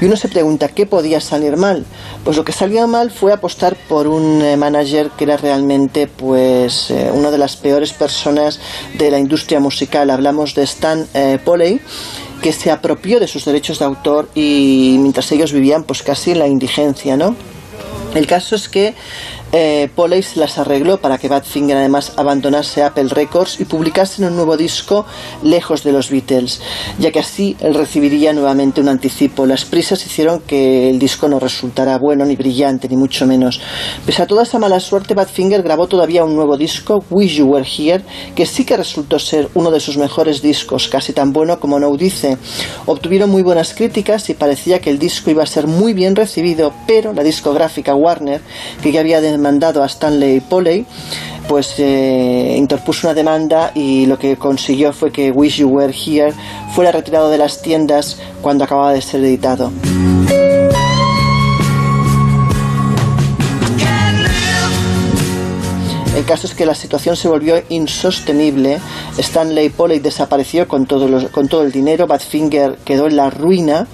Y 0.00 0.06
uno 0.06 0.16
se 0.16 0.28
pregunta, 0.28 0.68
¿qué 0.68 0.86
podía 0.86 1.20
salir 1.20 1.58
mal? 1.58 1.84
Pues 2.24 2.36
lo 2.36 2.44
que 2.44 2.52
mal 2.86 3.10
fue 3.10 3.32
apostar 3.32 3.76
por 3.88 4.06
un 4.06 4.42
eh, 4.42 4.56
manager 4.56 5.10
que 5.10 5.24
era 5.24 5.36
realmente 5.36 6.06
pues 6.06 6.90
eh, 6.90 7.10
una 7.12 7.30
de 7.30 7.38
las 7.38 7.56
peores 7.56 7.92
personas 7.92 8.60
de 8.98 9.10
la 9.10 9.18
industria 9.18 9.60
musical. 9.60 10.10
Hablamos 10.10 10.54
de 10.54 10.62
Stan 10.62 11.06
eh, 11.14 11.38
Poley 11.44 11.80
que 12.42 12.52
se 12.52 12.70
apropió 12.70 13.18
de 13.18 13.26
sus 13.26 13.44
derechos 13.44 13.78
de 13.78 13.86
autor 13.86 14.28
y 14.34 14.96
mientras 15.00 15.30
ellos 15.32 15.52
vivían 15.52 15.84
pues 15.84 16.02
casi 16.02 16.32
en 16.32 16.38
la 16.38 16.46
indigencia, 16.46 17.16
¿no? 17.16 17.34
El 18.14 18.26
caso 18.26 18.56
es 18.56 18.68
que 18.68 18.94
eh, 19.52 19.88
Poley 19.94 20.22
se 20.22 20.40
las 20.40 20.58
arregló 20.58 20.98
para 20.98 21.18
que 21.18 21.28
Badfinger 21.28 21.76
además 21.76 22.12
abandonase 22.16 22.82
Apple 22.82 23.08
Records 23.08 23.60
y 23.60 23.64
publicase 23.64 24.24
un 24.24 24.34
nuevo 24.36 24.56
disco 24.56 25.06
lejos 25.42 25.82
de 25.82 25.92
los 25.92 26.10
Beatles, 26.10 26.60
ya 26.98 27.10
que 27.10 27.20
así 27.20 27.56
él 27.60 27.74
recibiría 27.74 28.32
nuevamente 28.32 28.80
un 28.80 28.88
anticipo. 28.88 29.46
Las 29.46 29.64
prisas 29.64 30.04
hicieron 30.04 30.40
que 30.40 30.90
el 30.90 30.98
disco 30.98 31.28
no 31.28 31.38
resultara 31.38 31.98
bueno 31.98 32.24
ni 32.24 32.36
brillante, 32.36 32.88
ni 32.88 32.96
mucho 32.96 33.26
menos. 33.26 33.60
Pese 34.04 34.22
a 34.22 34.26
toda 34.26 34.42
esa 34.42 34.58
mala 34.58 34.80
suerte, 34.80 35.14
Badfinger 35.14 35.62
grabó 35.62 35.86
todavía 35.86 36.24
un 36.24 36.34
nuevo 36.34 36.56
disco, 36.56 37.04
Wish 37.10 37.36
You 37.36 37.46
Were 37.46 37.66
Here, 37.66 38.04
que 38.34 38.46
sí 38.46 38.64
que 38.64 38.76
resultó 38.76 39.18
ser 39.18 39.48
uno 39.54 39.70
de 39.70 39.80
sus 39.80 39.96
mejores 39.96 40.42
discos, 40.42 40.88
casi 40.88 41.12
tan 41.12 41.32
bueno 41.32 41.58
como 41.58 41.78
No 41.78 41.96
dice. 41.96 42.36
Obtuvieron 42.86 43.30
muy 43.30 43.42
buenas 43.42 43.74
críticas 43.74 44.28
y 44.28 44.34
parecía 44.34 44.80
que 44.80 44.90
el 44.90 44.98
disco 44.98 45.30
iba 45.30 45.42
a 45.42 45.46
ser 45.46 45.66
muy 45.66 45.92
bien 45.92 46.16
recibido, 46.16 46.72
pero 46.86 47.12
la 47.12 47.22
discográfica 47.22 47.94
Warner, 47.94 48.40
que 48.82 48.92
ya 48.92 49.00
había 49.00 49.20
demandado 49.36 49.82
a 49.82 49.86
Stanley 49.86 50.40
Poley, 50.40 50.86
pues 51.48 51.74
eh, 51.78 52.54
interpuso 52.56 53.06
una 53.06 53.14
demanda 53.14 53.72
y 53.74 54.06
lo 54.06 54.18
que 54.18 54.36
consiguió 54.36 54.92
fue 54.92 55.12
que 55.12 55.30
Wish 55.30 55.58
You 55.58 55.68
Were 55.68 55.92
Here 55.92 56.32
fuera 56.74 56.92
retirado 56.92 57.30
de 57.30 57.38
las 57.38 57.62
tiendas 57.62 58.18
cuando 58.42 58.64
acababa 58.64 58.92
de 58.92 59.02
ser 59.02 59.22
editado. 59.22 59.70
Caso 66.26 66.46
es 66.46 66.54
que 66.54 66.66
la 66.66 66.74
situación 66.74 67.16
se 67.16 67.28
volvió 67.28 67.62
insostenible. 67.68 68.78
Stanley 69.18 69.70
Poley 69.70 69.98
desapareció 70.00 70.68
con 70.68 70.86
todo, 70.86 71.08
los- 71.08 71.30
con 71.30 71.48
todo 71.48 71.62
el 71.62 71.72
dinero. 71.72 72.06
Badfinger 72.06 72.76
quedó 72.84 73.06
en 73.06 73.16
la 73.16 73.30
ruina. 73.30 73.86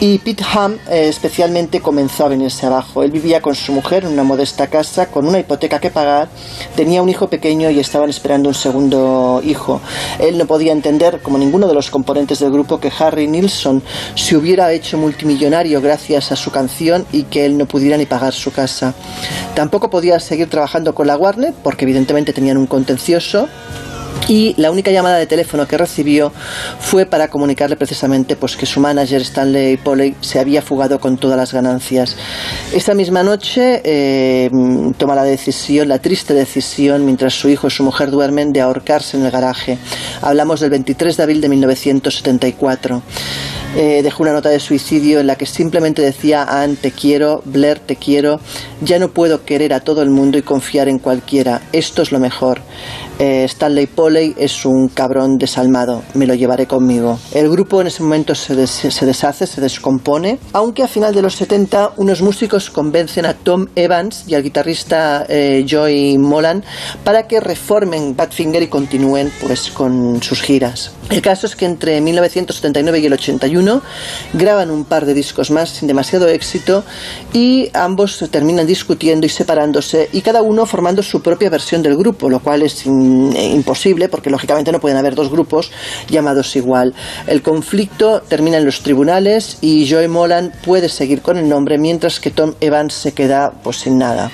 Y 0.00 0.18
Pete 0.18 0.42
Ham 0.52 0.78
eh, 0.90 1.06
especialmente 1.08 1.80
comenzó 1.80 2.24
a 2.24 2.28
venirse 2.28 2.66
abajo. 2.66 3.04
Él 3.04 3.12
vivía 3.12 3.40
con 3.40 3.54
su 3.54 3.72
mujer 3.72 4.04
en 4.04 4.12
una 4.12 4.24
modesta 4.24 4.66
casa 4.66 5.06
con 5.06 5.26
una 5.28 5.38
hipoteca 5.38 5.78
que 5.78 5.90
pagar. 5.90 6.28
Tenía 6.74 7.02
un 7.02 7.08
hijo 7.08 7.28
pequeño 7.28 7.70
y 7.70 7.78
estaban 7.78 8.10
esperando 8.10 8.48
un 8.48 8.54
segundo 8.54 9.40
hijo. 9.44 9.80
Él 10.18 10.38
no 10.38 10.46
podía 10.46 10.72
entender, 10.72 11.20
como 11.22 11.38
ninguno 11.38 11.68
de 11.68 11.74
los 11.74 11.88
componentes 11.90 12.40
del 12.40 12.50
grupo, 12.50 12.80
que 12.80 12.90
Harry 12.98 13.28
Nilsson 13.28 13.80
se 14.16 14.36
hubiera 14.36 14.72
hecho 14.72 14.98
multimillonario 14.98 15.80
gracias 15.80 16.32
a 16.32 16.36
su 16.36 16.50
canción 16.50 17.06
y 17.12 17.22
que 17.24 17.46
él 17.46 17.56
no 17.56 17.66
pudiera 17.66 17.96
ni 17.96 18.06
pagar 18.06 18.32
su 18.32 18.50
casa. 18.50 18.94
Tampoco 19.54 19.88
podía 19.88 20.18
seguir 20.18 20.50
trabajando 20.50 20.94
con 20.96 21.06
la 21.06 21.16
Warner 21.16 21.52
porque 21.62 21.84
evidentemente 21.84 22.32
tenían 22.32 22.56
un 22.56 22.66
contencioso 22.66 23.48
y 24.28 24.54
la 24.56 24.70
única 24.70 24.90
llamada 24.90 25.16
de 25.16 25.26
teléfono 25.26 25.66
que 25.66 25.76
recibió 25.76 26.32
fue 26.78 27.06
para 27.06 27.28
comunicarle 27.28 27.76
precisamente 27.76 28.36
pues 28.36 28.56
que 28.56 28.66
su 28.66 28.80
manager 28.80 29.20
Stanley 29.22 29.76
Poley 29.76 30.14
se 30.20 30.38
había 30.38 30.62
fugado 30.62 31.00
con 31.00 31.18
todas 31.18 31.36
las 31.36 31.52
ganancias. 31.52 32.16
Esa 32.72 32.94
misma 32.94 33.22
noche 33.22 33.82
eh, 33.84 34.50
toma 34.96 35.14
la 35.14 35.24
decisión, 35.24 35.88
la 35.88 35.98
triste 35.98 36.34
decisión, 36.34 37.04
mientras 37.04 37.34
su 37.34 37.48
hijo 37.48 37.66
y 37.66 37.70
su 37.70 37.82
mujer 37.82 38.10
duermen, 38.10 38.52
de 38.52 38.60
ahorcarse 38.60 39.16
en 39.16 39.24
el 39.24 39.30
garaje. 39.30 39.78
Hablamos 40.20 40.60
del 40.60 40.70
23 40.70 41.16
de 41.16 41.22
abril 41.22 41.40
de 41.40 41.48
1974. 41.48 43.02
Eh, 43.74 44.02
dejó 44.02 44.22
una 44.22 44.34
nota 44.34 44.50
de 44.50 44.60
suicidio 44.60 45.18
en 45.18 45.26
la 45.26 45.36
que 45.36 45.46
simplemente 45.46 46.02
decía 46.02 46.42
Anne 46.42 46.76
te 46.76 46.90
quiero, 46.90 47.40
Blair 47.46 47.78
te 47.78 47.96
quiero, 47.96 48.38
ya 48.82 48.98
no 48.98 49.08
puedo 49.08 49.46
querer 49.46 49.72
a 49.72 49.80
todo 49.80 50.02
el 50.02 50.10
mundo 50.10 50.36
y 50.36 50.42
confiar 50.42 50.88
en 50.88 50.98
cualquiera, 50.98 51.62
esto 51.72 52.02
es 52.02 52.12
lo 52.12 52.18
mejor. 52.18 52.60
Eh, 53.18 53.44
Stanley 53.44 53.86
Poley 53.86 54.34
es 54.36 54.64
un 54.66 54.88
cabrón 54.88 55.38
desalmado, 55.38 56.02
me 56.14 56.26
lo 56.26 56.34
llevaré 56.34 56.66
conmigo. 56.66 57.18
El 57.32 57.48
grupo 57.50 57.80
en 57.80 57.86
ese 57.86 58.02
momento 58.02 58.34
se, 58.34 58.56
des- 58.56 58.70
se 58.70 59.06
deshace, 59.06 59.46
se 59.46 59.60
descompone, 59.60 60.38
aunque 60.52 60.82
a 60.82 60.88
final 60.88 61.14
de 61.14 61.22
los 61.22 61.34
70 61.36 61.92
unos 61.98 62.20
músicos 62.22 62.70
convencen 62.70 63.26
a 63.26 63.34
Tom 63.34 63.66
Evans 63.76 64.24
y 64.26 64.34
al 64.34 64.42
guitarrista 64.42 65.24
eh, 65.28 65.64
Joey 65.68 66.18
Molan 66.18 66.64
para 67.04 67.28
que 67.28 67.38
reformen 67.38 68.16
Badfinger 68.16 68.62
y 68.62 68.66
continúen 68.68 69.30
pues 69.40 69.70
con 69.70 70.20
sus 70.22 70.40
giras. 70.42 70.90
El 71.10 71.22
caso 71.22 71.46
es 71.46 71.54
que 71.54 71.66
entre 71.66 72.00
1979 72.00 72.98
y 73.00 73.06
el 73.06 73.12
81 73.12 73.82
graban 74.32 74.70
un 74.70 74.84
par 74.84 75.04
de 75.06 75.14
discos 75.14 75.50
más 75.50 75.68
sin 75.70 75.86
demasiado 75.86 76.26
éxito 76.28 76.82
y 77.32 77.68
ambos 77.74 78.24
terminan 78.30 78.66
discutiendo 78.66 79.26
y 79.26 79.28
separándose 79.28 80.08
y 80.12 80.22
cada 80.22 80.42
uno 80.42 80.64
formando 80.66 81.02
su 81.02 81.20
propia 81.20 81.50
versión 81.50 81.82
del 81.82 81.96
grupo, 81.96 82.28
lo 82.30 82.40
cual 82.40 82.62
es 82.62 82.84
in- 82.86 83.01
eh, 83.34 83.48
imposible 83.48 84.08
porque 84.08 84.30
lógicamente 84.30 84.72
no 84.72 84.80
pueden 84.80 84.98
haber 84.98 85.14
dos 85.14 85.30
grupos 85.30 85.70
llamados 86.08 86.56
igual. 86.56 86.94
El 87.26 87.42
conflicto 87.42 88.22
termina 88.22 88.58
en 88.58 88.64
los 88.64 88.82
tribunales 88.82 89.58
y 89.60 89.90
Joey 89.90 90.08
Molan 90.08 90.52
puede 90.64 90.88
seguir 90.88 91.22
con 91.22 91.36
el 91.36 91.48
nombre 91.48 91.78
mientras 91.78 92.20
que 92.20 92.30
Tom 92.30 92.54
Evans 92.60 92.94
se 92.94 93.12
queda 93.12 93.52
pues 93.62 93.78
sin 93.78 93.98
nada. 93.98 94.30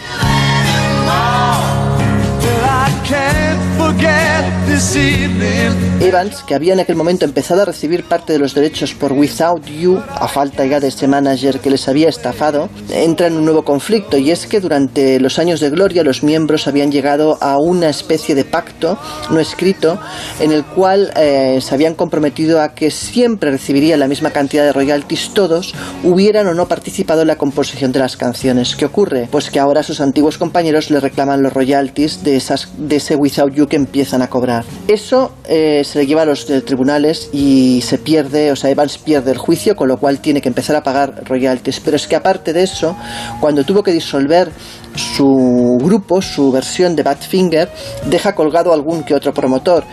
Evans, 6.01 6.45
que 6.47 6.55
había 6.55 6.73
en 6.73 6.79
aquel 6.79 6.95
momento 6.95 7.25
empezado 7.25 7.63
a 7.63 7.65
recibir 7.65 8.05
parte 8.05 8.33
de 8.33 8.39
los 8.39 8.55
derechos 8.55 8.95
por 8.95 9.13
Without 9.13 9.67
You, 9.67 10.01
a 10.09 10.29
falta 10.29 10.65
ya 10.67 10.79
de 10.79 10.87
ese 10.87 11.09
manager 11.09 11.59
que 11.59 11.69
les 11.69 11.89
había 11.89 12.09
estafado, 12.09 12.69
entra 12.89 13.27
en 13.27 13.37
un 13.39 13.45
nuevo 13.45 13.65
conflicto 13.65 14.19
y 14.19 14.31
es 14.31 14.47
que 14.47 14.61
durante 14.61 15.19
los 15.19 15.41
años 15.41 15.59
de 15.59 15.71
gloria 15.71 16.05
los 16.05 16.23
miembros 16.23 16.69
habían 16.69 16.93
llegado 16.93 17.39
a 17.41 17.59
una 17.59 17.89
especie 17.89 18.37
de 18.37 18.45
pacto 18.45 18.97
no 19.31 19.41
escrito 19.41 19.99
en 20.39 20.53
el 20.53 20.65
cual 20.65 21.13
eh, 21.17 21.59
se 21.61 21.75
habían 21.75 21.95
comprometido 21.95 22.63
a 22.63 22.75
que 22.75 22.93
siempre 22.93 23.51
recibirían 23.51 23.99
la 23.99 24.07
misma 24.07 24.31
cantidad 24.31 24.65
de 24.65 24.73
royalties 24.73 25.35
todos, 25.35 25.75
hubieran 26.05 26.47
o 26.47 26.55
no 26.55 26.69
participado 26.69 27.23
en 27.23 27.29
la 27.29 27.37
composición 27.37 27.91
de 27.91 27.99
las 27.99 28.17
canciones. 28.17 28.77
¿Qué 28.77 28.85
ocurre? 28.85 29.27
Pues 29.29 29.51
que 29.51 29.59
ahora 29.59 29.83
sus 29.83 30.01
antiguos 30.01 30.39
compañeros 30.39 30.91
le 30.93 31.01
reclaman 31.01 31.43
los 31.43 31.53
royalties 31.53 32.23
de, 32.23 32.37
esas, 32.37 32.69
de 32.77 32.97
ese 32.97 33.17
Without 33.17 33.53
You 33.53 33.67
que 33.67 33.77
empiezan 33.77 34.23
a 34.23 34.31
cobrar. 34.31 34.68
Eso 34.89 35.33
eh, 35.47 35.83
se 35.85 35.99
le 35.99 36.07
lleva 36.07 36.23
a 36.23 36.25
los 36.25 36.49
eh, 36.49 36.63
tribunales 36.63 37.29
y 37.33 37.83
se 37.83 37.99
pierde, 37.99 38.53
o 38.53 38.57
sea, 38.57 38.71
Evans 38.71 38.97
pierde 38.97 39.33
el 39.33 39.39
juicio, 39.39 39.77
con 39.77 39.89
lo 39.89 39.99
cual 39.99 40.21
tiene 40.21 40.41
que 40.41 40.49
empezar 40.49 40.77
a 40.77 40.83
pagar 40.83 41.25
royalties. 41.27 41.81
Pero 41.81 41.97
es 41.97 42.07
que 42.07 42.17
aparte 42.17 42.55
de 42.55 42.63
eso, 42.63 42.97
cuando 43.41 43.65
tuvo 43.65 43.83
que 43.83 43.93
disolver 43.93 44.51
su 44.95 45.79
grupo, 45.83 46.23
su 46.23 46.51
versión 46.51 46.97
de 46.97 47.03
Badfinger, 47.03 47.71
deja 48.07 48.35
colgado 48.35 48.73
algún 48.73 49.05
que 49.05 49.15
otro 49.15 49.35
promotor 49.35 49.85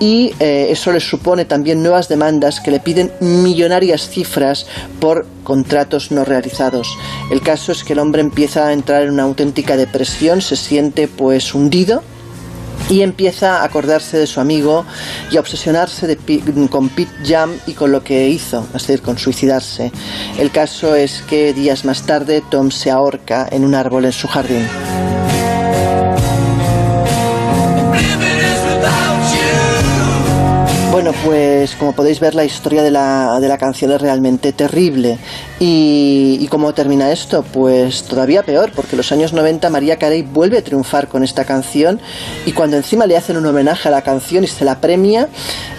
y 0.00 0.34
eh, 0.40 0.68
eso 0.70 0.92
le 0.92 1.00
supone 1.00 1.44
también 1.44 1.82
nuevas 1.82 2.08
demandas 2.08 2.60
que 2.60 2.70
le 2.70 2.80
piden 2.80 3.12
millonarias 3.20 4.08
cifras 4.08 4.66
por 5.00 5.26
contratos 5.44 6.10
no 6.10 6.24
realizados. 6.24 6.88
El 7.30 7.40
caso 7.40 7.72
es 7.72 7.84
que 7.84 7.92
el 7.92 7.98
hombre 7.98 8.20
empieza 8.20 8.68
a 8.68 8.72
entrar 8.72 9.02
en 9.02 9.10
una 9.10 9.24
auténtica 9.24 9.76
depresión, 9.76 10.40
se 10.40 10.56
siente 10.56 11.08
pues 11.08 11.54
hundido 11.54 12.02
y 12.88 13.02
empieza 13.02 13.60
a 13.60 13.64
acordarse 13.64 14.18
de 14.18 14.26
su 14.26 14.40
amigo 14.40 14.84
y 15.30 15.36
a 15.36 15.40
obsesionarse 15.40 16.16
con 16.70 16.88
Pete 16.88 17.12
Jam 17.24 17.52
y 17.66 17.72
con 17.72 17.92
lo 17.92 18.02
que 18.02 18.28
hizo, 18.28 18.66
es 18.74 18.86
decir, 18.86 19.02
con 19.02 19.18
suicidarse. 19.18 19.92
El 20.38 20.50
caso 20.50 20.94
es 20.94 21.22
que 21.22 21.52
días 21.52 21.84
más 21.84 22.02
tarde 22.02 22.42
Tom 22.50 22.70
se 22.70 22.90
ahorca 22.90 23.48
en 23.50 23.64
un 23.64 23.74
árbol 23.74 24.04
en 24.04 24.12
su 24.12 24.28
jardín. 24.28 24.66
Pues 31.24 31.74
como 31.76 31.92
podéis 31.92 32.20
ver 32.20 32.34
la 32.34 32.44
historia 32.44 32.82
de 32.82 32.90
la, 32.90 33.38
de 33.40 33.48
la 33.48 33.56
canción 33.56 33.90
es 33.92 34.00
realmente 34.00 34.52
terrible. 34.52 35.18
Y, 35.58 36.36
¿Y 36.40 36.48
cómo 36.48 36.74
termina 36.74 37.10
esto? 37.10 37.42
Pues 37.42 38.02
todavía 38.02 38.42
peor, 38.42 38.72
porque 38.74 38.92
en 38.92 38.98
los 38.98 39.10
años 39.12 39.32
90 39.32 39.70
María 39.70 39.96
Carey 39.96 40.22
vuelve 40.22 40.58
a 40.58 40.64
triunfar 40.64 41.08
con 41.08 41.24
esta 41.24 41.44
canción 41.44 42.00
y 42.44 42.52
cuando 42.52 42.76
encima 42.76 43.06
le 43.06 43.16
hacen 43.16 43.36
un 43.38 43.46
homenaje 43.46 43.88
a 43.88 43.90
la 43.90 44.02
canción 44.02 44.44
y 44.44 44.46
se 44.46 44.64
la 44.64 44.80
premia, 44.80 45.28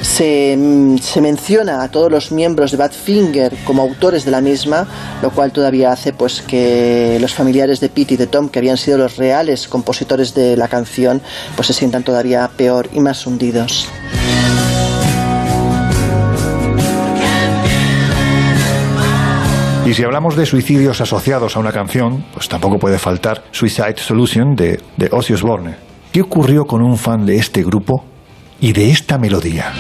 se, 0.02 0.56
mm, 0.58 0.98
se 0.98 1.22
menciona 1.22 1.84
a 1.84 1.92
todos 1.92 2.12
los 2.12 2.32
miembros 2.32 2.72
de 2.72 2.78
Badfinger 2.78 3.56
como 3.66 3.84
autores 3.84 4.26
de 4.26 4.32
la 4.32 4.42
misma, 4.42 4.88
lo 5.22 5.30
cual 5.32 5.52
todavía 5.52 5.92
hace 5.92 6.12
pues 6.12 6.42
que 6.42 7.18
los 7.22 7.34
familiares 7.34 7.80
de 7.80 7.90
Pete 7.90 8.16
y 8.16 8.18
de 8.18 8.28
Tom, 8.28 8.50
que 8.50 8.60
habían 8.60 8.78
sido 8.78 8.98
los 8.98 9.18
reales 9.18 9.68
compositores 9.68 10.34
de 10.34 10.58
la 10.58 10.68
canción, 10.68 11.22
pues 11.56 11.68
se 11.68 11.74
sientan 11.74 12.04
todavía 12.04 12.50
peor 12.58 12.90
y 12.94 13.00
más 13.00 13.28
hundidos. 13.28 13.88
Y 19.86 19.94
si 19.94 20.04
hablamos 20.04 20.36
de 20.36 20.48
suicidios 20.48 21.00
asociados 21.00 21.56
a 21.56 21.60
una 21.60 21.72
canción, 21.72 22.26
pues 22.34 22.50
tampoco 22.50 22.80
puede 22.80 22.98
faltar 22.98 23.44
Suicide 23.52 23.98
Solution 23.98 24.56
de, 24.56 24.82
de 24.98 25.10
Ozzy. 25.12 25.36
¿Qué 26.12 26.22
ocurrió 26.22 26.66
con 26.66 26.82
un 26.82 26.98
fan 26.98 27.24
de 27.26 27.36
este 27.36 27.64
grupo 27.64 28.04
y 28.60 28.74
de 28.74 28.90
esta 28.90 29.20
melodía? 29.20 29.74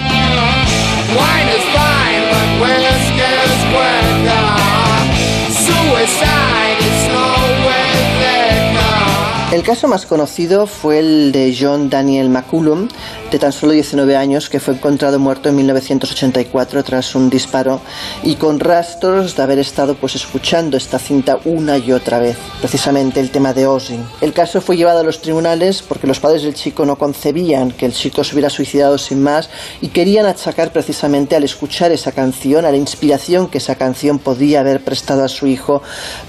El 9.56 9.64
caso 9.64 9.88
más 9.88 10.06
conocido 10.06 10.68
fue 10.68 10.99
el 10.99 11.32
de 11.32 11.56
John 11.58 11.89
Daniel 11.89 12.30
McCullum, 12.30 12.89
de 13.32 13.39
tan 13.39 13.53
solo 13.53 13.72
19 13.72 14.18
años, 14.18 14.49
que 14.49 14.60
fue 14.60 14.74
encontrado 14.74 15.18
muerto 15.18 15.47
en 15.47 15.56
1984 15.56 16.84
tras 16.84 17.16
un 17.16 17.30
disparo 17.30 17.80
y 18.22 18.36
con 18.36 18.60
rastros 18.60 19.38
de 19.38 19.43
haber 19.43 19.60
estado 19.60 19.95
pues 19.95 20.16
escuchando 20.16 20.76
esta 20.76 20.99
cinta 20.99 21.39
una 21.45 21.78
y 21.78 21.93
otra 21.93 22.20
vez, 22.20 22.36
precisamente 22.60 23.22
el 23.22 23.32
tema 23.32 23.53
de 23.53 23.66
Ozzy. 23.66 23.97
El 24.20 24.34
caso 24.34 24.60
fue 24.60 24.76
llevado 24.76 24.99
a 24.99 25.03
los 25.03 25.22
tribunales 25.22 25.82
porque 25.82 26.06
los 26.06 26.20
padres 26.20 26.43
del 26.43 26.53
chico 26.53 26.86
no 26.86 26.97
concebían 26.97 27.72
que 27.72 27.86
el 27.86 27.93
chico 27.93 28.26
se 28.26 28.36
hubiera 28.36 28.49
suicidado 28.49 28.97
sin 28.97 29.24
más 29.24 29.49
y 29.80 29.88
querían 29.88 30.26
achacar 30.26 30.74
precisamente 30.74 31.34
al 31.34 31.45
escuchar 31.45 31.93
esa 31.93 32.12
canción, 32.12 32.66
a 32.66 32.72
la 32.72 32.78
inspiración 32.78 33.47
que 33.47 33.60
esa 33.60 33.76
canción 33.76 34.20
podía 34.20 34.60
haber 34.60 34.84
prestado 34.84 35.24
a 35.24 35.30
su 35.30 35.47
hijo 35.47 35.82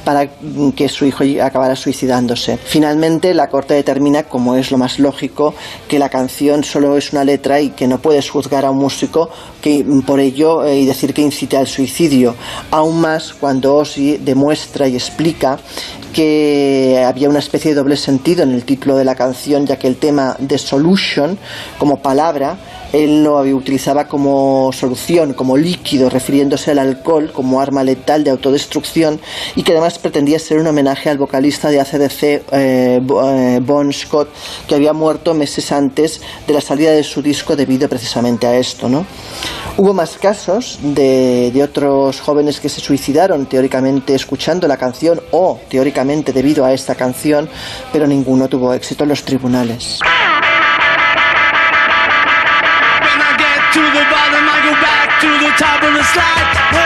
para 0.04 0.28
que 0.76 0.88
su 0.88 1.06
hijo 1.06 1.24
acabara 1.42 1.74
suicidándose. 1.74 2.56
Finalmente 2.64 3.15
la 3.34 3.48
corte 3.48 3.74
determina, 3.74 4.24
como 4.24 4.56
es 4.56 4.70
lo 4.70 4.78
más 4.78 4.98
lógico, 4.98 5.54
que 5.88 5.98
la 5.98 6.08
canción 6.08 6.64
solo 6.64 6.96
es 6.96 7.12
una 7.12 7.24
letra 7.24 7.60
y 7.60 7.70
que 7.70 7.86
no 7.86 7.98
puedes 7.98 8.30
juzgar 8.30 8.64
a 8.64 8.70
un 8.70 8.78
músico 8.78 9.30
que 9.60 9.84
por 10.06 10.20
ello 10.20 10.64
eh, 10.64 10.80
y 10.80 10.86
decir 10.86 11.12
que 11.14 11.22
incite 11.22 11.56
al 11.56 11.66
suicidio. 11.66 12.34
Aún 12.70 13.00
más 13.00 13.34
cuando 13.34 13.74
Ozzy 13.74 14.18
demuestra 14.18 14.88
y 14.88 14.94
explica 14.94 15.58
que 16.12 17.04
había 17.06 17.28
una 17.28 17.40
especie 17.40 17.72
de 17.72 17.74
doble 17.74 17.96
sentido 17.96 18.42
en 18.42 18.52
el 18.52 18.64
título 18.64 18.96
de 18.96 19.04
la 19.04 19.14
canción, 19.14 19.66
ya 19.66 19.78
que 19.78 19.86
el 19.86 19.96
tema 19.96 20.36
de 20.38 20.56
solution 20.56 21.38
como 21.78 22.00
palabra 22.00 22.56
él 22.92 23.24
lo 23.24 23.40
utilizaba 23.40 24.06
como 24.08 24.70
solución, 24.72 25.34
como 25.34 25.56
líquido, 25.56 26.08
refiriéndose 26.10 26.70
al 26.70 26.78
alcohol 26.78 27.30
como 27.32 27.60
arma 27.60 27.84
letal 27.84 28.24
de 28.24 28.30
autodestrucción 28.30 29.20
y 29.54 29.62
que 29.62 29.72
además 29.72 29.98
pretendía 29.98 30.38
ser 30.38 30.58
un 30.58 30.66
homenaje 30.66 31.10
al 31.10 31.18
vocalista 31.18 31.70
de 31.70 31.80
ACDC 31.80 32.22
eh, 32.22 32.42
eh, 32.52 33.60
Bon 33.62 33.92
Scott, 33.92 34.28
que 34.66 34.74
había 34.74 34.92
muerto 34.92 35.34
meses 35.34 35.72
antes 35.72 36.20
de 36.46 36.54
la 36.54 36.60
salida 36.60 36.92
de 36.92 37.02
su 37.02 37.22
disco 37.22 37.56
debido 37.56 37.88
precisamente 37.88 38.46
a 38.46 38.56
esto. 38.56 38.88
¿no? 38.88 39.06
Hubo 39.76 39.92
más 39.92 40.16
casos 40.16 40.78
de, 40.82 41.50
de 41.52 41.62
otros 41.62 42.20
jóvenes 42.20 42.60
que 42.60 42.68
se 42.68 42.80
suicidaron 42.80 43.46
teóricamente 43.46 44.14
escuchando 44.14 44.66
la 44.68 44.76
canción 44.76 45.20
o 45.32 45.60
teóricamente 45.68 46.32
debido 46.32 46.64
a 46.64 46.72
esta 46.72 46.94
canción, 46.94 47.48
pero 47.92 48.06
ninguno 48.06 48.48
tuvo 48.48 48.72
éxito 48.72 49.04
en 49.04 49.10
los 49.10 49.22
tribunales. 49.22 50.00
Back 55.58 55.80
to 55.80 55.86
the 55.86 55.88
top 55.88 55.88
of 55.88 55.94
the 55.94 56.02
slide. 56.02 56.85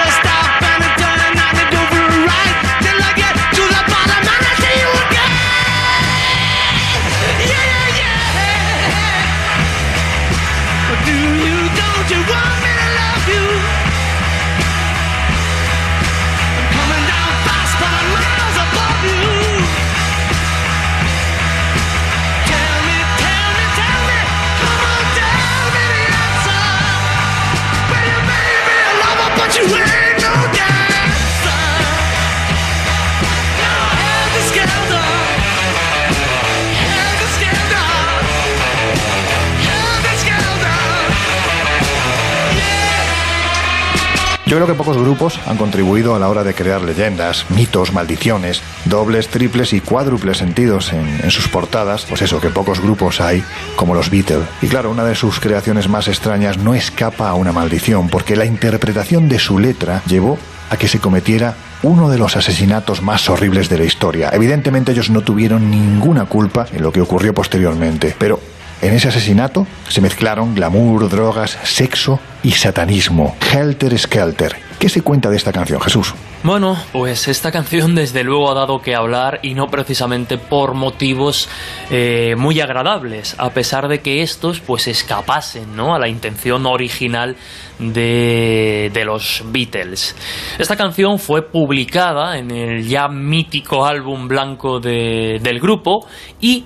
Yo 44.50 44.56
creo 44.56 44.66
que 44.66 44.74
pocos 44.74 44.96
grupos 44.96 45.38
han 45.46 45.56
contribuido 45.56 46.16
a 46.16 46.18
la 46.18 46.28
hora 46.28 46.42
de 46.42 46.54
crear 46.54 46.82
leyendas, 46.82 47.46
mitos, 47.50 47.92
maldiciones, 47.92 48.62
dobles, 48.84 49.28
triples 49.28 49.72
y 49.72 49.80
cuádruples 49.80 50.38
sentidos 50.38 50.92
en, 50.92 51.30
sus 51.30 51.46
portadas. 51.46 52.04
Pues 52.08 52.20
eso, 52.22 52.40
que 52.40 52.50
pocos 52.50 52.80
grupos 52.80 53.20
hay 53.20 53.44
como 53.76 53.94
los 53.94 54.10
Beatles. 54.10 54.48
Y 54.60 54.66
claro, 54.66 54.90
una 54.90 55.04
de 55.04 55.14
sus 55.14 55.38
creaciones 55.38 55.88
más 55.88 56.08
extrañas 56.08 56.58
no 56.58 56.74
escapa 56.74 57.28
a 57.28 57.34
una 57.34 57.52
maldición, 57.52 58.08
porque 58.08 58.34
la 58.34 58.44
interpretación 58.44 59.28
de 59.28 59.38
su 59.38 59.60
letra 59.60 60.02
llevó 60.08 60.36
a 60.68 60.76
que 60.76 60.88
se 60.88 60.98
cometiera 60.98 61.54
uno 61.84 62.10
de 62.10 62.18
los 62.18 62.36
asesinatos 62.36 63.02
más 63.02 63.30
horribles 63.30 63.68
de 63.68 63.78
la 63.78 63.84
historia. 63.84 64.30
Evidentemente 64.32 64.90
ellos 64.90 65.10
no 65.10 65.20
tuvieron 65.20 65.70
ninguna 65.70 66.24
culpa 66.24 66.66
en 66.72 66.82
lo 66.82 66.90
que 66.90 67.00
ocurrió 67.00 67.32
posteriormente, 67.32 68.16
pero 68.18 68.40
En 68.82 68.94
ese 68.94 69.08
asesinato 69.08 69.66
se 69.88 70.00
mezclaron 70.00 70.54
glamour, 70.54 71.10
drogas, 71.10 71.58
sexo 71.64 72.18
y 72.42 72.52
satanismo. 72.52 73.36
Helter 73.52 73.98
Skelter. 73.98 74.56
¿Qué 74.78 74.88
se 74.88 75.02
cuenta 75.02 75.28
de 75.28 75.36
esta 75.36 75.52
canción, 75.52 75.78
Jesús? 75.82 76.14
Bueno, 76.42 76.78
pues 76.90 77.28
esta 77.28 77.52
canción 77.52 77.94
desde 77.94 78.24
luego 78.24 78.50
ha 78.50 78.54
dado 78.54 78.80
que 78.80 78.94
hablar 78.94 79.40
y 79.42 79.52
no 79.52 79.66
precisamente 79.68 80.38
por 80.38 80.72
motivos 80.72 81.50
eh, 81.90 82.34
muy 82.38 82.58
agradables, 82.62 83.34
a 83.36 83.50
pesar 83.50 83.88
de 83.88 84.00
que 84.00 84.22
estos 84.22 84.60
pues 84.60 84.88
escapasen 84.88 85.76
¿no? 85.76 85.94
a 85.94 85.98
la 85.98 86.08
intención 86.08 86.64
original 86.64 87.36
de, 87.78 88.90
de 88.94 89.04
los 89.04 89.42
Beatles. 89.46 90.16
Esta 90.58 90.76
canción 90.76 91.18
fue 91.18 91.42
publicada 91.42 92.38
en 92.38 92.50
el 92.50 92.88
ya 92.88 93.08
mítico 93.08 93.84
álbum 93.84 94.26
blanco 94.26 94.80
de- 94.80 95.38
del 95.42 95.60
grupo 95.60 96.06
y 96.40 96.64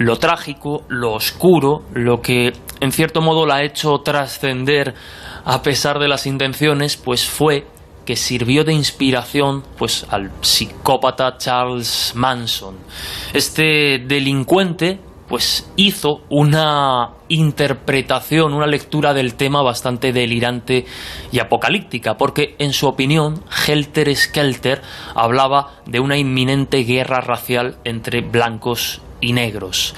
lo 0.00 0.16
trágico, 0.16 0.84
lo 0.88 1.12
oscuro, 1.12 1.82
lo 1.92 2.22
que 2.22 2.54
en 2.80 2.90
cierto 2.90 3.20
modo 3.20 3.44
la 3.44 3.56
ha 3.56 3.62
hecho 3.62 3.98
trascender 3.98 4.94
a 5.44 5.60
pesar 5.60 5.98
de 5.98 6.08
las 6.08 6.26
intenciones, 6.26 6.96
pues 6.96 7.28
fue 7.28 7.66
que 8.06 8.16
sirvió 8.16 8.64
de 8.64 8.72
inspiración 8.72 9.62
pues 9.76 10.06
al 10.08 10.30
psicópata 10.40 11.36
Charles 11.36 12.12
Manson. 12.14 12.76
Este 13.34 14.02
delincuente 14.06 14.98
pues 15.30 15.70
hizo 15.76 16.22
una 16.28 17.10
interpretación, 17.28 18.52
una 18.52 18.66
lectura 18.66 19.14
del 19.14 19.36
tema 19.36 19.62
bastante 19.62 20.12
delirante 20.12 20.86
y 21.30 21.38
apocalíptica, 21.38 22.16
porque 22.16 22.56
en 22.58 22.72
su 22.72 22.88
opinión 22.88 23.40
Helter 23.64 24.14
Skelter 24.16 24.82
hablaba 25.14 25.74
de 25.86 26.00
una 26.00 26.18
inminente 26.18 26.78
guerra 26.78 27.20
racial 27.20 27.76
entre 27.84 28.22
blancos 28.22 29.02
y 29.20 29.32
negros. 29.32 29.94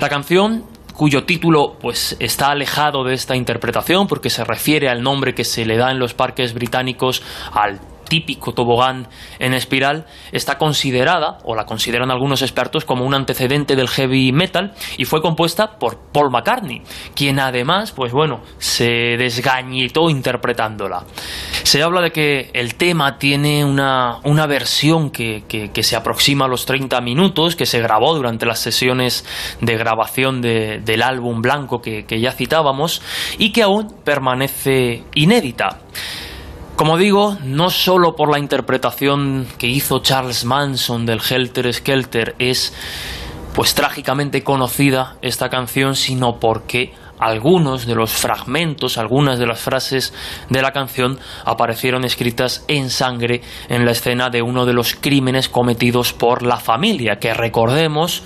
La 0.00 0.08
canción 0.08 0.64
cuyo 0.94 1.24
título 1.24 1.76
pues 1.78 2.16
está 2.18 2.50
alejado 2.50 3.04
de 3.04 3.12
esta 3.12 3.36
interpretación 3.36 4.06
porque 4.06 4.30
se 4.30 4.44
refiere 4.44 4.88
al 4.88 5.02
nombre 5.02 5.34
que 5.34 5.44
se 5.44 5.66
le 5.66 5.76
da 5.76 5.90
en 5.90 5.98
los 5.98 6.14
parques 6.14 6.54
británicos 6.54 7.22
al 7.52 7.80
típico 8.10 8.52
tobogán 8.52 9.08
en 9.38 9.54
espiral, 9.54 10.04
está 10.32 10.58
considerada, 10.58 11.38
o 11.44 11.54
la 11.54 11.64
consideran 11.64 12.10
algunos 12.10 12.42
expertos, 12.42 12.84
como 12.84 13.06
un 13.06 13.14
antecedente 13.14 13.76
del 13.76 13.88
heavy 13.88 14.32
metal 14.32 14.74
y 14.98 15.06
fue 15.06 15.22
compuesta 15.22 15.78
por 15.78 15.96
Paul 16.12 16.30
McCartney, 16.30 16.82
quien 17.14 17.38
además, 17.38 17.92
pues 17.92 18.12
bueno, 18.12 18.42
se 18.58 19.16
desgañitó 19.16 20.10
interpretándola. 20.10 21.04
Se 21.62 21.82
habla 21.82 22.02
de 22.02 22.10
que 22.10 22.50
el 22.52 22.74
tema 22.74 23.16
tiene 23.16 23.64
una, 23.64 24.18
una 24.24 24.46
versión 24.46 25.10
que, 25.10 25.44
que- 25.48 25.70
se 25.82 25.96
aproxima 25.96 26.44
a 26.44 26.48
los 26.48 26.66
30 26.66 27.00
minutos, 27.00 27.56
que 27.56 27.64
se 27.64 27.80
grabó 27.80 28.14
durante 28.14 28.44
las 28.44 28.58
sesiones 28.58 29.24
de 29.62 29.76
grabación 29.78 30.42
de- 30.42 30.80
del 30.84 31.02
álbum 31.02 31.40
blanco 31.40 31.80
que 31.80 32.04
ya 32.20 32.32
citábamos 32.32 33.00
y 33.38 33.52
que 33.52 33.62
aún 33.62 33.94
permanece 34.04 35.04
inédita. 35.14 35.78
Como 36.80 36.96
digo, 36.96 37.36
no 37.44 37.68
solo 37.68 38.16
por 38.16 38.30
la 38.30 38.38
interpretación 38.38 39.46
que 39.58 39.66
hizo 39.66 39.98
Charles 39.98 40.46
Manson 40.46 41.04
del 41.04 41.20
Helter 41.20 41.70
Skelter 41.74 42.34
es 42.38 42.72
pues 43.52 43.74
trágicamente 43.74 44.42
conocida 44.42 45.18
esta 45.20 45.50
canción, 45.50 45.94
sino 45.94 46.40
porque 46.40 46.94
algunos 47.20 47.86
de 47.86 47.94
los 47.94 48.10
fragmentos, 48.10 48.98
algunas 48.98 49.38
de 49.38 49.46
las 49.46 49.60
frases 49.60 50.14
de 50.48 50.62
la 50.62 50.72
canción 50.72 51.18
aparecieron 51.44 52.04
escritas 52.04 52.64
en 52.66 52.90
sangre 52.90 53.42
en 53.68 53.84
la 53.84 53.92
escena 53.92 54.30
de 54.30 54.42
uno 54.42 54.64
de 54.64 54.72
los 54.72 54.94
crímenes 54.94 55.48
cometidos 55.48 56.12
por 56.12 56.42
la 56.42 56.56
familia, 56.56 57.18
que 57.18 57.34
recordemos, 57.34 58.22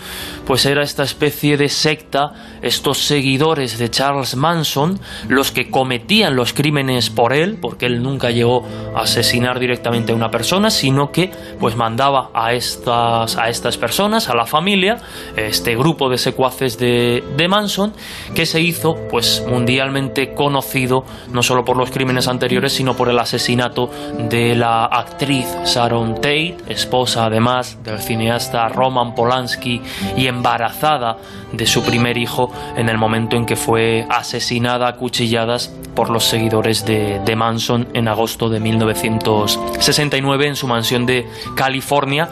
pues 0.46 0.64
era 0.64 0.82
esta 0.82 1.02
especie 1.02 1.56
de 1.56 1.68
secta, 1.68 2.58
estos 2.62 2.98
seguidores 2.98 3.78
de 3.78 3.90
Charles 3.90 4.36
Manson, 4.36 5.00
los 5.28 5.50
que 5.50 5.70
cometían 5.70 6.36
los 6.36 6.52
crímenes 6.52 7.10
por 7.10 7.32
él, 7.32 7.58
porque 7.60 7.86
él 7.86 8.02
nunca 8.02 8.30
llegó 8.30 8.64
a 8.94 9.02
asesinar 9.02 9.58
directamente 9.58 10.12
a 10.12 10.14
una 10.14 10.30
persona, 10.30 10.70
sino 10.70 11.10
que 11.10 11.30
pues 11.58 11.74
mandaba 11.76 12.30
a 12.32 12.52
estas, 12.52 13.36
a 13.36 13.48
estas 13.48 13.76
personas, 13.76 14.28
a 14.28 14.34
la 14.34 14.46
familia, 14.46 14.98
este 15.36 15.74
grupo 15.74 16.08
de 16.08 16.18
secuaces 16.18 16.78
de, 16.78 17.24
de 17.36 17.48
Manson, 17.48 17.92
que 18.34 18.46
se 18.46 18.60
hizo 18.60 18.83
pues 18.92 19.42
mundialmente 19.48 20.34
conocido 20.34 21.04
no 21.30 21.42
solo 21.42 21.64
por 21.64 21.76
los 21.76 21.90
crímenes 21.90 22.28
anteriores, 22.28 22.74
sino 22.74 22.94
por 22.94 23.08
el 23.08 23.18
asesinato 23.18 23.90
de 24.18 24.54
la 24.54 24.84
actriz 24.84 25.46
Sharon 25.64 26.16
Tate, 26.16 26.56
esposa 26.68 27.24
además 27.26 27.78
del 27.82 27.98
cineasta 27.98 28.68
Roman 28.68 29.14
Polanski 29.14 29.80
y 30.16 30.26
embarazada 30.26 31.16
de 31.52 31.66
su 31.66 31.82
primer 31.82 32.18
hijo 32.18 32.52
en 32.76 32.88
el 32.88 32.98
momento 32.98 33.36
en 33.36 33.46
que 33.46 33.56
fue 33.56 34.06
asesinada 34.10 34.88
a 34.88 34.96
cuchilladas 34.96 35.72
por 35.94 36.10
los 36.10 36.24
seguidores 36.24 36.84
de, 36.84 37.34
Manson 37.36 37.88
en 37.94 38.08
agosto 38.08 38.48
de 38.48 38.60
1969 38.60 40.46
en 40.46 40.56
su 40.56 40.66
mansión 40.68 41.06
de 41.06 41.26
California, 41.56 42.28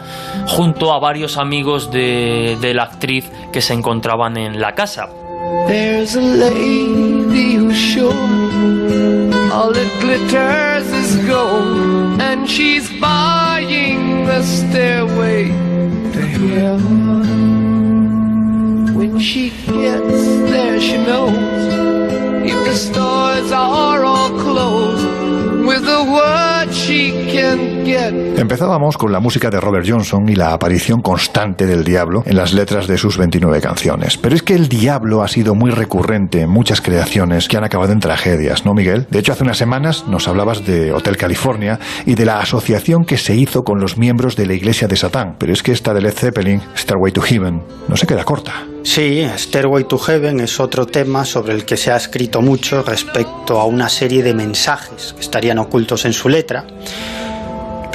junto 0.47 0.93
a 0.93 0.99
varios 0.99 1.37
amigos 1.37 1.91
de 1.91 2.71
la 2.75 2.83
actriz 2.83 3.29
que 3.51 3.61
se 3.61 3.73
encontraban 3.73 4.37
en 4.37 4.59
la 4.59 4.75
casa. 4.75 5.22
There's 5.67 6.15
a 6.15 6.21
lady 6.21 7.53
who's 7.55 7.77
sure 7.77 8.13
all 9.51 9.71
that 9.73 9.91
glitters 10.01 10.87
is 10.91 11.15
gold, 11.27 12.21
and 12.21 12.49
she's 12.49 12.89
buying 12.99 14.25
the 14.25 14.41
stairway 14.43 15.47
to 16.13 16.21
heaven. 16.21 17.23
When 18.95 19.19
she 19.19 19.49
gets 19.49 20.25
there, 20.51 20.79
she 20.79 20.97
knows 20.97 21.35
if 22.51 22.57
the 22.65 22.75
stores 22.75 23.51
are 23.51 24.03
all 24.03 24.29
closed, 24.39 25.07
with 25.67 25.85
a 25.87 26.03
word 26.15 26.73
she 26.73 27.11
can. 27.33 27.72
Empezábamos 27.85 28.97
con 28.97 29.11
la 29.11 29.19
música 29.19 29.49
de 29.49 29.59
Robert 29.59 29.85
Johnson 29.87 30.29
y 30.29 30.35
la 30.35 30.53
aparición 30.53 31.01
constante 31.01 31.65
del 31.65 31.83
diablo 31.83 32.23
en 32.25 32.37
las 32.37 32.53
letras 32.53 32.87
de 32.87 32.97
sus 32.97 33.17
29 33.17 33.59
canciones. 33.59 34.17
Pero 34.17 34.35
es 34.35 34.41
que 34.41 34.55
el 34.55 34.69
diablo 34.69 35.21
ha 35.21 35.27
sido 35.27 35.53
muy 35.53 35.69
recurrente 35.69 36.41
en 36.41 36.49
muchas 36.49 36.79
creaciones 36.79 37.49
que 37.49 37.57
han 37.57 37.65
acabado 37.65 37.91
en 37.91 37.99
tragedias, 37.99 38.65
¿no, 38.65 38.73
Miguel? 38.73 39.05
De 39.09 39.19
hecho, 39.19 39.33
hace 39.33 39.43
unas 39.43 39.57
semanas 39.57 40.05
nos 40.07 40.29
hablabas 40.29 40.65
de 40.65 40.93
Hotel 40.93 41.17
California 41.17 41.79
y 42.05 42.15
de 42.15 42.25
la 42.25 42.39
asociación 42.39 43.03
que 43.03 43.17
se 43.17 43.35
hizo 43.35 43.63
con 43.65 43.81
los 43.81 43.97
miembros 43.97 44.37
de 44.37 44.45
la 44.45 44.53
Iglesia 44.53 44.87
de 44.87 44.95
Satán. 44.95 45.35
Pero 45.37 45.51
es 45.51 45.61
que 45.61 45.73
esta 45.73 45.93
de 45.93 46.01
Led 46.01 46.13
Zeppelin, 46.13 46.61
Starway 46.77 47.11
to 47.11 47.21
Heaven, 47.21 47.61
no 47.89 47.97
se 47.97 48.07
queda 48.07 48.23
corta. 48.23 48.65
Sí, 48.83 49.25
Stairway 49.37 49.85
to 49.85 49.97
Heaven 49.97 50.41
es 50.41 50.59
otro 50.59 50.85
tema 50.85 51.23
sobre 51.23 51.53
el 51.53 51.63
que 51.63 51.77
se 51.77 51.91
ha 51.91 51.95
escrito 51.95 52.41
mucho 52.41 52.83
respecto 52.83 53.59
a 53.59 53.65
una 53.65 53.87
serie 53.87 54.23
de 54.23 54.33
mensajes 54.33 55.13
que 55.13 55.21
estarían 55.21 55.57
ocultos 55.57 56.03
en 56.05 56.13
su 56.13 56.27
letra. 56.27 56.65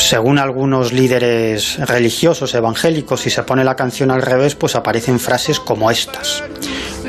Según 0.09 0.39
algunos 0.39 0.91
líderes 0.91 1.77
religiosos 1.87 2.55
evangélicos, 2.55 3.21
si 3.21 3.29
se 3.29 3.43
pone 3.43 3.63
la 3.63 3.77
canción 3.77 4.11
al 4.11 4.23
revés, 4.23 4.55
pues 4.55 4.75
aparecen 4.75 5.21
frases 5.21 5.61
como 5.61 5.91
estas. 5.91 6.43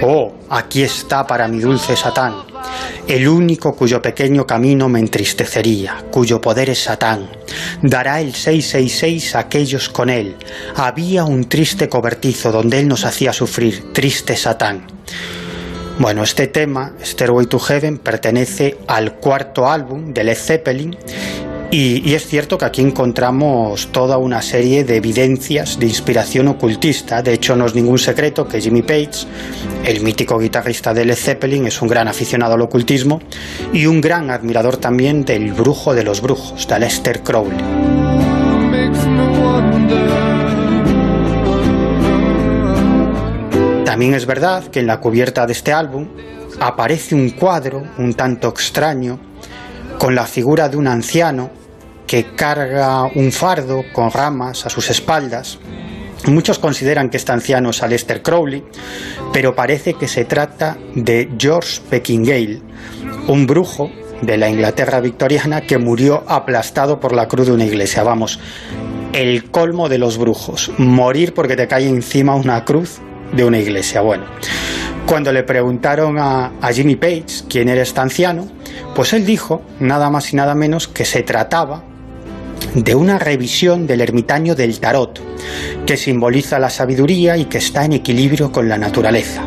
Oh, 0.02 0.34
aquí 0.50 0.84
está 0.84 1.26
para 1.26 1.48
mi 1.48 1.62
dulce 1.62 1.96
Satán, 1.96 2.34
el 3.08 3.26
único 3.30 3.74
cuyo 3.74 4.02
pequeño 4.02 4.46
camino 4.46 4.90
me 4.90 5.00
entristecería, 5.00 6.04
cuyo 6.12 6.42
poder 6.42 6.72
es 6.72 6.84
Satán. 6.84 7.30
Dará 7.82 8.20
el 8.20 8.36
666 8.36 9.34
a 9.36 9.40
aquellos 9.40 9.88
con 9.88 10.10
él. 10.10 10.36
Había 10.76 11.24
un 11.24 11.48
triste 11.48 11.88
cobertizo 11.88 12.52
donde 12.52 12.82
él 12.82 12.90
nos 12.90 13.06
hacía 13.06 13.32
sufrir, 13.32 13.94
triste 13.94 14.36
Satán. 14.36 14.88
Bueno, 16.00 16.22
este 16.22 16.48
tema, 16.48 16.96
Stairway 17.02 17.46
to 17.46 17.60
Heaven, 17.60 18.00
pertenece 18.00 18.78
al 18.88 19.16
cuarto 19.16 19.70
álbum 19.70 20.14
de 20.14 20.26
Led 20.26 20.38
Zeppelin 20.38 20.98
y, 21.72 22.16
es 22.16 22.26
cierto 22.26 22.58
que 22.58 22.66
aquí 22.66 22.82
encontramos 22.82 23.90
toda 23.92 24.18
una 24.18 24.42
serie 24.42 24.84
de 24.84 24.98
evidencias 24.98 25.78
de 25.78 25.86
inspiración 25.86 26.48
ocultista. 26.48 27.22
De 27.22 27.34
hecho, 27.34 27.56
no 27.56 27.68
es 27.68 27.76
ningún 27.76 28.00
secreto 28.00 28.48
que 28.48 28.60
Jimmy 28.60 28.82
Page, 28.82 29.28
el 29.86 30.02
mítico 30.02 30.40
guitarrista 30.40 30.94
de 30.96 31.06
Led 31.06 31.16
Zeppelin, 31.16 31.68
es 31.68 31.80
un 31.82 31.88
gran 31.88 32.08
aficionado 32.08 32.56
al 32.56 32.62
ocultismo 32.62 33.22
y 33.72 33.86
un 33.86 34.02
gran 34.02 34.32
admirador 34.32 34.78
también 34.78 35.24
del 35.26 35.54
brujo 35.54 35.94
de 35.94 36.04
los 36.04 36.22
brujos, 36.22 36.68
de 36.68 36.74
Aleister 36.74 37.22
Crowley. 37.22 37.60
También 43.86 44.16
es 44.16 44.26
verdad 44.26 44.66
que 44.66 44.80
en 44.80 44.88
la 44.88 45.00
cubierta 45.00 45.46
de 45.46 45.54
este 45.54 45.72
álbum 45.72 46.08
aparece 46.60 47.14
un 47.14 47.30
cuadro 47.32 47.84
un 48.00 48.14
tanto 48.16 48.50
extraño 48.50 49.20
con 50.00 50.16
la 50.16 50.26
figura 50.26 50.70
de 50.70 50.78
un 50.78 50.88
anciano 50.88 51.59
que 52.10 52.26
carga 52.36 53.04
un 53.04 53.32
fardo 53.32 53.84
con 53.94 54.10
ramas 54.10 54.66
a 54.66 54.72
sus 54.72 54.90
espaldas. 54.90 55.60
Muchos 56.26 56.58
consideran 56.58 57.12
que 57.12 57.18
este 57.18 57.32
anciano 57.32 57.70
es 57.70 57.84
Aleister 57.84 58.24
Crowley, 58.24 58.64
pero 59.32 59.54
parece 59.54 59.94
que 59.94 60.08
se 60.08 60.26
trata 60.26 60.76
de 60.96 61.30
George 61.38 61.82
Peckingale, 61.88 62.64
un 63.28 63.46
brujo 63.46 63.92
de 64.24 64.38
la 64.40 64.50
Inglaterra 64.50 65.02
victoriana 65.02 65.62
que 65.62 65.78
murió 65.78 66.24
aplastado 66.28 67.00
por 67.00 67.14
la 67.14 67.28
cruz 67.28 67.46
de 67.46 67.54
una 67.54 67.66
iglesia. 67.66 68.02
Vamos, 68.02 68.40
el 69.14 69.52
colmo 69.52 69.88
de 69.88 70.00
los 70.00 70.18
brujos, 70.18 70.72
morir 70.80 71.36
porque 71.36 71.56
te 71.56 71.68
cae 71.68 71.88
encima 71.88 72.34
una 72.34 72.66
cruz 72.66 72.98
de 73.34 73.46
una 73.46 73.60
iglesia. 73.60 74.02
Bueno, 74.02 74.26
Cuando 75.06 75.32
le 75.32 75.44
preguntaron 75.44 76.18
a, 76.18 76.54
a 76.60 76.74
Jimmy 76.74 76.96
Page 76.96 77.46
quién 77.48 77.70
era 77.70 77.84
este 77.84 78.00
anciano, 78.00 78.48
pues 78.96 79.14
él 79.14 79.28
dijo, 79.28 79.62
nada 79.80 80.10
más 80.10 80.34
y 80.34 80.36
nada 80.36 80.56
menos, 80.56 80.88
que 80.88 81.06
se 81.06 81.22
trataba 81.22 81.84
de 82.76 82.96
una 82.96 83.20
revisión 83.20 83.88
del 83.88 84.02
ermitaño 84.02 84.56
del 84.56 84.80
tarot, 84.80 85.22
que 85.86 85.98
simboliza 85.98 86.60
la 86.60 86.70
sabiduría 86.70 87.38
y 87.38 87.46
que 87.46 87.58
está 87.58 87.86
en 87.86 87.94
equilibrio 87.94 88.52
con 88.52 88.70
la 88.70 88.78
naturaleza. 88.78 89.46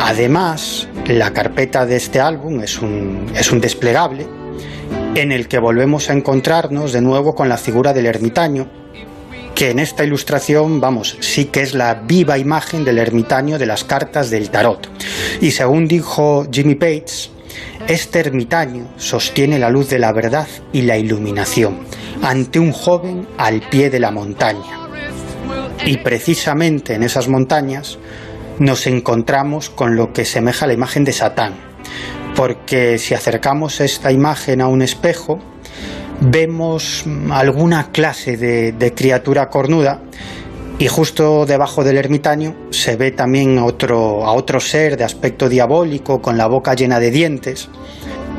Además, 0.00 0.88
la 1.06 1.32
carpeta 1.32 1.86
de 1.86 1.96
este 1.96 2.20
álbum 2.20 2.60
es 2.60 2.80
un, 2.80 3.26
es 3.34 3.50
un 3.52 3.60
desplegable 3.60 4.26
en 5.14 5.32
el 5.32 5.48
que 5.48 5.58
volvemos 5.58 6.10
a 6.10 6.12
encontrarnos 6.12 6.92
de 6.92 7.00
nuevo 7.00 7.34
con 7.34 7.48
la 7.48 7.56
figura 7.56 7.92
del 7.92 8.06
ermitaño, 8.06 8.68
que 9.54 9.70
en 9.70 9.78
esta 9.78 10.04
ilustración, 10.04 10.80
vamos, 10.80 11.16
sí 11.20 11.46
que 11.46 11.62
es 11.62 11.74
la 11.74 11.94
viva 11.94 12.36
imagen 12.36 12.84
del 12.84 12.98
ermitaño 12.98 13.58
de 13.58 13.64
las 13.64 13.84
cartas 13.84 14.28
del 14.28 14.50
tarot. 14.50 14.88
Y 15.40 15.52
según 15.52 15.88
dijo 15.88 16.46
Jimmy 16.52 16.74
Page, 16.74 17.30
este 17.88 18.18
ermitaño 18.18 18.88
sostiene 18.96 19.60
la 19.60 19.70
luz 19.70 19.88
de 19.88 20.00
la 20.00 20.12
verdad 20.12 20.48
y 20.72 20.82
la 20.82 20.96
iluminación 20.96 21.78
ante 22.20 22.58
un 22.58 22.72
joven 22.72 23.28
al 23.38 23.60
pie 23.60 23.90
de 23.90 24.00
la 24.00 24.10
montaña. 24.10 24.88
Y 25.84 25.98
precisamente 25.98 26.94
en 26.94 27.04
esas 27.04 27.28
montañas 27.28 27.98
nos 28.58 28.88
encontramos 28.88 29.70
con 29.70 29.94
lo 29.94 30.12
que 30.12 30.24
semeja 30.24 30.64
a 30.64 30.68
la 30.68 30.74
imagen 30.74 31.04
de 31.04 31.12
Satán, 31.12 31.54
porque 32.34 32.98
si 32.98 33.14
acercamos 33.14 33.80
esta 33.80 34.10
imagen 34.10 34.60
a 34.60 34.66
un 34.66 34.82
espejo, 34.82 35.38
vemos 36.20 37.04
alguna 37.30 37.92
clase 37.92 38.36
de, 38.36 38.72
de 38.72 38.94
criatura 38.94 39.48
cornuda 39.48 40.00
y 40.78 40.88
justo 40.88 41.46
debajo 41.46 41.84
del 41.84 41.96
ermitaño 41.96 42.54
se 42.70 42.96
ve 42.96 43.10
también 43.10 43.58
otro, 43.58 44.26
a 44.26 44.32
otro 44.32 44.60
ser 44.60 44.96
de 44.96 45.04
aspecto 45.04 45.48
diabólico 45.48 46.20
con 46.20 46.36
la 46.36 46.46
boca 46.46 46.74
llena 46.74 47.00
de 47.00 47.10
dientes. 47.10 47.68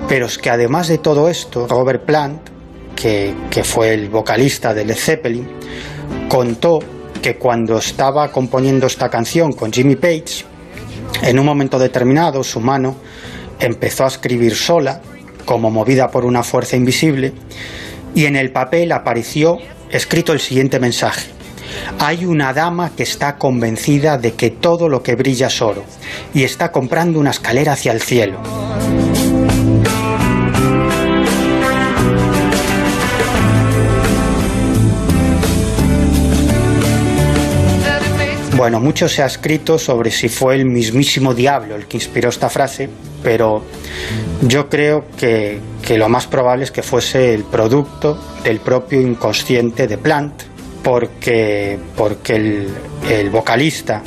Pero 0.07 0.27
es 0.27 0.37
que 0.37 0.49
además 0.49 0.87
de 0.87 0.99
todo 0.99 1.29
esto, 1.29 1.67
Robert 1.67 2.05
Plant, 2.05 2.41
que, 2.95 3.33
que 3.49 3.63
fue 3.63 3.93
el 3.93 4.09
vocalista 4.09 4.73
de 4.73 4.85
Led 4.85 4.95
Zeppelin, 4.95 5.47
contó 6.29 6.79
que 7.21 7.37
cuando 7.37 7.79
estaba 7.79 8.31
componiendo 8.31 8.85
esta 8.85 9.09
canción 9.09 9.53
con 9.53 9.73
Jimmy 9.73 9.95
Page, 9.95 10.45
en 11.23 11.39
un 11.39 11.45
momento 11.45 11.79
determinado 11.79 12.43
su 12.43 12.59
mano 12.59 12.95
empezó 13.59 14.05
a 14.05 14.07
escribir 14.07 14.55
sola, 14.55 15.01
como 15.45 15.71
movida 15.71 16.11
por 16.11 16.23
una 16.23 16.43
fuerza 16.43 16.75
invisible, 16.75 17.33
y 18.13 18.25
en 18.25 18.35
el 18.35 18.51
papel 18.51 18.91
apareció 18.91 19.57
escrito 19.89 20.33
el 20.33 20.39
siguiente 20.39 20.79
mensaje. 20.79 21.36
Hay 21.99 22.25
una 22.25 22.53
dama 22.53 22.91
que 22.95 23.03
está 23.03 23.37
convencida 23.37 24.17
de 24.17 24.33
que 24.33 24.51
todo 24.51 24.89
lo 24.89 25.01
que 25.03 25.15
brilla 25.15 25.47
es 25.47 25.61
oro 25.61 25.83
y 26.33 26.43
está 26.43 26.71
comprando 26.71 27.19
una 27.19 27.31
escalera 27.31 27.73
hacia 27.73 27.91
el 27.91 28.01
cielo. 28.01 28.39
Bueno, 38.57 38.79
mucho 38.79 39.07
se 39.07 39.21
ha 39.21 39.27
escrito 39.27 39.77
sobre 39.77 40.09
si 40.09 40.29
fue 40.29 40.55
el 40.55 40.65
mismísimo 40.65 41.35
diablo 41.35 41.75
el 41.75 41.85
que 41.85 41.97
inspiró 41.97 42.29
esta 42.29 42.49
frase, 42.49 42.89
pero 43.21 43.63
yo 44.41 44.67
creo 44.67 45.05
que, 45.15 45.59
que 45.85 45.95
lo 45.95 46.09
más 46.09 46.25
probable 46.25 46.63
es 46.63 46.71
que 46.71 46.81
fuese 46.81 47.35
el 47.35 47.43
producto 47.43 48.19
del 48.43 48.59
propio 48.59 48.99
inconsciente 48.99 49.85
de 49.85 49.99
Plant, 49.99 50.41
porque, 50.87 51.77
porque 51.97 52.35
el, 52.37 52.69
el 53.09 53.29
vocalista, 53.29 54.01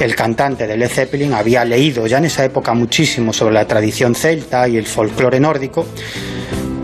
el 0.00 0.16
cantante 0.16 0.66
de 0.66 0.78
Led 0.78 0.88
Zeppelin, 0.88 1.34
había 1.34 1.62
leído 1.62 2.06
ya 2.06 2.16
en 2.16 2.24
esa 2.24 2.42
época 2.42 2.72
muchísimo 2.72 3.34
sobre 3.34 3.52
la 3.52 3.66
tradición 3.66 4.14
celta 4.14 4.66
y 4.66 4.78
el 4.78 4.86
folclore 4.86 5.40
nórdico, 5.40 5.84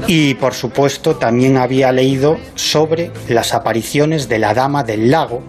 y 0.07 0.35
por 0.35 0.53
supuesto 0.53 1.17
también 1.17 1.57
había 1.57 1.93
leído 1.93 2.37
sobre 2.57 3.11
las 3.27 3.55
apariciones 3.55 4.29
de 4.29 4.39
la 4.39 4.53
Dama 4.53 4.85
del 4.85 5.11
Lago, 5.11 5.43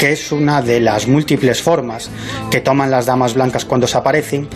que 0.00 0.12
es 0.12 0.32
una 0.32 0.62
de 0.62 0.80
las 0.80 1.06
múltiples 1.06 1.60
formas 1.60 2.08
que 2.50 2.62
toman 2.62 2.90
las 2.90 3.04
damas 3.04 3.34
blancas 3.34 3.66
cuando 3.66 3.86
se 3.86 3.98
aparecen 3.98 4.48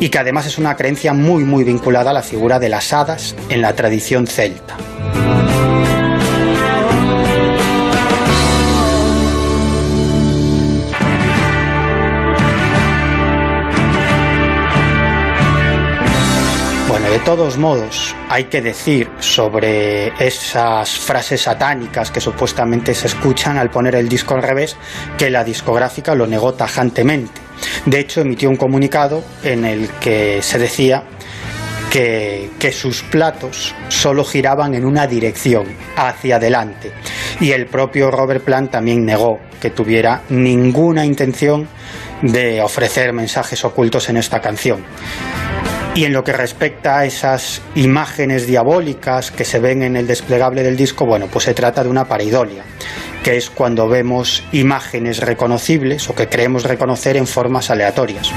y 0.00 0.10
que 0.10 0.18
además 0.18 0.44
es 0.44 0.58
una 0.58 0.76
creencia 0.76 1.14
muy 1.14 1.44
muy 1.44 1.64
vinculada 1.64 2.10
a 2.10 2.14
la 2.14 2.22
figura 2.22 2.58
de 2.58 2.68
las 2.68 2.92
hadas 2.92 3.34
en 3.48 3.62
la 3.62 3.74
tradición 3.74 4.26
celta. 4.26 4.76
Todos 17.36 17.58
modos, 17.58 18.14
hay 18.28 18.44
que 18.44 18.62
decir 18.62 19.10
sobre 19.18 20.12
esas 20.24 20.88
frases 20.88 21.42
satánicas 21.42 22.12
que 22.12 22.20
supuestamente 22.20 22.94
se 22.94 23.08
escuchan 23.08 23.58
al 23.58 23.70
poner 23.70 23.96
el 23.96 24.08
disco 24.08 24.34
al 24.36 24.42
revés, 24.44 24.76
que 25.18 25.30
la 25.30 25.42
discográfica 25.42 26.14
lo 26.14 26.28
negó 26.28 26.54
tajantemente. 26.54 27.40
De 27.86 27.98
hecho, 27.98 28.20
emitió 28.20 28.48
un 28.48 28.54
comunicado 28.54 29.24
en 29.42 29.64
el 29.64 29.88
que 30.00 30.42
se 30.42 30.60
decía 30.60 31.02
que, 31.90 32.50
que, 32.60 32.70
sus 32.70 33.02
platos 33.02 33.74
solo 33.88 34.24
giraban 34.24 34.76
en 34.76 34.84
una 34.84 35.08
dirección, 35.08 35.66
hacia 35.96 36.36
adelante. 36.36 36.92
Y 37.40 37.50
el 37.50 37.66
propio 37.66 38.12
Robert 38.12 38.44
Plant 38.44 38.70
también 38.70 39.04
negó 39.04 39.40
que 39.60 39.70
tuviera 39.70 40.22
ninguna 40.28 41.04
intención 41.04 41.66
de 42.22 42.62
ofrecer 42.62 43.12
mensajes 43.12 43.64
ocultos 43.64 44.08
en 44.08 44.18
esta 44.18 44.40
canción. 44.40 44.84
Y 45.96 46.04
en 46.04 46.12
lo 46.12 46.24
que 46.24 46.32
respecta 46.32 46.98
a 46.98 47.04
esas 47.04 47.62
imágenes 47.76 48.48
diabólicas 48.48 49.30
que 49.30 49.44
se 49.44 49.60
ven 49.60 49.84
en 49.84 49.94
el 49.94 50.08
desplegable 50.08 50.64
del 50.64 50.76
disco, 50.76 51.06
bueno, 51.06 51.28
pues 51.30 51.44
se 51.44 51.54
trata 51.54 51.84
de 51.84 51.88
una 51.88 52.06
pareidolia, 52.06 52.64
que 53.22 53.36
es 53.36 53.48
cuando 53.48 53.88
vemos 53.88 54.42
imágenes 54.50 55.18
reconocibles 55.18 56.10
o 56.10 56.14
que 56.16 56.28
creemos 56.28 56.64
reconocer 56.64 57.16
en 57.16 57.28
formas 57.28 57.70
aleatorias. 57.70 58.32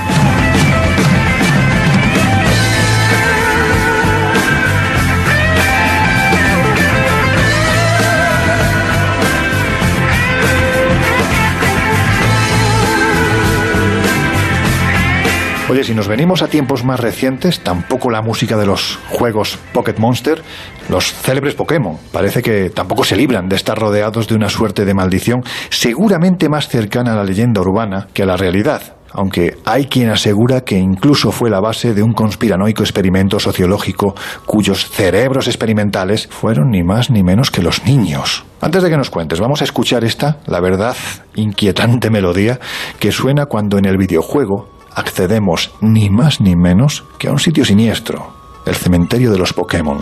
Oye, 15.70 15.84
si 15.84 15.93
nos 15.93 16.07
venimos 16.07 16.41
a 16.41 16.47
tiempos 16.47 16.86
más 16.86 17.01
recientes, 17.01 17.59
tampoco 17.59 18.09
la 18.09 18.22
música 18.22 18.55
de 18.55 18.65
los 18.65 18.97
juegos 19.09 19.59
Pocket 19.74 19.97
Monster, 19.97 20.41
los 20.88 21.11
célebres 21.11 21.55
Pokémon, 21.55 21.97
parece 22.13 22.41
que 22.41 22.70
tampoco 22.70 23.03
se 23.03 23.18
libran 23.18 23.49
de 23.49 23.57
estar 23.57 23.78
rodeados 23.78 24.30
de 24.30 24.36
una 24.36 24.47
suerte 24.47 24.86
de 24.86 24.93
maldición 24.93 25.43
seguramente 25.70 26.47
más 26.47 26.70
cercana 26.70 27.11
a 27.11 27.15
la 27.18 27.26
leyenda 27.26 27.59
urbana 27.59 28.07
que 28.13 28.24
a 28.24 28.26
la 28.26 28.38
realidad. 28.38 28.95
Aunque 29.11 29.57
hay 29.65 29.88
quien 29.88 30.09
asegura 30.09 30.61
que 30.61 30.78
incluso 30.78 31.34
fue 31.34 31.49
la 31.49 31.59
base 31.59 31.93
de 31.93 32.01
un 32.01 32.13
conspiranoico 32.13 32.84
experimento 32.84 33.38
sociológico 33.38 34.15
cuyos 34.45 34.89
cerebros 34.89 35.47
experimentales 35.47 36.28
fueron 36.28 36.72
ni 36.72 36.84
más 36.84 37.09
ni 37.09 37.24
menos 37.24 37.51
que 37.51 37.61
los 37.61 37.84
niños. 37.84 38.45
Antes 38.61 38.84
de 38.84 38.89
que 38.89 38.97
nos 38.97 39.09
cuentes, 39.09 39.41
vamos 39.41 39.59
a 39.59 39.65
escuchar 39.65 40.05
esta, 40.05 40.38
la 40.45 40.61
verdad, 40.61 40.95
inquietante 41.36 42.09
melodía 42.09 42.57
que 42.99 43.11
suena 43.11 43.47
cuando 43.47 43.78
en 43.78 43.86
el 43.86 43.97
videojuego 43.97 44.77
accedemos 44.98 45.72
ni 45.80 46.10
más 46.10 46.41
ni 46.41 46.56
menos 46.56 47.04
que 47.20 47.28
a 47.28 47.32
un 47.32 47.39
sitio 47.39 47.64
siniestro, 47.64 48.34
el 48.66 48.76
cementerio 48.76 49.32
de 49.32 49.38
los 49.38 49.54
Pokémon. 49.54 50.02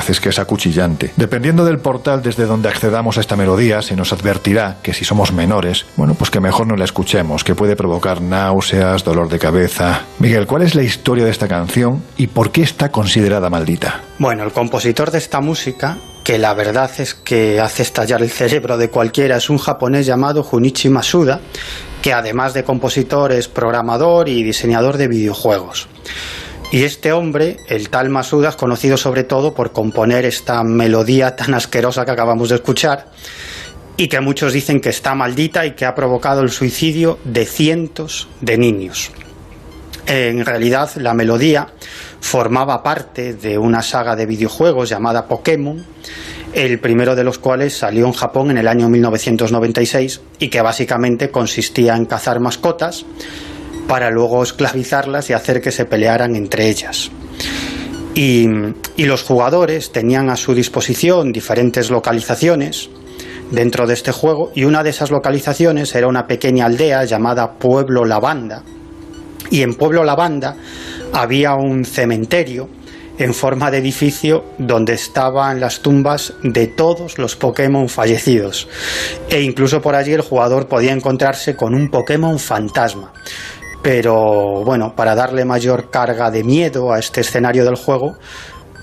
Verdad 0.00 0.10
es 0.12 0.20
que 0.20 0.30
es 0.30 0.38
acuchillante. 0.38 1.12
Dependiendo 1.16 1.64
del 1.64 1.78
portal 1.78 2.22
desde 2.22 2.46
donde 2.46 2.68
accedamos 2.68 3.18
a 3.18 3.20
esta 3.20 3.36
melodía, 3.36 3.82
se 3.82 3.96
nos 3.96 4.12
advertirá 4.12 4.78
que 4.82 4.94
si 4.94 5.04
somos 5.04 5.32
menores, 5.32 5.84
bueno, 5.96 6.14
pues 6.14 6.30
que 6.30 6.40
mejor 6.40 6.66
no 6.66 6.74
la 6.74 6.84
escuchemos, 6.84 7.44
que 7.44 7.54
puede 7.54 7.76
provocar 7.76 8.22
náuseas, 8.22 9.04
dolor 9.04 9.28
de 9.28 9.38
cabeza. 9.38 10.02
Miguel, 10.18 10.46
¿cuál 10.46 10.62
es 10.62 10.74
la 10.74 10.82
historia 10.82 11.24
de 11.24 11.30
esta 11.30 11.48
canción 11.48 12.02
y 12.16 12.28
por 12.28 12.50
qué 12.50 12.62
está 12.62 12.90
considerada 12.90 13.50
maldita? 13.50 14.00
Bueno, 14.18 14.42
el 14.42 14.52
compositor 14.52 15.10
de 15.10 15.18
esta 15.18 15.40
música, 15.40 15.98
que 16.24 16.38
la 16.38 16.54
verdad 16.54 16.90
es 16.98 17.14
que 17.14 17.60
hace 17.60 17.82
estallar 17.82 18.22
el 18.22 18.30
cerebro 18.30 18.78
de 18.78 18.88
cualquiera, 18.88 19.36
es 19.36 19.50
un 19.50 19.58
japonés 19.58 20.06
llamado 20.06 20.42
Junichi 20.42 20.88
Masuda, 20.88 21.40
que 22.00 22.14
además 22.14 22.54
de 22.54 22.64
compositor 22.64 23.32
es 23.32 23.48
programador 23.48 24.30
y 24.30 24.42
diseñador 24.42 24.96
de 24.96 25.08
videojuegos. 25.08 25.88
Y 26.72 26.84
este 26.84 27.12
hombre, 27.12 27.56
el 27.68 27.90
tal 27.90 28.10
Masuda, 28.10 28.50
es 28.50 28.56
conocido 28.56 28.96
sobre 28.96 29.24
todo 29.24 29.54
por 29.54 29.72
componer 29.72 30.24
esta 30.24 30.62
melodía 30.62 31.34
tan 31.34 31.52
asquerosa 31.54 32.04
que 32.04 32.12
acabamos 32.12 32.48
de 32.48 32.56
escuchar. 32.56 33.06
y 33.96 34.08
que 34.08 34.20
muchos 34.20 34.54
dicen 34.54 34.80
que 34.80 34.88
está 34.88 35.14
maldita 35.14 35.66
y 35.66 35.72
que 35.72 35.84
ha 35.84 35.94
provocado 35.94 36.40
el 36.40 36.50
suicidio 36.50 37.18
de 37.24 37.44
cientos 37.44 38.28
de 38.40 38.56
niños. 38.56 39.10
En 40.06 40.46
realidad, 40.46 40.90
la 40.96 41.12
melodía 41.12 41.66
formaba 42.20 42.82
parte 42.82 43.34
de 43.34 43.58
una 43.58 43.82
saga 43.82 44.16
de 44.16 44.24
videojuegos 44.24 44.88
llamada 44.88 45.26
Pokémon, 45.26 45.84
el 46.54 46.80
primero 46.80 47.14
de 47.14 47.24
los 47.24 47.38
cuales 47.38 47.76
salió 47.76 48.06
en 48.06 48.14
Japón 48.14 48.50
en 48.50 48.56
el 48.56 48.68
año 48.68 48.88
1996 48.88 50.22
y 50.38 50.48
que 50.48 50.62
básicamente 50.62 51.30
consistía 51.30 51.94
en 51.94 52.06
cazar 52.06 52.40
mascotas 52.40 53.04
para 53.90 54.08
luego 54.08 54.40
esclavizarlas 54.44 55.30
y 55.30 55.32
hacer 55.32 55.60
que 55.60 55.72
se 55.72 55.84
pelearan 55.84 56.36
entre 56.36 56.68
ellas. 56.68 57.10
Y, 58.14 58.46
los 58.98 59.24
jugadores 59.24 59.90
tenían 59.90 60.30
a 60.30 60.36
su 60.36 60.54
disposición 60.54 61.32
diferentes 61.32 61.90
localizaciones 61.90 62.88
dentro 63.50 63.88
de 63.88 63.94
este 63.94 64.12
juego 64.12 64.52
y 64.54 64.62
una 64.62 64.84
de 64.84 64.90
esas 64.90 65.10
localizaciones 65.10 65.92
era 65.96 66.06
una 66.06 66.28
pequeña 66.28 66.66
aldea 66.66 67.04
llamada 67.04 67.54
Pueblo 67.54 68.04
Lavanda. 68.04 68.62
Y 69.50 69.62
en 69.62 69.74
Pueblo 69.74 70.04
Lavanda 70.04 70.54
había 71.12 71.54
un 71.54 71.84
cementerio 71.84 72.68
en 73.18 73.34
forma 73.34 73.72
de 73.72 73.78
edificio 73.78 74.44
donde 74.58 74.92
estaban 74.92 75.58
las 75.58 75.80
tumbas 75.80 76.34
de 76.44 76.68
todos 76.68 77.18
los 77.18 77.34
Pokémon 77.34 77.88
fallecidos. 77.88 78.68
E 79.28 79.40
incluso 79.42 79.82
por 79.82 79.96
allí 79.96 80.12
el 80.12 80.20
jugador 80.20 80.68
podía 80.68 80.92
encontrarse 80.92 81.56
con 81.56 81.74
un 81.74 81.90
Pokémon 81.90 82.38
fantasma. 82.38 83.12
Pero 83.82 84.62
bueno, 84.64 84.94
para 84.94 85.14
darle 85.14 85.44
mayor 85.44 85.90
carga 85.90 86.30
de 86.30 86.44
miedo 86.44 86.92
a 86.92 86.98
este 86.98 87.22
escenario 87.22 87.64
del 87.64 87.76
juego, 87.76 88.16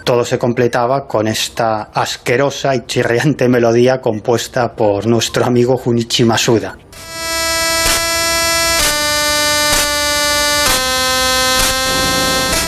todo 0.04 0.26
se 0.26 0.40
completaba 0.40 1.06
con 1.08 1.28
esta 1.28 1.84
asquerosa 1.94 2.74
y 2.76 2.86
chirriante 2.86 3.48
melodía 3.48 4.02
compuesta 4.02 4.74
por 4.74 5.06
nuestro 5.06 5.46
amigo 5.46 5.78
Junichi 5.78 6.24
Masuda. 6.24 6.78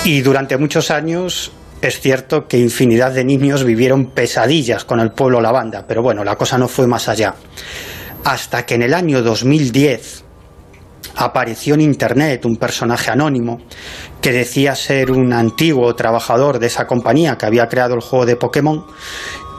Y 0.03 0.21
durante 0.21 0.57
muchos 0.57 0.91
años 0.91 1.51
es 1.81 1.99
cierto 1.99 2.47
que 2.47 2.57
infinidad 2.57 3.13
de 3.13 3.23
niños 3.23 3.63
vivieron 3.63 4.07
pesadillas 4.07 4.83
con 4.83 4.99
el 4.99 5.11
pueblo 5.11 5.39
lavanda, 5.39 5.85
pero 5.87 6.01
bueno, 6.01 6.23
la 6.23 6.35
cosa 6.35 6.57
no 6.57 6.67
fue 6.67 6.87
más 6.87 7.07
allá. 7.07 7.35
Hasta 8.25 8.65
que 8.65 8.75
en 8.75 8.81
el 8.81 8.93
año 8.93 9.21
2010 9.21 10.25
apareció 11.15 11.73
en 11.73 11.81
Internet 11.81 12.45
un 12.45 12.57
personaje 12.57 13.11
anónimo 13.11 13.59
que 14.21 14.31
decía 14.31 14.75
ser 14.75 15.11
un 15.11 15.33
antiguo 15.33 15.93
trabajador 15.95 16.59
de 16.59 16.67
esa 16.67 16.87
compañía 16.87 17.37
que 17.37 17.45
había 17.45 17.67
creado 17.67 17.95
el 17.95 18.01
juego 18.01 18.25
de 18.25 18.35
Pokémon 18.35 18.85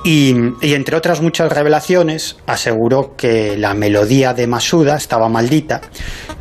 y, 0.02 0.34
y, 0.62 0.72
entre 0.72 0.96
otras 0.96 1.20
muchas 1.20 1.52
revelaciones 1.52 2.36
aseguró 2.46 3.16
que 3.16 3.58
la 3.58 3.74
melodía 3.74 4.32
de 4.32 4.46
Masuda 4.46 4.96
estaba 4.96 5.28
maldita 5.28 5.82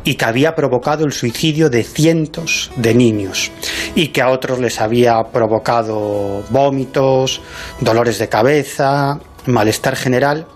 y 0.02 0.14
que 0.14 0.24
había 0.24 0.54
provocado 0.54 1.04
el 1.04 1.12
suicidio 1.12 1.68
de 1.68 1.84
cientos 1.84 2.70
de 2.76 2.94
niños 2.94 3.50
y 3.94 4.08
que 4.08 4.22
a 4.22 4.30
otros 4.30 4.60
les 4.60 4.80
había 4.80 5.22
provocado 5.30 6.42
vómitos, 6.48 7.42
dolores 7.80 8.18
de 8.18 8.30
cabeza, 8.30 9.20
malestar 9.46 9.94
general 9.94 10.46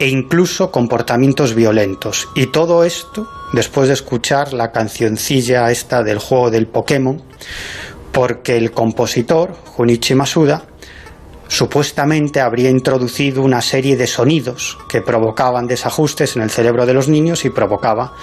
e 0.00 0.08
incluso 0.08 0.72
comportamientos 0.72 1.54
violentos. 1.54 2.28
Y 2.34 2.46
todo 2.46 2.84
esto 2.84 3.28
después 3.52 3.88
de 3.88 3.94
escuchar 3.94 4.52
la 4.52 4.72
cancioncilla 4.72 5.70
esta 5.70 6.02
del 6.02 6.18
juego 6.18 6.50
del 6.50 6.66
Pokémon, 6.66 7.22
porque 8.10 8.56
el 8.56 8.72
compositor, 8.72 9.54
Junichi 9.64 10.14
Masuda, 10.14 10.64
supuestamente 11.48 12.40
habría 12.40 12.70
introducido 12.70 13.42
una 13.42 13.60
serie 13.60 13.96
de 13.96 14.06
sonidos 14.06 14.78
que 14.88 15.02
provocaban 15.02 15.66
desajustes 15.66 16.34
en 16.36 16.42
el 16.42 16.50
cerebro 16.50 16.86
de 16.86 16.94
los 16.94 17.08
niños 17.08 17.44
y 17.44 17.50
provocaba, 17.50 18.14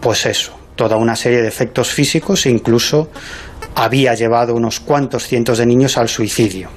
pues 0.00 0.24
eso, 0.24 0.52
toda 0.74 0.96
una 0.96 1.16
serie 1.16 1.42
de 1.42 1.48
efectos 1.48 1.90
físicos 1.90 2.46
e 2.46 2.50
incluso 2.50 3.08
había 3.74 4.14
llevado 4.14 4.54
unos 4.54 4.80
cuantos 4.80 5.26
cientos 5.26 5.58
de 5.58 5.66
niños 5.66 5.98
al 5.98 6.08
suicidio. 6.08 6.70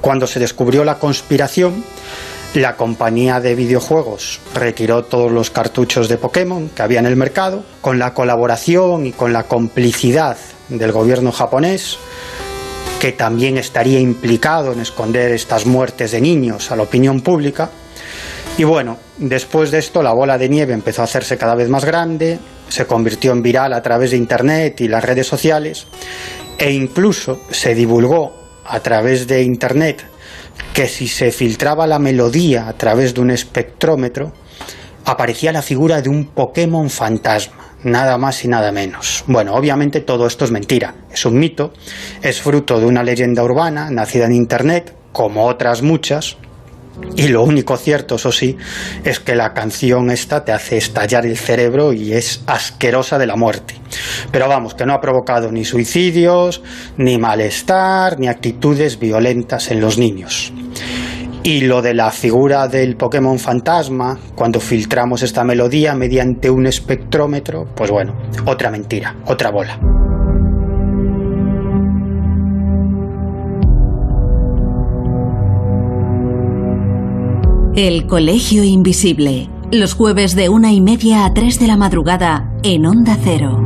Cuando 0.00 0.26
se 0.26 0.40
descubrió 0.40 0.84
la 0.84 0.98
conspiración, 0.98 1.84
la 2.54 2.76
compañía 2.76 3.40
de 3.40 3.54
videojuegos 3.54 4.40
retiró 4.54 5.04
todos 5.04 5.30
los 5.30 5.50
cartuchos 5.50 6.08
de 6.08 6.16
Pokémon 6.16 6.70
que 6.70 6.82
había 6.82 7.00
en 7.00 7.06
el 7.06 7.16
mercado, 7.16 7.62
con 7.80 7.98
la 7.98 8.14
colaboración 8.14 9.06
y 9.06 9.12
con 9.12 9.32
la 9.32 9.44
complicidad 9.44 10.36
del 10.68 10.92
gobierno 10.92 11.30
japonés, 11.30 11.98
que 13.00 13.12
también 13.12 13.58
estaría 13.58 14.00
implicado 14.00 14.72
en 14.72 14.80
esconder 14.80 15.32
estas 15.32 15.66
muertes 15.66 16.12
de 16.12 16.20
niños 16.20 16.70
a 16.70 16.76
la 16.76 16.84
opinión 16.84 17.20
pública. 17.20 17.70
Y 18.56 18.64
bueno, 18.64 18.96
después 19.18 19.70
de 19.70 19.78
esto 19.78 20.02
la 20.02 20.14
bola 20.14 20.38
de 20.38 20.48
nieve 20.48 20.72
empezó 20.72 21.02
a 21.02 21.04
hacerse 21.04 21.36
cada 21.36 21.54
vez 21.54 21.68
más 21.68 21.84
grande, 21.84 22.38
se 22.68 22.86
convirtió 22.86 23.32
en 23.32 23.42
viral 23.42 23.72
a 23.72 23.82
través 23.82 24.10
de 24.10 24.16
Internet 24.16 24.80
y 24.80 24.88
las 24.88 25.04
redes 25.04 25.26
sociales, 25.26 25.86
e 26.58 26.72
incluso 26.72 27.42
se 27.50 27.74
divulgó 27.74 28.34
a 28.64 28.80
través 28.80 29.26
de 29.26 29.42
Internet 29.42 30.04
que 30.72 30.88
si 30.88 31.08
se 31.08 31.30
filtraba 31.32 31.86
la 31.86 31.98
melodía 31.98 32.68
a 32.68 32.72
través 32.74 33.14
de 33.14 33.20
un 33.20 33.30
espectrómetro, 33.30 34.32
aparecía 35.04 35.52
la 35.52 35.62
figura 35.62 36.02
de 36.02 36.08
un 36.08 36.26
Pokémon 36.26 36.90
fantasma, 36.90 37.74
nada 37.82 38.18
más 38.18 38.44
y 38.44 38.48
nada 38.48 38.72
menos. 38.72 39.24
Bueno, 39.26 39.54
obviamente 39.54 40.00
todo 40.00 40.26
esto 40.26 40.44
es 40.44 40.50
mentira, 40.50 40.94
es 41.10 41.24
un 41.24 41.38
mito, 41.38 41.72
es 42.22 42.40
fruto 42.40 42.78
de 42.78 42.86
una 42.86 43.02
leyenda 43.02 43.42
urbana 43.42 43.90
nacida 43.90 44.26
en 44.26 44.32
Internet, 44.32 44.94
como 45.12 45.46
otras 45.46 45.82
muchas, 45.82 46.36
y 47.16 47.28
lo 47.28 47.42
único 47.42 47.76
cierto, 47.76 48.14
eso 48.14 48.30
sí, 48.30 48.56
es 49.02 49.18
que 49.18 49.34
la 49.34 49.52
canción 49.52 50.10
esta 50.10 50.44
te 50.44 50.52
hace 50.52 50.76
estallar 50.76 51.26
el 51.26 51.36
cerebro 51.36 51.92
y 51.92 52.12
es 52.12 52.42
asquerosa 52.46 53.18
de 53.18 53.26
la 53.26 53.34
muerte. 53.34 53.74
Pero 54.30 54.48
vamos, 54.48 54.74
que 54.74 54.86
no 54.86 54.94
ha 54.94 55.00
provocado 55.00 55.50
ni 55.50 55.64
suicidios, 55.64 56.62
ni 56.96 57.18
malestar, 57.18 58.20
ni 58.20 58.28
actitudes 58.28 59.00
violentas 59.00 59.70
en 59.70 59.80
los 59.80 59.98
niños. 59.98 60.52
Y 61.42 61.62
lo 61.62 61.82
de 61.82 61.94
la 61.94 62.10
figura 62.10 62.68
del 62.68 62.96
Pokémon 62.96 63.38
fantasma, 63.38 64.18
cuando 64.34 64.60
filtramos 64.60 65.22
esta 65.22 65.44
melodía 65.44 65.94
mediante 65.94 66.50
un 66.50 66.66
espectrómetro, 66.66 67.64
pues 67.74 67.90
bueno, 67.90 68.14
otra 68.44 68.70
mentira, 68.70 69.16
otra 69.26 69.50
bola. 69.50 69.78
El 77.80 78.08
Colegio 78.08 78.64
Invisible, 78.64 79.48
los 79.70 79.94
jueves 79.94 80.34
de 80.34 80.48
una 80.48 80.72
y 80.72 80.80
media 80.80 81.24
a 81.24 81.32
tres 81.32 81.60
de 81.60 81.68
la 81.68 81.76
madrugada 81.76 82.50
en 82.64 82.84
Onda 82.84 83.16
Cero. 83.22 83.56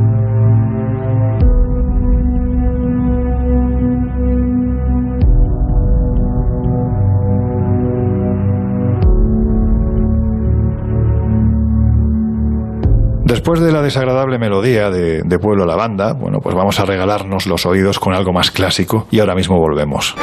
Después 13.25 13.61
de 13.61 13.71
la 13.71 13.81
desagradable 13.81 14.37
melodía 14.37 14.91
de, 14.91 15.23
de 15.23 15.39
Pueblo 15.39 15.65
Lavanda, 15.65 16.13
bueno, 16.13 16.39
pues 16.39 16.53
vamos 16.53 16.79
a 16.79 16.85
regalarnos 16.85 17.47
los 17.47 17.65
oídos 17.65 17.97
con 17.97 18.13
algo 18.13 18.31
más 18.31 18.51
clásico 18.51 19.07
y 19.09 19.21
ahora 19.21 19.33
mismo 19.33 19.57
volvemos. 19.57 20.15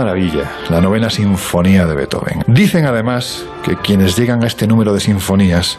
Maravilla, 0.00 0.50
la 0.70 0.80
novena 0.80 1.10
sinfonía 1.10 1.84
de 1.84 1.94
Beethoven. 1.94 2.42
Dicen 2.46 2.86
además 2.86 3.44
que 3.62 3.76
quienes 3.76 4.16
llegan 4.16 4.42
a 4.42 4.46
este 4.46 4.66
número 4.66 4.94
de 4.94 5.00
sinfonías 5.00 5.78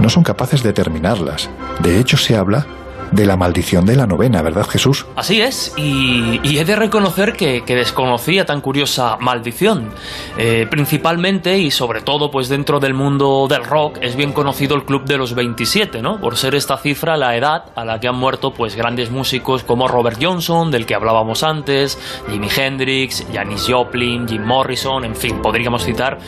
no 0.00 0.08
son 0.08 0.24
capaces 0.24 0.64
de 0.64 0.72
terminarlas. 0.72 1.48
De 1.78 2.00
hecho, 2.00 2.16
se 2.16 2.34
habla 2.36 2.66
de 3.12 3.26
la 3.26 3.36
maldición 3.36 3.86
de 3.86 3.96
la 3.96 4.06
novena, 4.06 4.42
¿verdad 4.42 4.66
Jesús? 4.68 5.06
Así 5.16 5.40
es, 5.40 5.72
y, 5.76 6.40
y 6.42 6.58
he 6.58 6.64
de 6.64 6.76
reconocer 6.76 7.34
que, 7.34 7.62
desconocía 7.66 8.44
tan 8.44 8.60
curiosa 8.60 9.16
maldición. 9.20 9.90
Eh, 10.36 10.66
principalmente 10.70 11.58
y 11.58 11.70
sobre 11.70 12.02
todo 12.02 12.30
pues 12.30 12.48
dentro 12.48 12.80
del 12.80 12.94
mundo 12.94 13.46
del 13.48 13.64
rock 13.64 13.98
es 14.00 14.16
bien 14.16 14.32
conocido 14.32 14.74
el 14.76 14.84
Club 14.84 15.04
de 15.04 15.16
los 15.16 15.34
27, 15.34 16.02
¿no? 16.02 16.20
Por 16.20 16.36
ser 16.36 16.54
esta 16.54 16.76
cifra 16.76 17.16
la 17.16 17.36
edad 17.36 17.66
a 17.74 17.84
la 17.84 18.00
que 18.00 18.08
han 18.08 18.16
muerto 18.16 18.52
pues 18.52 18.74
grandes 18.74 19.10
músicos 19.10 19.62
como 19.62 19.88
Robert 19.88 20.18
Johnson, 20.20 20.70
del 20.70 20.86
que 20.86 20.94
hablábamos 20.94 21.42
antes, 21.42 21.98
Jimi 22.28 22.48
Hendrix, 22.54 23.24
Janis 23.32 23.66
Joplin, 23.68 24.28
Jim 24.28 24.44
Morrison, 24.44 25.04
en 25.04 25.16
fin, 25.16 25.40
podríamos 25.40 25.84
citar 25.84 26.18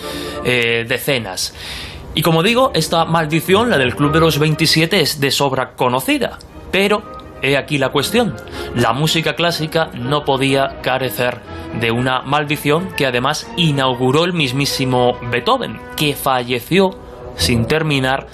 eh, 0.44 0.84
decenas. 0.88 1.54
Y 2.14 2.22
como 2.22 2.42
digo, 2.42 2.72
esta 2.74 3.04
maldición, 3.04 3.70
la 3.70 3.78
del 3.78 3.96
Club 3.96 4.12
de 4.12 4.20
los 4.20 4.38
27, 4.38 5.00
es 5.00 5.18
de 5.20 5.30
sobra 5.30 5.72
conocida. 5.72 6.38
Pero, 6.72 7.02
he 7.42 7.56
aquí 7.56 7.78
la 7.78 7.90
cuestión, 7.90 8.34
la 8.74 8.92
música 8.92 9.34
clásica 9.36 9.90
no 9.94 10.24
podía 10.24 10.80
carecer 10.82 11.40
de 11.80 11.90
una 11.90 12.22
maldición 12.22 12.88
que 12.96 13.06
además 13.06 13.48
inauguró 13.56 14.24
el 14.24 14.32
mismísimo 14.32 15.18
Beethoven, 15.30 15.80
que 15.96 16.14
falleció 16.14 16.90
sin 17.36 17.66
terminar 17.66 18.26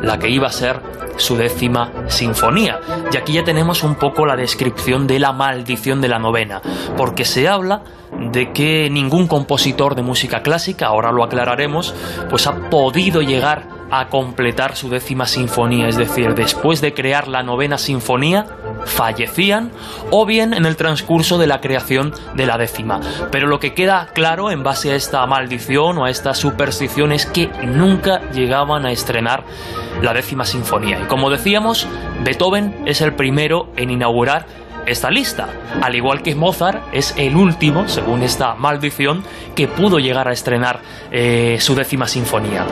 la 0.00 0.18
que 0.18 0.30
iba 0.30 0.48
a 0.48 0.52
ser 0.52 0.80
su 1.16 1.36
décima 1.36 1.90
sinfonía. 2.08 2.80
Y 3.12 3.16
aquí 3.16 3.34
ya 3.34 3.44
tenemos 3.44 3.82
un 3.82 3.96
poco 3.96 4.26
la 4.26 4.36
descripción 4.36 5.06
de 5.06 5.18
la 5.18 5.32
maldición 5.32 6.00
de 6.00 6.08
la 6.08 6.18
novena, 6.18 6.60
porque 6.96 7.24
se 7.24 7.48
habla 7.48 7.82
de 8.30 8.52
que 8.52 8.88
ningún 8.90 9.26
compositor 9.26 9.94
de 9.94 10.02
música 10.02 10.42
clásica, 10.42 10.86
ahora 10.86 11.12
lo 11.12 11.24
aclararemos, 11.24 11.94
pues 12.30 12.46
ha 12.46 12.70
podido 12.70 13.22
llegar 13.22 13.71
a 13.92 14.08
completar 14.08 14.74
su 14.74 14.88
décima 14.88 15.26
sinfonía, 15.26 15.86
es 15.86 15.96
decir, 15.96 16.34
después 16.34 16.80
de 16.80 16.94
crear 16.94 17.28
la 17.28 17.42
novena 17.42 17.76
sinfonía, 17.76 18.46
fallecían 18.86 19.70
o 20.10 20.24
bien 20.24 20.54
en 20.54 20.64
el 20.64 20.76
transcurso 20.76 21.36
de 21.36 21.46
la 21.46 21.60
creación 21.60 22.14
de 22.34 22.46
la 22.46 22.56
décima. 22.56 23.00
Pero 23.30 23.48
lo 23.48 23.60
que 23.60 23.74
queda 23.74 24.08
claro 24.14 24.50
en 24.50 24.62
base 24.62 24.92
a 24.92 24.96
esta 24.96 25.24
maldición 25.26 25.98
o 25.98 26.06
a 26.06 26.10
esta 26.10 26.32
superstición 26.32 27.12
es 27.12 27.26
que 27.26 27.48
nunca 27.64 28.22
llegaban 28.30 28.86
a 28.86 28.92
estrenar 28.92 29.44
la 30.00 30.14
décima 30.14 30.46
sinfonía. 30.46 30.98
Y 31.02 31.04
como 31.04 31.28
decíamos, 31.28 31.86
Beethoven 32.24 32.84
es 32.86 33.02
el 33.02 33.12
primero 33.12 33.68
en 33.76 33.90
inaugurar 33.90 34.46
esta 34.86 35.10
lista. 35.10 35.48
Al 35.82 35.94
igual 35.94 36.22
que 36.22 36.34
Mozart, 36.34 36.82
es 36.92 37.14
el 37.18 37.36
último, 37.36 37.88
según 37.88 38.22
esta 38.22 38.54
maldición, 38.54 39.22
que 39.54 39.68
pudo 39.68 39.98
llegar 39.98 40.28
a 40.28 40.32
estrenar 40.32 40.80
eh, 41.10 41.58
su 41.60 41.74
décima 41.74 42.08
sinfonía. 42.08 42.64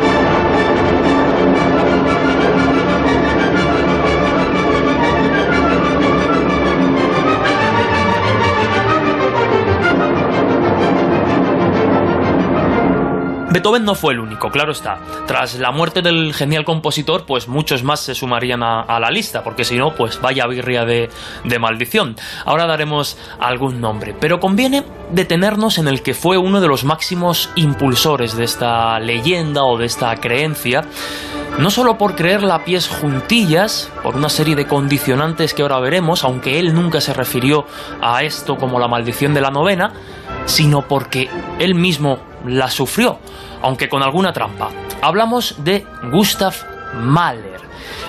Beethoven 13.60 13.84
no 13.84 13.94
fue 13.94 14.14
el 14.14 14.20
único, 14.20 14.48
claro 14.48 14.72
está. 14.72 14.98
Tras 15.26 15.58
la 15.58 15.70
muerte 15.70 16.00
del 16.00 16.32
genial 16.32 16.64
compositor, 16.64 17.26
pues 17.26 17.46
muchos 17.46 17.82
más 17.82 18.00
se 18.00 18.14
sumarían 18.14 18.62
a, 18.62 18.98
la 18.98 19.10
lista, 19.10 19.44
porque 19.44 19.64
si 19.64 19.76
no, 19.76 19.94
pues 19.94 20.18
vaya 20.18 20.46
birria 20.46 20.86
de, 20.86 21.10
de 21.44 21.58
maldición. 21.58 22.16
Ahora 22.46 22.66
daremos 22.66 23.18
algún 23.38 23.78
nombre, 23.78 24.16
pero 24.18 24.40
conviene 24.40 24.82
detenernos 25.12 25.76
en 25.76 25.88
el 25.88 26.02
que 26.02 26.14
fue 26.14 26.38
uno 26.38 26.62
de 26.62 26.68
los 26.68 26.84
máximos 26.84 27.50
impulsores 27.54 28.34
de 28.34 28.44
esta 28.44 28.98
leyenda 28.98 29.64
o 29.64 29.76
de 29.76 29.84
esta 29.84 30.16
creencia, 30.16 30.82
no 31.58 31.70
solo 31.70 31.98
por 31.98 32.14
creerla 32.14 32.54
a 32.54 32.64
pies 32.64 32.88
juntillas, 32.88 33.92
por 34.02 34.16
una 34.16 34.30
serie 34.30 34.56
de 34.56 34.66
condicionantes 34.66 35.52
que 35.52 35.60
ahora 35.60 35.80
veremos, 35.80 36.24
aunque 36.24 36.58
él 36.58 36.72
nunca 36.72 37.02
se 37.02 37.12
refirió 37.12 37.66
a 38.00 38.22
esto 38.22 38.56
como 38.56 38.80
la 38.80 38.88
maldición 38.88 39.34
de 39.34 39.42
la 39.42 39.50
novena, 39.50 39.92
sino 40.46 40.80
porque 40.88 41.28
él 41.58 41.74
mismo 41.74 42.29
la 42.46 42.68
sufrió, 42.70 43.18
aunque 43.62 43.88
con 43.88 44.02
alguna 44.02 44.32
trampa. 44.32 44.70
Hablamos 45.02 45.56
de 45.64 45.86
Gustav 46.10 46.54
Mahler. 46.94 47.49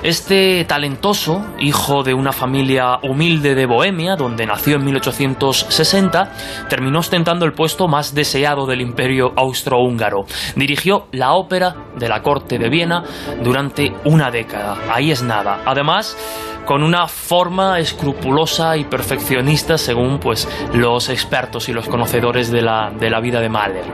Este 0.04 0.66
talentoso, 0.66 1.46
hijo 1.60 2.04
de 2.04 2.14
una 2.14 2.32
familia 2.32 3.00
humilde 3.04 3.56
de 3.56 3.66
Bohemia, 3.66 4.16
donde 4.16 4.46
nació 4.46 4.78
en 4.78 4.86
1860, 4.86 6.34
terminó 6.70 7.00
ostentando 7.00 7.46
el 7.46 7.54
puesto 7.54 7.88
más 7.88 8.14
deseado 8.14 8.66
del 8.66 8.82
imperio 8.82 9.34
austrohúngaro. 9.36 10.26
Dirigió 10.56 11.08
la 11.12 11.34
ópera 11.34 11.76
de 11.96 12.10
la 12.10 12.22
corte 12.22 12.58
de 12.58 12.70
Viena 12.70 13.04
durante 13.44 13.94
una 14.06 14.32
década. 14.32 14.78
Ahí 14.92 15.12
es 15.12 15.22
nada. 15.22 15.62
Además, 15.66 16.18
con 16.66 16.84
una 16.84 17.08
forma 17.08 17.80
escrupulosa 17.80 18.78
y 18.78 18.86
perfeccionista 18.86 19.78
según 19.78 20.20
pues 20.20 20.48
los 20.74 21.10
expertos 21.10 21.70
y 21.70 21.74
los 21.74 21.88
conocedores 21.88 22.52
de 22.52 22.62
la, 22.62 22.92
de 22.98 23.10
la 23.10 23.20
vida 23.20 23.40
de 23.40 23.50
Mahler. 23.50 23.86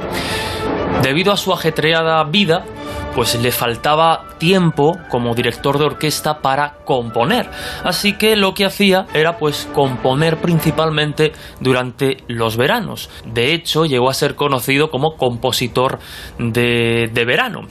Debido 1.01 1.31
a 1.31 1.37
su 1.37 1.53
ajetreada 1.53 2.23
vida, 2.23 2.65
pues 3.17 3.33
le 3.41 3.51
faltaba 3.51 4.25
tiempo 4.37 4.95
como 5.09 5.33
director 5.33 5.79
de 5.79 5.85
orquesta 5.85 6.39
para 6.39 6.75
componer. 6.85 7.49
Así 7.83 8.13
que 8.13 8.35
lo 8.35 8.53
que 8.53 8.63
hacía 8.63 9.07
era 9.11 9.39
pues 9.39 9.67
componer 9.73 10.37
principalmente 10.37 11.31
durante 11.59 12.17
los 12.27 12.57
veranos. 12.57 13.09
De 13.25 13.55
hecho, 13.55 13.85
llegó 13.85 14.11
a 14.11 14.13
ser 14.13 14.35
conocido 14.35 14.91
como 14.91 15.15
compositor 15.17 15.97
de, 16.37 17.09
de 17.11 17.25
verano. 17.25 17.61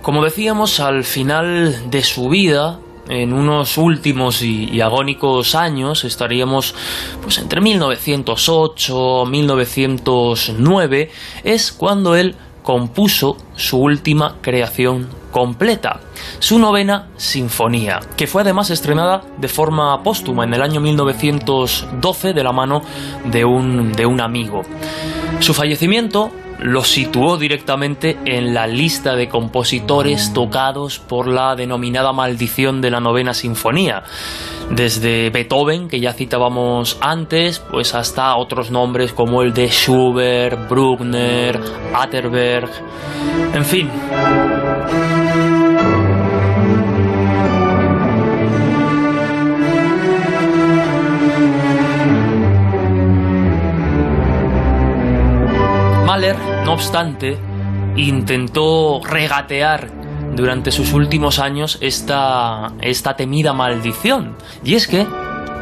Como 0.00 0.22
decíamos, 0.22 0.78
al 0.78 1.02
final 1.02 1.90
de 1.90 2.04
su 2.04 2.28
vida, 2.28 2.78
en 3.08 3.32
unos 3.32 3.76
últimos 3.78 4.42
y, 4.42 4.70
y, 4.70 4.80
agónicos 4.80 5.56
años, 5.56 6.04
estaríamos 6.04 6.72
pues 7.20 7.38
entre 7.38 7.60
1908 7.60 9.26
1909, 9.26 11.10
es 11.42 11.72
cuando 11.72 12.14
él 12.14 12.36
compuso 12.64 13.36
su 13.54 13.78
última 13.78 14.38
creación 14.40 15.08
completa, 15.30 16.00
su 16.38 16.58
novena 16.58 17.08
sinfonía, 17.16 18.00
que 18.16 18.26
fue 18.26 18.42
además 18.42 18.70
estrenada 18.70 19.22
de 19.36 19.48
forma 19.48 20.02
póstuma 20.02 20.44
en 20.44 20.54
el 20.54 20.62
año 20.62 20.80
1912 20.80 22.32
de 22.32 22.42
la 22.42 22.52
mano 22.52 22.82
de 23.26 23.44
un, 23.44 23.92
de 23.92 24.06
un 24.06 24.20
amigo. 24.20 24.62
Su 25.40 25.54
fallecimiento 25.54 26.30
lo 26.60 26.82
situó 26.84 27.36
directamente 27.36 28.18
en 28.24 28.54
la 28.54 28.66
lista 28.66 29.14
de 29.14 29.28
compositores 29.28 30.32
tocados 30.32 30.98
por 30.98 31.28
la 31.28 31.54
denominada 31.56 32.12
maldición 32.12 32.80
de 32.80 32.90
la 32.90 33.00
novena 33.00 33.34
sinfonía. 33.34 34.02
Desde 34.70 35.30
Beethoven, 35.30 35.88
que 35.88 36.00
ya 36.00 36.12
citábamos 36.12 36.98
antes, 37.00 37.58
pues 37.58 37.94
hasta 37.94 38.36
otros 38.36 38.70
nombres 38.70 39.12
como 39.12 39.42
el 39.42 39.52
de 39.52 39.68
Schubert, 39.68 40.68
Bruckner, 40.68 41.60
Atterberg, 41.94 42.70
en 43.54 43.64
fin. 43.64 43.90
No 56.64 56.72
obstante, 56.72 57.36
intentó 57.96 59.00
regatear 59.04 59.90
durante 60.34 60.70
sus 60.70 60.94
últimos 60.94 61.38
años 61.38 61.76
esta, 61.82 62.72
esta 62.80 63.14
temida 63.16 63.52
maldición. 63.52 64.36
Y 64.64 64.74
es 64.74 64.86
que 64.86 65.06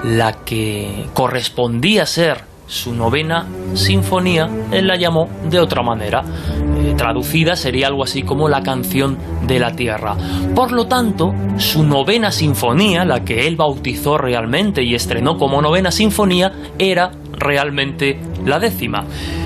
la 0.04 0.44
que 0.44 1.06
correspondía 1.14 2.06
ser 2.06 2.44
su 2.66 2.94
novena 2.94 3.46
sinfonía, 3.74 4.48
él 4.70 4.86
la 4.86 4.96
llamó 4.96 5.28
de 5.44 5.58
otra 5.58 5.82
manera. 5.82 6.22
Eh, 6.78 6.94
traducida 6.96 7.56
sería 7.56 7.88
algo 7.88 8.04
así 8.04 8.22
como 8.22 8.48
la 8.48 8.62
canción 8.62 9.18
de 9.46 9.58
la 9.58 9.72
tierra. 9.72 10.16
Por 10.54 10.72
lo 10.72 10.86
tanto, 10.86 11.34
su 11.58 11.82
novena 11.82 12.32
sinfonía, 12.32 13.04
la 13.04 13.24
que 13.24 13.46
él 13.46 13.56
bautizó 13.56 14.16
realmente 14.16 14.82
y 14.82 14.94
estrenó 14.94 15.36
como 15.36 15.60
novena 15.60 15.90
sinfonía, 15.90 16.52
era 16.78 17.10
realmente 17.42 18.18
la 18.44 18.58
décima. 18.58 19.04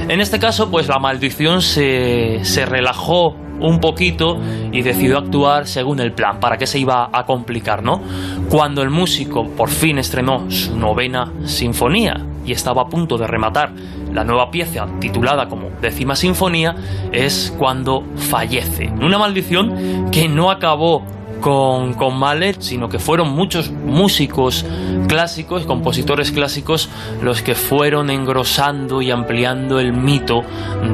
En 0.09 0.21
este 0.21 0.39
caso, 0.39 0.71
pues 0.71 0.89
la 0.89 0.99
maldición 0.99 1.63
se, 1.63 2.45
se 2.45 2.67
relajó 2.67 3.35
un 3.61 3.81
poquito 3.81 4.39
y 4.73 4.83
decidió 4.83 5.19
actuar 5.19 5.67
según 5.67 6.01
el 6.01 6.13
plan. 6.13 6.41
¿Para 6.41 6.57
qué 6.57 6.67
se 6.67 6.79
iba 6.79 7.09
a 7.13 7.25
complicar, 7.25 7.83
no? 7.83 8.01
Cuando 8.49 8.83
el 8.83 8.91
músico 8.91 9.45
por 9.57 9.71
fin 9.71 9.99
estrenó 9.99 10.51
su 10.51 10.77
novena 10.77 11.33
sinfonía 11.45 12.15
y 12.45 12.53
estaba 12.53 12.83
a 12.83 12.87
punto 12.87 13.17
de 13.17 13.27
rematar 13.27 13.73
la 14.13 14.25
nueva 14.25 14.51
pieza 14.51 14.87
titulada 15.01 15.47
como 15.49 15.69
décima 15.81 16.17
sinfonía, 16.17 16.75
es 17.13 17.55
cuando 17.59 18.03
fallece. 18.17 18.89
Una 18.89 19.19
maldición 19.19 20.11
que 20.11 20.29
no 20.29 20.51
acabó 20.51 21.05
con, 21.41 21.95
con 21.95 22.19
Mahler, 22.19 22.63
sino 22.63 22.89
que 22.89 22.99
fueron 22.99 23.31
muchos 23.31 23.71
músicos 23.71 24.65
clásicos, 25.09 25.67
compositores 25.67 26.33
clásicos, 26.33 26.89
los 27.23 27.43
que 27.43 27.55
fueron 27.55 28.11
engrosando 28.11 29.03
y 29.03 29.11
ampliando 29.11 29.79
el 29.81 29.93
mito 29.93 30.43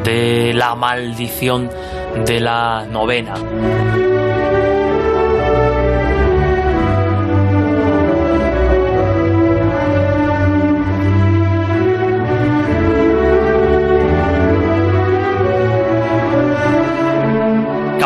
de 0.05 0.53
la 0.55 0.75
maldición 0.75 1.71
de 2.27 2.41
la 2.41 2.87
novena. 2.91 3.35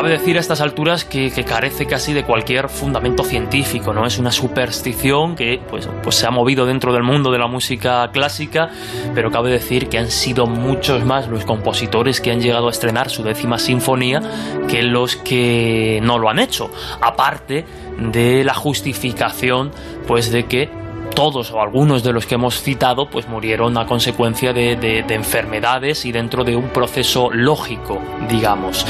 Decir 0.08 0.36
a 0.36 0.40
estas 0.40 0.60
alturas 0.60 1.04
que, 1.04 1.30
que 1.30 1.44
carece 1.44 1.86
casi 1.86 2.12
de 2.12 2.24
cualquier 2.24 2.68
fundamento 2.68 3.24
científico, 3.24 3.92
¿no? 3.92 4.06
Es 4.06 4.18
una 4.18 4.32
superstición 4.32 5.36
que 5.36 5.60
pues, 5.68 5.88
pues 6.02 6.16
se 6.16 6.26
ha 6.26 6.30
movido 6.30 6.66
dentro 6.66 6.92
del 6.92 7.02
mundo 7.02 7.30
de 7.30 7.38
la 7.38 7.46
música 7.46 8.08
clásica, 8.12 8.70
pero 9.14 9.30
cabe 9.30 9.50
decir 9.50 9.88
que 9.88 9.98
han 9.98 10.10
sido 10.10 10.46
muchos 10.46 11.04
más 11.04 11.28
los 11.28 11.44
compositores 11.44 12.20
que 12.20 12.30
han 12.30 12.40
llegado 12.40 12.68
a 12.68 12.70
estrenar 12.70 13.10
su 13.10 13.22
décima 13.22 13.58
sinfonía 13.58 14.20
que 14.68 14.82
los 14.82 15.16
que 15.16 16.00
no 16.02 16.18
lo 16.18 16.28
han 16.28 16.38
hecho. 16.38 16.70
Aparte 17.00 17.64
de 17.98 18.44
la 18.44 18.54
justificación 18.54 19.70
pues 20.06 20.30
de 20.30 20.44
que 20.44 20.85
todos 21.16 21.50
o 21.50 21.60
algunos 21.60 22.04
de 22.04 22.12
los 22.12 22.26
que 22.26 22.36
hemos 22.36 22.62
citado 22.62 23.10
pues 23.10 23.26
murieron 23.26 23.76
a 23.78 23.86
consecuencia 23.86 24.52
de, 24.52 24.76
de, 24.76 25.02
de, 25.02 25.14
enfermedades 25.14 26.04
y 26.04 26.12
dentro 26.12 26.44
de 26.44 26.54
un 26.54 26.68
proceso 26.68 27.30
lógico, 27.32 28.00
digamos. 28.28 28.86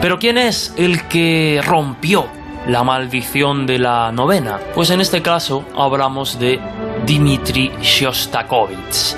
Pero 0.00 0.20
¿quién 0.20 0.38
es 0.38 0.72
el 0.76 1.08
que 1.08 1.60
rompió 1.64 2.28
la 2.68 2.84
maldición 2.84 3.66
de 3.66 3.78
la 3.78 4.12
novena? 4.12 4.60
Pues 4.74 4.90
en 4.90 5.00
este 5.00 5.22
caso 5.22 5.64
hablamos 5.74 6.38
de 6.38 6.60
Dmitri 7.06 7.72
Shostakovich. 7.80 9.16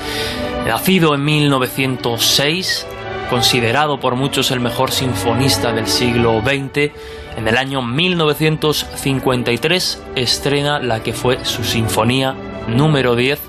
Nacido 0.64 1.16
en 1.16 1.24
1906, 1.24 2.86
considerado 3.28 3.98
por 3.98 4.14
muchos 4.14 4.52
el 4.52 4.60
mejor 4.60 4.92
sinfonista 4.92 5.72
del 5.72 5.88
siglo 5.88 6.40
XX, 6.42 6.92
en 7.36 7.48
el 7.48 7.56
año 7.56 7.82
1953 7.82 10.00
estrena 10.14 10.78
la 10.78 11.02
que 11.02 11.12
fue 11.12 11.44
su 11.44 11.64
sinfonía 11.64 12.36
número 12.68 13.16
10 13.16 13.40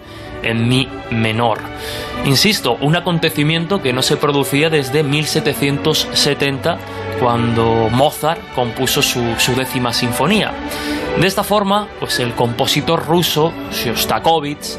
en 0.43 0.67
mi 0.67 0.87
menor. 1.09 1.59
Insisto, 2.25 2.77
un 2.79 2.95
acontecimiento 2.95 3.81
que 3.81 3.93
no 3.93 4.01
se 4.01 4.17
producía 4.17 4.69
desde 4.69 5.03
1770 5.03 6.77
cuando 7.19 7.89
Mozart 7.91 8.41
compuso 8.53 9.01
su, 9.01 9.35
su, 9.37 9.55
décima 9.55 9.93
sinfonía. 9.93 10.51
De 11.19 11.27
esta 11.27 11.43
forma, 11.43 11.87
pues 11.99 12.19
el 12.19 12.33
compositor 12.33 13.05
ruso 13.05 13.53
Shostakovich 13.71 14.77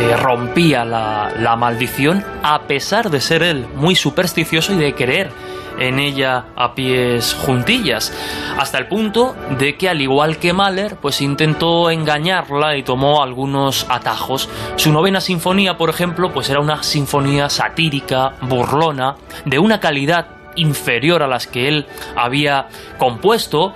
eh, 0.00 0.16
rompía 0.16 0.84
la, 0.84 1.32
la 1.38 1.56
maldición 1.56 2.24
a 2.42 2.62
pesar 2.62 3.10
de 3.10 3.20
ser 3.20 3.42
él 3.42 3.66
muy 3.76 3.94
supersticioso 3.94 4.72
y 4.72 4.76
de 4.76 4.94
creer 4.94 5.30
en 5.78 5.98
ella 5.98 6.46
a 6.56 6.74
pies 6.74 7.34
juntillas, 7.34 8.12
hasta 8.58 8.78
el 8.78 8.86
punto 8.86 9.34
de 9.58 9.76
que 9.76 9.88
al 9.88 10.00
igual 10.00 10.38
que 10.38 10.52
Mahler, 10.52 10.96
pues 10.96 11.20
intentó 11.20 11.90
engañarla 11.90 12.76
y 12.76 12.82
tomó 12.82 13.22
algunos 13.22 13.86
atajos. 13.88 14.48
Su 14.76 14.92
novena 14.92 15.20
sinfonía, 15.20 15.76
por 15.76 15.90
ejemplo, 15.90 16.32
pues 16.32 16.48
era 16.50 16.60
una 16.60 16.82
sinfonía 16.82 17.48
satírica, 17.50 18.34
burlona, 18.42 19.16
de 19.44 19.58
una 19.58 19.80
calidad 19.80 20.26
inferior 20.56 21.22
a 21.22 21.26
las 21.26 21.46
que 21.46 21.68
él 21.68 21.86
había 22.16 22.68
compuesto, 22.98 23.74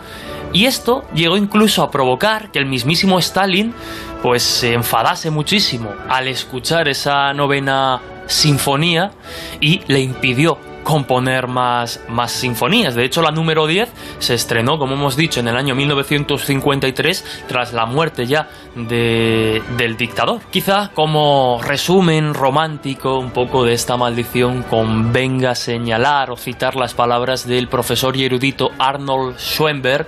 y 0.53 0.67
esto 0.67 1.05
llegó 1.15 1.37
incluso 1.37 1.83
a 1.83 1.91
provocar 1.91 2.51
que 2.51 2.59
el 2.59 2.67
mismísimo 2.67 3.19
Stalin 3.19 3.75
pues 4.23 4.43
se 4.43 4.73
enfadase 4.73 5.31
muchísimo 5.31 5.93
al 6.09 6.27
escuchar 6.29 6.89
esa 6.89 7.33
novena 7.35 8.01
sinfonía 8.27 9.13
y 9.61 9.83
le 9.87 10.01
impidió 10.01 10.59
componer 10.83 11.47
más, 11.49 12.01
más 12.09 12.33
sinfonías. 12.33 12.95
De 12.95 13.05
hecho, 13.05 13.23
la 13.23 13.31
número 13.31 13.67
10 13.67 13.89
se 14.19 14.35
estrenó, 14.35 14.79
como 14.79 14.95
hemos 14.95 15.17
dicho, 15.17 15.41
en 15.41 15.49
el 15.49 15.57
año 15.57 15.75
1953, 15.75 17.45
tras 17.47 17.73
la 17.73 17.87
muerte 17.87 18.27
ya 18.27 18.49
de, 18.75 19.63
del 19.77 19.97
dictador. 19.97 20.41
Quizá 20.51 20.91
como 20.95 21.61
resumen 21.63 22.35
romántico 22.35 23.19
un 23.19 23.31
poco 23.31 23.65
de 23.65 23.75
esta 23.75 23.97
maldición, 23.97 24.63
convenga 24.63 25.55
señalar 25.55 26.31
o 26.31 26.37
citar 26.37 26.77
las 26.77 26.95
palabras 26.95 27.47
del 27.47 27.69
profesor 27.69 28.17
y 28.17 28.25
erudito 28.25 28.71
Arnold 28.79 29.39
Schoenberg, 29.39 30.07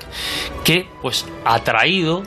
que, 0.65 0.89
pues, 1.03 1.27
atraído 1.45 2.23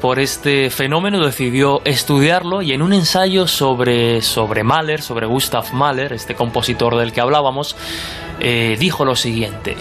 por 0.00 0.18
este 0.18 0.70
fenómeno 0.70 1.24
decidió 1.24 1.80
estudiarlo 1.84 2.62
y 2.62 2.72
en 2.72 2.82
un 2.82 2.92
ensayo 2.92 3.46
sobre, 3.46 4.22
sobre 4.22 4.62
Mahler, 4.62 5.02
sobre 5.02 5.26
Gustav 5.26 5.72
Mahler, 5.72 6.12
este 6.12 6.34
compositor 6.34 6.96
del 6.96 7.12
que 7.12 7.20
hablábamos, 7.20 7.76
eh, 8.40 8.76
dijo 8.78 9.04
lo 9.04 9.16
siguiente, 9.16 9.76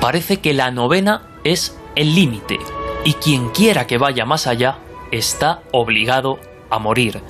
parece 0.00 0.40
que 0.40 0.52
la 0.52 0.70
novena 0.70 1.22
es 1.44 1.78
el 1.96 2.14
límite 2.14 2.58
y 3.04 3.14
quien 3.14 3.50
quiera 3.50 3.86
que 3.86 3.98
vaya 3.98 4.24
más 4.24 4.46
allá 4.46 4.78
está 5.10 5.62
obligado 5.72 6.38
a 6.70 6.78
morir. 6.78 7.20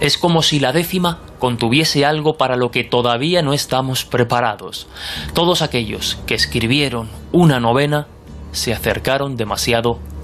Es 0.00 0.18
como 0.18 0.42
si 0.42 0.60
la 0.60 0.72
décima 0.72 1.20
contuviese 1.38 2.04
algo 2.04 2.36
para 2.36 2.56
lo 2.56 2.70
que 2.70 2.84
todavía 2.84 3.42
no 3.42 3.52
estamos 3.52 4.04
preparados. 4.04 4.88
Todos 5.34 5.62
aquellos 5.62 6.18
que 6.26 6.34
escribieron 6.34 7.08
una 7.32 7.60
novena 7.60 8.08
se 8.52 8.72
acercaron 8.72 9.36
demasiado 9.36 10.00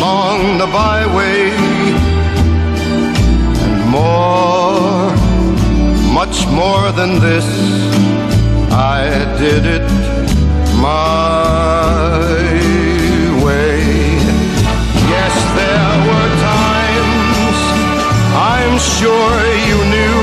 along 0.00 0.56
the 0.56 0.66
byway 0.66 1.50
and 3.64 3.90
more, 3.90 5.12
much 6.14 6.46
more 6.46 6.90
than 6.92 7.20
this. 7.20 7.44
I 8.72 9.02
did 9.38 9.66
it 9.66 9.88
my 10.80 12.24
way. 13.44 13.76
Yes, 15.14 15.34
there 15.60 15.94
were 16.08 16.30
times 16.48 17.58
I'm 18.56 18.76
sure 18.96 19.36
you 19.68 19.78
knew 19.92 20.19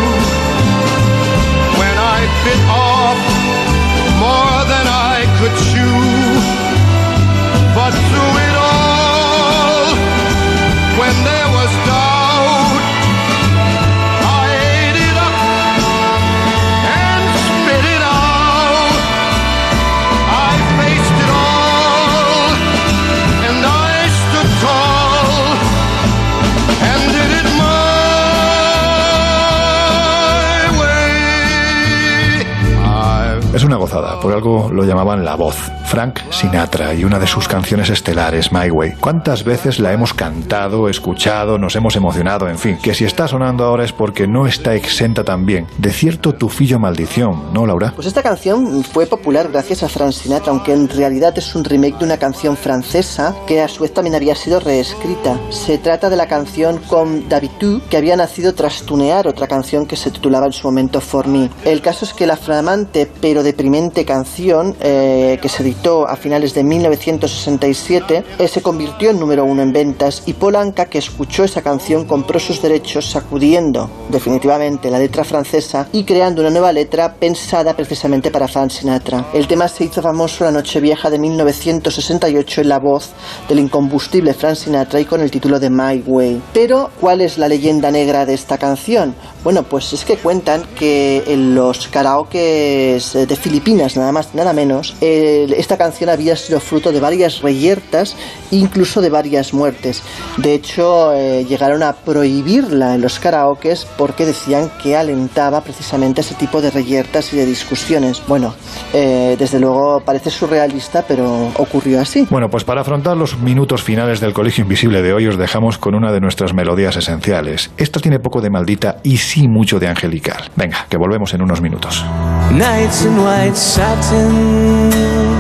es 33.58 33.64
una 33.64 33.78
gozada, 33.78 34.20
por 34.20 34.32
algo 34.34 34.70
lo 34.72 34.84
llamaban 34.84 35.26
la 35.26 35.36
voz. 35.36 35.77
Frank 35.88 36.20
Sinatra 36.32 36.94
y 36.94 37.06
una 37.06 37.18
de 37.18 37.28
sus 37.28 37.48
canciones 37.48 37.90
estelares, 37.90 38.52
My 38.52 38.70
Way. 38.70 38.96
¿Cuántas 39.00 39.46
veces 39.46 39.80
la 39.80 39.94
hemos 39.94 40.14
cantado, 40.14 40.90
escuchado, 40.90 41.58
nos 41.58 41.76
hemos 41.78 41.96
emocionado, 41.96 42.50
en 42.50 42.60
fin? 42.60 42.78
Que 42.78 42.94
si 42.94 43.06
está 43.06 43.28
sonando 43.28 43.64
ahora 43.64 43.86
es 43.86 43.94
porque 43.94 44.28
no 44.28 44.48
está 44.48 44.76
exenta 44.76 45.24
también 45.24 45.66
de 45.78 45.92
cierto 45.92 46.36
tufillo 46.36 46.78
maldición, 46.78 47.54
¿no, 47.54 47.66
Laura? 47.66 47.94
Pues 47.96 48.06
esta 48.06 48.22
canción 48.22 48.84
fue 48.84 49.06
popular 49.06 49.50
gracias 49.50 49.82
a 49.82 49.88
Frank 49.88 50.12
Sinatra, 50.12 50.52
aunque 50.52 50.74
en 50.74 50.90
realidad 50.90 51.38
es 51.38 51.56
un 51.56 51.64
remake 51.64 52.00
de 52.00 52.06
una 52.06 52.18
canción 52.18 52.58
francesa 52.58 53.34
que 53.48 53.62
a 53.62 53.70
su 53.70 53.84
vez 53.84 53.94
también 53.94 54.16
había 54.16 54.36
sido 54.36 54.60
reescrita. 54.60 55.40
Se 55.50 55.78
trata 55.78 56.10
de 56.10 56.18
la 56.18 56.28
canción 56.28 56.80
con 56.90 57.24
Tu, 57.60 57.82
que 57.90 57.98
había 57.98 58.18
nacido 58.18 58.54
tras 58.54 58.84
tunear 58.84 59.26
otra 59.26 59.48
canción 59.48 59.86
que 59.86 59.96
se 59.96 60.12
titulaba 60.12 60.48
en 60.48 60.54
su 60.54 60.68
momento 60.68 61.00
For 61.00 61.28
Me. 61.28 61.50
El 61.64 61.82
caso 61.82 62.04
es 62.04 62.14
que 62.14 62.28
la 62.28 62.36
flamante 62.36 63.10
pero 63.22 63.42
deprimente 63.42 64.04
canción 64.04 64.76
eh, 64.82 65.40
que 65.42 65.50
se 65.50 65.64
editó 65.78 66.08
a 66.08 66.16
finales 66.16 66.54
de 66.56 66.64
1967 66.64 68.24
eh, 68.40 68.48
se 68.48 68.62
convirtió 68.62 69.12
en 69.12 69.20
número 69.20 69.46
uno 69.46 69.62
en 69.62 69.72
ventas 69.72 70.24
y 70.26 70.34
Polanca 70.34 70.86
que 70.86 70.98
escuchó 70.98 71.44
esa 71.44 71.62
canción 71.62 72.06
compró 72.06 72.40
sus 72.40 72.62
derechos 72.62 73.06
sacudiendo 73.12 73.90
definitivamente 74.10 74.90
la 74.90 74.98
letra 74.98 75.24
francesa 75.24 75.88
y 75.92 76.04
creando 76.04 76.42
una 76.42 76.50
nueva 76.50 76.72
letra 76.74 77.14
pensada 77.14 77.76
precisamente 77.76 78.32
para 78.32 78.48
Frank 78.48 78.72
Sinatra. 78.72 79.28
El 79.34 79.48
tema 79.48 79.68
se 79.68 79.84
hizo 79.84 80.02
famoso 80.02 80.46
la 80.46 80.52
noche 80.52 80.80
vieja 80.80 81.10
de 81.10 81.20
1968 81.20 82.62
en 82.62 82.70
la 82.70 82.80
voz 82.80 83.10
del 83.48 83.60
incombustible 83.60 84.34
Frank 84.34 84.56
Sinatra 84.56 85.00
y 85.00 85.06
con 85.06 85.22
el 85.22 85.30
título 85.30 85.60
de 85.60 85.70
My 85.70 86.04
Way. 86.06 86.42
Pero, 86.54 86.90
¿cuál 87.00 87.22
es 87.22 87.38
la 87.38 87.48
leyenda 87.48 87.92
negra 87.92 88.26
de 88.26 88.34
esta 88.34 88.58
canción? 88.58 89.14
Bueno, 89.44 89.64
pues 89.64 89.94
es 89.94 90.04
que 90.04 90.18
cuentan 90.18 90.64
que 90.78 91.24
en 91.28 91.56
los 91.56 91.88
karaokes 91.88 93.14
de 93.14 93.36
Filipinas, 93.36 93.96
nada 93.96 94.12
más, 94.12 94.34
nada 94.34 94.54
menos, 94.54 94.96
eh, 95.02 95.48
esta 95.68 95.78
canción 95.78 96.10
había 96.10 96.38
sido 96.38 96.62
fruto 96.62 96.94
de 96.94 97.02
varias 97.02 97.42
reyertas, 97.42 98.16
incluso 98.52 99.02
de 99.02 99.10
varias 99.10 99.54
muertes. 99.54 100.02
De 100.38 100.54
hecho, 100.54 101.12
eh, 101.14 101.44
llegaron 101.44 101.84
a 101.84 101.92
prohibirla 101.92 102.96
en 102.96 103.02
los 103.02 103.20
karaokes 103.20 103.86
porque 103.98 104.26
decían 104.26 104.72
que 104.82 104.96
alentaba 104.96 105.60
precisamente 105.60 106.22
ese 106.22 106.36
tipo 106.36 106.62
de 106.62 106.72
reyertas 106.72 107.34
y 107.34 107.36
de 107.36 107.46
discusiones. 107.46 108.24
Bueno, 108.30 108.56
eh, 108.94 109.36
desde 109.38 109.60
luego 109.60 110.00
parece 110.06 110.30
surrealista, 110.30 111.04
pero 111.06 111.52
ocurrió 111.58 112.00
así. 112.00 112.26
Bueno, 112.30 112.50
pues 112.50 112.64
para 112.64 112.80
afrontar 112.80 113.18
los 113.18 113.38
minutos 113.38 113.84
finales 113.84 114.22
del 114.22 114.32
Colegio 114.32 114.62
Invisible 114.62 115.02
de 115.02 115.12
hoy 115.12 115.28
os 115.28 115.38
dejamos 115.38 115.78
con 115.78 115.96
una 115.96 116.14
de 116.14 116.22
nuestras 116.22 116.54
melodías 116.54 116.96
esenciales. 116.96 117.72
Esta 117.76 118.00
tiene 118.00 118.20
poco 118.20 118.40
de 118.40 118.50
maldita 118.50 119.02
y 119.04 119.18
sí 119.18 119.50
mucho 119.50 119.82
de 119.82 119.90
angelical. 119.90 120.50
Venga, 120.56 120.86
que 120.88 120.96
volvemos 120.96 121.34
en 121.34 121.42
unos 121.42 121.60
minutos. 121.60 122.06
Nights 122.54 123.04
in 123.04 123.20
white 123.20 123.58
satin, 123.58 125.37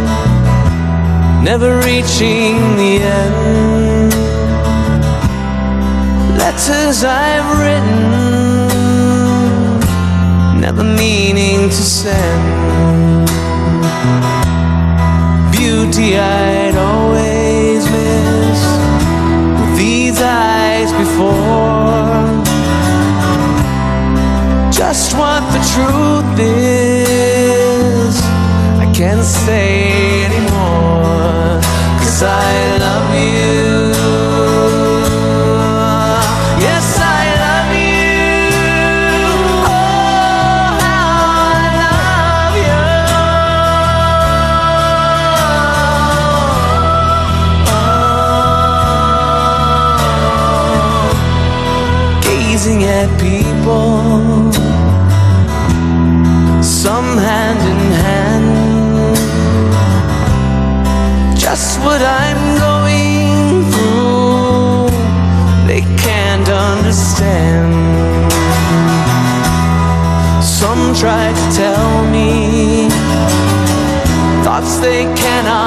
never 1.43 1.79
reaching 1.79 2.55
the 2.77 2.99
end. 3.01 4.13
Letters 6.37 7.03
I've 7.03 7.59
written, 7.59 8.99
never 10.61 10.83
meaning 10.83 11.69
to 11.69 11.83
send. 11.99 13.27
Beauty 15.51 16.17
I'd 16.17 16.75
always 16.75 17.83
miss 17.89 18.61
with 19.59 19.77
these 19.77 20.21
eyes 20.21 20.91
before. 20.93 21.87
Just 24.71 25.17
what 25.17 25.41
the 25.53 25.61
truth 25.73 26.39
is, 26.39 28.15
I 28.79 28.85
can't 28.93 29.25
say 29.25 30.25
anymore. 30.25 30.46
I 32.19 32.77
love 32.79 33.13
you. 33.13 33.36
Understand. 67.17 68.33
Some 70.43 70.93
try 70.93 71.33
to 71.33 71.55
tell 71.55 72.05
me 72.11 72.89
thoughts 74.43 74.77
they 74.77 75.03
cannot 75.15 75.66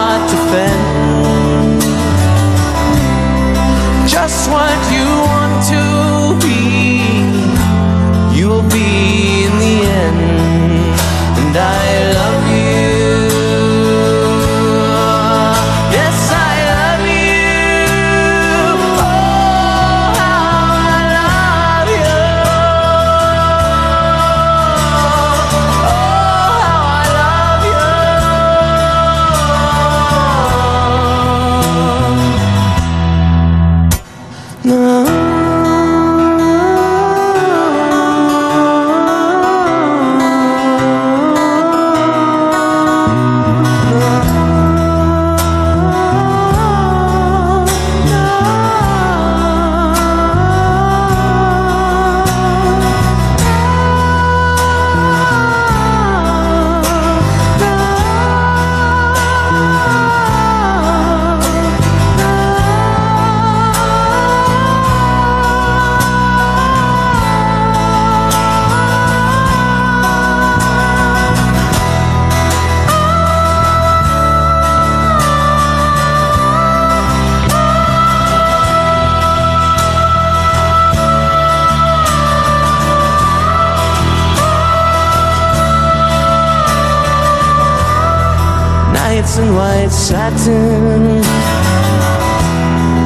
satin, 90.01 91.21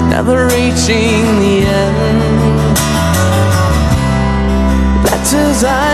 never 0.08 0.46
reaching 0.46 1.26
the 1.42 1.56
end. 1.66 2.78
Letters 5.04 5.64
written, 5.64 5.93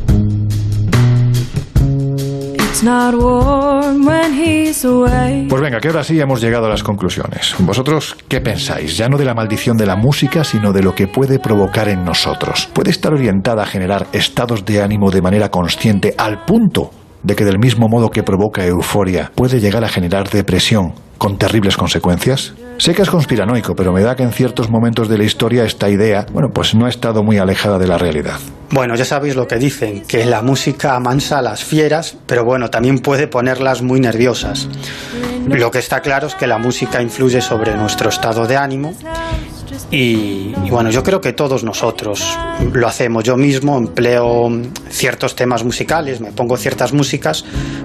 Pues 5.47 5.61
venga, 5.61 5.79
que 5.79 5.87
ahora 5.87 6.03
sí 6.03 6.19
hemos 6.19 6.41
llegado 6.41 6.65
a 6.65 6.69
las 6.69 6.81
conclusiones. 6.81 7.53
¿Vosotros 7.59 8.17
qué 8.27 8.41
pensáis? 8.41 8.97
Ya 8.97 9.07
no 9.07 9.17
de 9.17 9.25
la 9.25 9.33
maldición 9.33 9.77
de 9.77 9.85
la 9.85 9.95
música, 9.95 10.43
sino 10.43 10.73
de 10.73 10.81
lo 10.81 10.95
que 10.95 11.07
puede 11.07 11.37
provocar 11.37 11.89
en 11.89 12.03
nosotros. 12.03 12.69
¿Puede 12.73 12.89
estar 12.89 13.13
orientada 13.13 13.63
a 13.63 13.65
generar 13.67 14.07
estados 14.13 14.65
de 14.65 14.81
ánimo 14.81 15.11
de 15.11 15.21
manera 15.21 15.51
consciente 15.51 16.15
al 16.17 16.43
punto 16.45 16.91
de 17.23 17.35
que 17.35 17.45
del 17.45 17.59
mismo 17.59 17.87
modo 17.87 18.09
que 18.09 18.23
provoca 18.23 18.65
euforia, 18.65 19.31
puede 19.35 19.59
llegar 19.59 19.83
a 19.83 19.89
generar 19.89 20.29
depresión 20.29 20.93
con 21.17 21.37
terribles 21.37 21.77
consecuencias? 21.77 22.55
Sé 22.81 22.95
que 22.95 23.03
es 23.03 23.11
conspiranoico, 23.11 23.75
pero 23.75 23.93
me 23.93 24.01
da 24.01 24.15
que 24.15 24.23
en 24.23 24.31
ciertos 24.31 24.71
momentos 24.71 25.07
de 25.07 25.15
la 25.15 25.23
historia 25.23 25.63
esta 25.63 25.87
idea, 25.87 26.25
bueno, 26.33 26.49
pues 26.51 26.73
no 26.73 26.87
ha 26.87 26.89
estado 26.89 27.21
muy 27.21 27.37
alejada 27.37 27.77
de 27.77 27.85
la 27.85 27.99
realidad. 27.99 28.39
Bueno, 28.71 28.95
ya 28.95 29.05
sabéis 29.05 29.35
lo 29.35 29.47
que 29.47 29.57
dicen, 29.57 30.01
que 30.07 30.25
la 30.25 30.41
música 30.41 30.95
amansa 30.95 31.37
a 31.37 31.41
las 31.43 31.63
fieras, 31.63 32.17
pero 32.25 32.43
bueno, 32.43 32.71
también 32.71 32.97
puede 32.97 33.27
ponerlas 33.27 33.83
muy 33.83 33.99
nerviosas. 33.99 34.67
Lo 35.45 35.69
que 35.69 35.77
está 35.77 35.99
claro 35.99 36.25
es 36.25 36.33
que 36.33 36.47
la 36.47 36.57
música 36.57 37.03
influye 37.03 37.41
sobre 37.41 37.75
nuestro 37.75 38.09
estado 38.09 38.47
de 38.47 38.57
ánimo 38.57 38.95
y, 39.89 40.53
bueno, 40.69 40.89
yo 40.89 41.03
creo 41.03 41.19
que 41.19 41.33
todos 41.33 41.63
nosotros 41.63 42.37
lo 42.71 42.87
hacemos. 42.87 43.23
Yo 43.23 43.37
mismo 43.37 43.77
empleo 43.77 44.49
ciertos 44.89 45.35
temas 45.35 45.63
musicales, 45.63 46.21
me 46.21 46.31
pongo 46.31 46.57
ciertas 46.57 46.93
músicas 46.93 47.43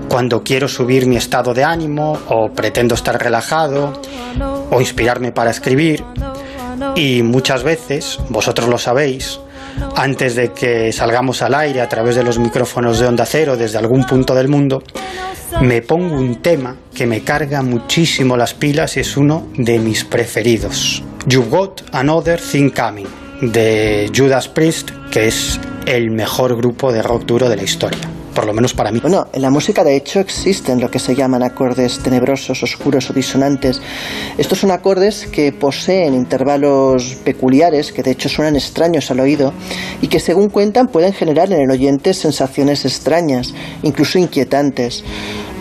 cuando 0.08 0.42
quiero 0.42 0.68
subir 0.68 1.06
mi 1.06 1.16
estado 1.16 1.54
de 1.54 1.64
ánimo 1.64 2.18
o 2.28 2.50
pretendo 2.52 2.94
estar 2.94 3.20
relajado 3.20 4.00
o 4.70 4.80
inspirarme 4.80 5.32
para 5.32 5.50
escribir. 5.50 6.04
Y 6.94 7.22
muchas 7.22 7.62
veces, 7.62 8.18
vosotros 8.28 8.68
lo 8.68 8.78
sabéis, 8.78 9.40
antes 9.96 10.34
de 10.34 10.52
que 10.52 10.92
salgamos 10.92 11.42
al 11.42 11.54
aire 11.54 11.80
a 11.80 11.88
través 11.88 12.16
de 12.16 12.24
los 12.24 12.38
micrófonos 12.38 12.98
de 12.98 13.06
Onda 13.06 13.26
Cero 13.26 13.56
desde 13.56 13.78
algún 13.78 14.04
punto 14.04 14.34
del 14.34 14.48
mundo, 14.48 14.82
me 15.60 15.82
pongo 15.82 16.16
un 16.16 16.42
tema 16.42 16.76
que 16.94 17.06
me 17.06 17.22
carga 17.22 17.62
muchísimo 17.62 18.36
las 18.36 18.54
pilas 18.54 18.96
y 18.96 19.00
es 19.00 19.16
uno 19.16 19.48
de 19.56 19.78
mis 19.78 20.04
preferidos. 20.04 21.02
You've 21.26 21.48
Got 21.48 21.82
Another 21.92 22.40
Thing 22.40 22.70
Coming, 22.70 23.06
de 23.40 24.10
Judas 24.14 24.48
Priest, 24.48 24.90
que 25.10 25.28
es 25.28 25.60
el 25.86 26.10
mejor 26.10 26.56
grupo 26.56 26.92
de 26.92 27.02
rock 27.02 27.24
duro 27.24 27.48
de 27.48 27.56
la 27.56 27.62
historia. 27.62 28.15
Por 28.36 28.44
lo 28.44 28.52
menos 28.52 28.74
para 28.74 28.92
mí. 28.92 29.00
Bueno, 29.00 29.28
en 29.32 29.40
la 29.40 29.48
música 29.48 29.82
de 29.82 29.96
hecho 29.96 30.20
existen 30.20 30.78
lo 30.78 30.90
que 30.90 30.98
se 30.98 31.14
llaman 31.14 31.42
acordes 31.42 32.00
tenebrosos, 32.00 32.62
oscuros 32.62 33.08
o 33.08 33.14
disonantes. 33.14 33.80
Estos 34.36 34.58
son 34.58 34.72
acordes 34.72 35.26
que 35.26 35.52
poseen 35.52 36.12
intervalos 36.12 37.16
peculiares, 37.24 37.92
que 37.92 38.02
de 38.02 38.10
hecho 38.10 38.28
suenan 38.28 38.54
extraños 38.54 39.10
al 39.10 39.20
oído, 39.20 39.54
y 40.02 40.08
que 40.08 40.20
según 40.20 40.50
cuentan 40.50 40.88
pueden 40.88 41.14
generar 41.14 41.50
en 41.50 41.62
el 41.62 41.70
oyente 41.70 42.12
sensaciones 42.12 42.84
extrañas, 42.84 43.54
incluso 43.82 44.18
inquietantes. 44.18 45.02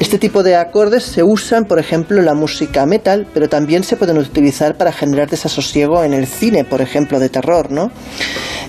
Este 0.01 0.19
tipo 0.19 0.43
de 0.43 0.57
acordes 0.57 1.03
se 1.03 1.23
usan, 1.23 1.63
por 1.63 1.79
ejemplo, 1.79 2.19
en 2.19 2.25
la 2.25 2.33
música 2.33 2.85
metal, 2.85 3.25
pero 3.33 3.47
también 3.47 3.85
se 3.85 3.95
pueden 3.95 4.17
utilizar 4.17 4.75
para 4.75 4.91
generar 4.91 5.29
desasosiego 5.29 6.03
en 6.03 6.13
el 6.13 6.27
cine, 6.27 6.65
por 6.65 6.81
ejemplo, 6.81 7.21
de 7.21 7.29
terror, 7.29 7.71
¿no? 7.71 7.89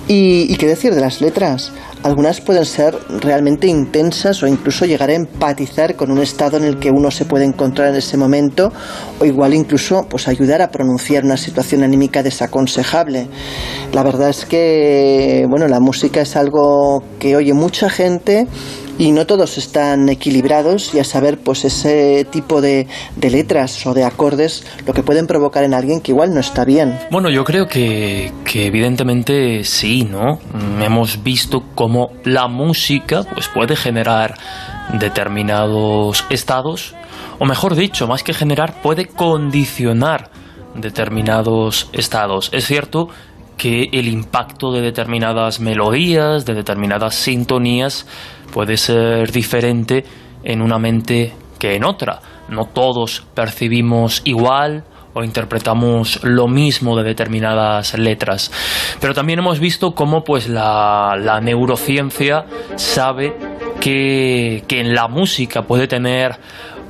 Y, 0.06 0.46
y 0.48 0.54
qué 0.54 0.68
decir 0.68 0.94
de 0.94 1.00
las 1.00 1.20
letras. 1.20 1.72
Algunas 2.02 2.40
pueden 2.40 2.64
ser 2.64 2.96
realmente 3.20 3.66
intensas 3.66 4.42
o 4.42 4.46
incluso 4.46 4.86
llegar 4.86 5.10
a 5.10 5.14
empatizar 5.14 5.96
con 5.96 6.10
un 6.10 6.18
estado 6.18 6.56
en 6.56 6.64
el 6.64 6.78
que 6.78 6.90
uno 6.90 7.10
se 7.10 7.24
puede 7.24 7.44
encontrar 7.44 7.88
en 7.88 7.96
ese 7.96 8.16
momento 8.16 8.72
o 9.18 9.24
igual 9.24 9.54
incluso 9.54 10.06
pues 10.08 10.28
ayudar 10.28 10.62
a 10.62 10.70
pronunciar 10.70 11.24
una 11.24 11.36
situación 11.36 11.82
anímica 11.82 12.22
desaconsejable. 12.22 13.26
La 13.92 14.02
verdad 14.02 14.28
es 14.28 14.44
que 14.46 15.46
bueno, 15.48 15.66
la 15.66 15.80
música 15.80 16.20
es 16.20 16.36
algo 16.36 17.02
que 17.18 17.34
oye 17.34 17.54
mucha 17.54 17.90
gente 17.90 18.46
y 18.98 19.12
no 19.12 19.26
todos 19.26 19.58
están 19.58 20.08
equilibrados 20.08 20.94
y 20.94 20.98
a 20.98 21.04
saber 21.04 21.38
pues 21.38 21.64
ese 21.64 22.26
tipo 22.30 22.60
de, 22.60 22.86
de, 23.16 23.30
letras 23.30 23.86
o 23.86 23.94
de 23.94 24.04
acordes 24.04 24.64
lo 24.86 24.92
que 24.92 25.02
pueden 25.02 25.26
provocar 25.26 25.64
en 25.64 25.74
alguien 25.74 26.00
que 26.00 26.12
igual 26.12 26.32
no 26.32 26.40
está 26.40 26.64
bien. 26.64 26.98
Bueno, 27.10 27.30
yo 27.30 27.44
creo 27.44 27.66
que, 27.66 28.32
que 28.44 28.66
evidentemente 28.66 29.64
sí, 29.64 30.04
¿no? 30.04 30.38
Hemos 30.80 31.22
visto 31.22 31.64
cómo 31.74 32.10
la 32.24 32.48
música 32.48 33.24
pues 33.34 33.48
puede 33.48 33.76
generar 33.76 34.34
determinados 34.98 36.24
estados 36.30 36.94
o 37.38 37.44
mejor 37.44 37.74
dicho, 37.74 38.06
más 38.06 38.22
que 38.22 38.32
generar 38.32 38.80
puede 38.82 39.06
condicionar 39.06 40.30
determinados 40.74 41.88
estados. 41.92 42.50
Es 42.52 42.66
cierto 42.66 43.08
que 43.58 43.88
el 43.92 44.08
impacto 44.08 44.72
de 44.72 44.80
determinadas 44.80 45.60
melodías, 45.60 46.44
de 46.44 46.54
determinadas 46.54 47.14
sintonías, 47.14 48.06
puede 48.52 48.76
ser 48.76 49.30
diferente 49.32 50.04
en 50.42 50.62
una 50.62 50.78
mente 50.78 51.32
que 51.58 51.74
en 51.74 51.84
otra. 51.84 52.20
No 52.48 52.66
todos 52.66 53.26
percibimos 53.34 54.22
igual 54.24 54.84
o 55.14 55.24
interpretamos 55.24 56.22
lo 56.24 56.46
mismo 56.46 56.96
de 56.96 57.02
determinadas 57.02 57.98
letras. 57.98 58.52
Pero 59.00 59.14
también 59.14 59.38
hemos 59.38 59.58
visto 59.60 59.92
cómo 59.92 60.22
pues 60.22 60.48
la, 60.48 61.40
neurociencia 61.42 62.44
sabe 62.76 63.34
que, 63.80 64.62
que 64.68 64.80
en 64.80 64.94
la 64.94 65.08
música 65.08 65.62
puede 65.62 65.88
tener 65.88 66.32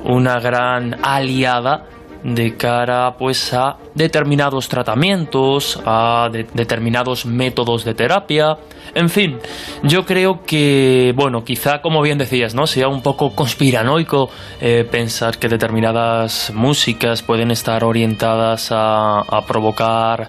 una 0.03 0.39
gran 0.39 0.97
aliada 1.03 1.85
de 2.27 2.57
cara 2.57 3.15
pues 3.17 3.53
a 3.53 3.77
determinados 3.95 4.67
tratamientos, 4.67 5.79
a 5.85 6.27
de, 6.31 6.45
determinados 6.53 7.25
métodos 7.25 7.85
de 7.85 7.93
terapia, 7.93 8.57
en 8.93 9.09
fin, 9.09 9.39
yo 9.83 10.05
creo 10.05 10.43
que, 10.45 11.13
bueno, 11.15 11.43
quizá 11.45 11.81
como 11.81 12.01
bien 12.01 12.17
decías, 12.17 12.53
¿no? 12.53 12.67
Sea 12.67 12.89
un 12.89 13.01
poco 13.01 13.33
conspiranoico 13.33 14.29
eh, 14.59 14.85
pensar 14.89 15.37
que 15.37 15.47
determinadas 15.47 16.51
músicas 16.53 17.21
pueden 17.21 17.49
estar 17.49 17.85
orientadas 17.85 18.71
a, 18.71 19.19
a 19.19 19.45
provocar 19.45 20.27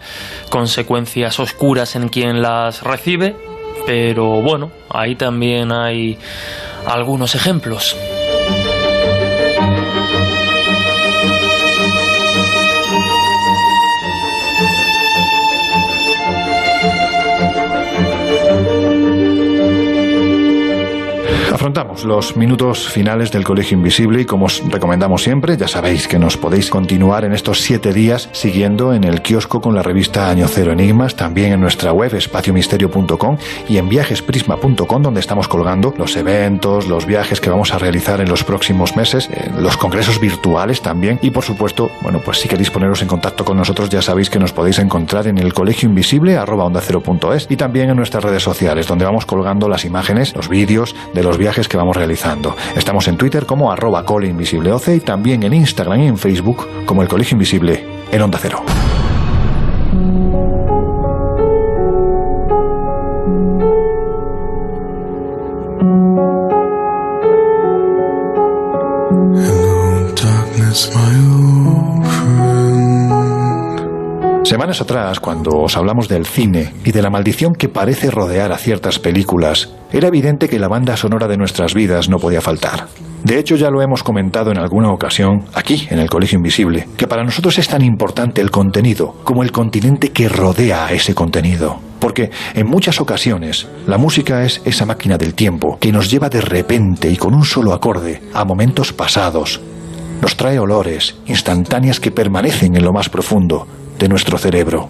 consecuencias 0.50 1.40
oscuras 1.40 1.96
en 1.96 2.08
quien 2.08 2.42
las 2.42 2.82
recibe, 2.82 3.34
pero 3.86 4.40
bueno, 4.40 4.70
ahí 4.88 5.16
también 5.16 5.72
hay 5.72 6.16
algunos 6.86 7.34
ejemplos. 7.34 7.96
Afrontamos 21.69 22.05
los 22.05 22.35
minutos 22.35 22.89
finales 22.89 23.31
del 23.31 23.45
Colegio 23.45 23.77
Invisible 23.77 24.23
y 24.23 24.24
como 24.24 24.47
os 24.47 24.62
recomendamos 24.70 25.23
siempre, 25.23 25.55
ya 25.59 25.69
sabéis 25.69 26.09
que 26.09 26.19
nos 26.19 26.39
podéis 26.39 26.70
continuar 26.70 27.27
en 27.27 27.35
estos 27.35 27.61
siete 27.61 27.93
días 27.93 28.31
siguiendo 28.32 28.95
en 28.95 29.05
el 29.05 29.20
kiosco 29.20 29.61
con 29.61 29.74
la 29.74 29.82
revista 29.82 30.31
Año 30.31 30.49
Cero 30.49 30.73
Enigmas, 30.73 31.15
también 31.15 31.53
en 31.53 31.61
nuestra 31.61 31.93
web 31.93 32.15
espaciomisterio.com 32.15 33.36
y 33.69 33.77
en 33.77 33.86
viajesprisma.com 33.86 35.03
donde 35.03 35.20
estamos 35.20 35.47
colgando 35.47 35.93
los 35.99 36.16
eventos, 36.16 36.89
los 36.89 37.05
viajes 37.05 37.39
que 37.39 37.51
vamos 37.51 37.74
a 37.74 37.78
realizar 37.78 38.23
en 38.23 38.31
los 38.31 38.45
próximos 38.45 38.97
meses, 38.97 39.28
eh, 39.31 39.51
los 39.61 39.77
congresos 39.77 40.19
virtuales 40.19 40.81
también 40.81 41.19
y 41.20 41.28
por 41.28 41.45
supuesto, 41.45 41.90
bueno, 42.01 42.23
pues 42.24 42.39
si 42.39 42.49
queréis 42.49 42.70
poneros 42.70 43.03
en 43.03 43.09
contacto 43.09 43.45
con 43.45 43.59
nosotros 43.59 43.90
ya 43.90 44.01
sabéis 44.01 44.31
que 44.31 44.39
nos 44.39 44.55
podéis 44.55 44.78
encontrar 44.78 45.27
en 45.27 45.36
el 45.36 45.53
colegio 45.53 45.86
invisible 45.86 46.39
arroba 46.39 46.65
onda 46.65 46.81
cero 46.81 47.03
y 47.51 47.57
también 47.57 47.90
en 47.90 47.97
nuestras 47.97 48.24
redes 48.24 48.43
sociales 48.43 48.86
donde 48.86 49.05
vamos 49.05 49.27
colgando 49.27 49.69
las 49.69 49.85
imágenes, 49.85 50.35
los 50.35 50.49
vídeos 50.49 50.97
de 51.12 51.23
los 51.23 51.36
viajes 51.36 51.57
que 51.66 51.76
vamos 51.76 51.97
realizando. 51.97 52.55
Estamos 52.76 53.09
en 53.09 53.16
Twitter 53.16 53.47
como 53.47 53.72
arroba 53.72 54.05
coleinvisibleoce 54.05 54.97
y 54.97 55.01
también 55.01 55.43
en 55.43 55.55
Instagram 55.55 56.02
y 56.02 56.06
en 56.06 56.18
Facebook 56.18 56.68
como 56.85 57.02
el 57.02 57.09
Colegio 57.09 57.35
Invisible 57.35 57.85
en 58.12 58.22
Onda 58.22 58.39
Cero. 58.40 58.62
Semanas 74.48 74.80
atrás, 74.80 75.20
cuando 75.20 75.58
os 75.58 75.76
hablamos 75.76 76.08
del 76.08 76.24
cine 76.24 76.72
y 76.82 76.92
de 76.92 77.02
la 77.02 77.10
maldición 77.10 77.54
que 77.54 77.68
parece 77.68 78.10
rodear 78.10 78.50
a 78.50 78.56
ciertas 78.56 78.98
películas, 78.98 79.74
era 79.92 80.08
evidente 80.08 80.48
que 80.48 80.58
la 80.58 80.68
banda 80.68 80.96
sonora 80.96 81.28
de 81.28 81.36
nuestras 81.36 81.74
vidas 81.74 82.08
no 82.08 82.18
podía 82.18 82.40
faltar. 82.40 82.86
De 83.24 83.38
hecho, 83.38 83.56
ya 83.56 83.68
lo 83.68 83.82
hemos 83.82 84.02
comentado 84.02 84.50
en 84.50 84.56
alguna 84.56 84.90
ocasión, 84.90 85.44
aquí, 85.52 85.86
en 85.90 85.98
el 85.98 86.08
Colegio 86.08 86.38
Invisible, 86.38 86.88
que 86.96 87.06
para 87.06 87.24
nosotros 87.24 87.58
es 87.58 87.68
tan 87.68 87.82
importante 87.82 88.40
el 88.40 88.50
contenido 88.50 89.16
como 89.22 89.42
el 89.42 89.52
continente 89.52 90.12
que 90.12 90.30
rodea 90.30 90.86
a 90.86 90.92
ese 90.92 91.14
contenido. 91.14 91.80
Porque 92.00 92.30
en 92.54 92.66
muchas 92.66 93.02
ocasiones 93.02 93.68
la 93.86 93.98
música 93.98 94.44
es 94.44 94.62
esa 94.64 94.86
máquina 94.86 95.18
del 95.18 95.34
tiempo 95.34 95.76
que 95.78 95.92
nos 95.92 96.10
lleva 96.10 96.30
de 96.30 96.40
repente 96.40 97.10
y 97.10 97.18
con 97.18 97.34
un 97.34 97.44
solo 97.44 97.74
acorde 97.74 98.22
a 98.32 98.46
momentos 98.46 98.94
pasados. 98.94 99.60
Nos 100.22 100.38
trae 100.38 100.58
olores 100.58 101.16
instantáneas 101.26 102.00
que 102.00 102.10
permanecen 102.10 102.76
en 102.76 102.84
lo 102.84 102.94
más 102.94 103.10
profundo 103.10 103.66
de 103.98 104.08
nuestro 104.08 104.38
cerebro. 104.38 104.88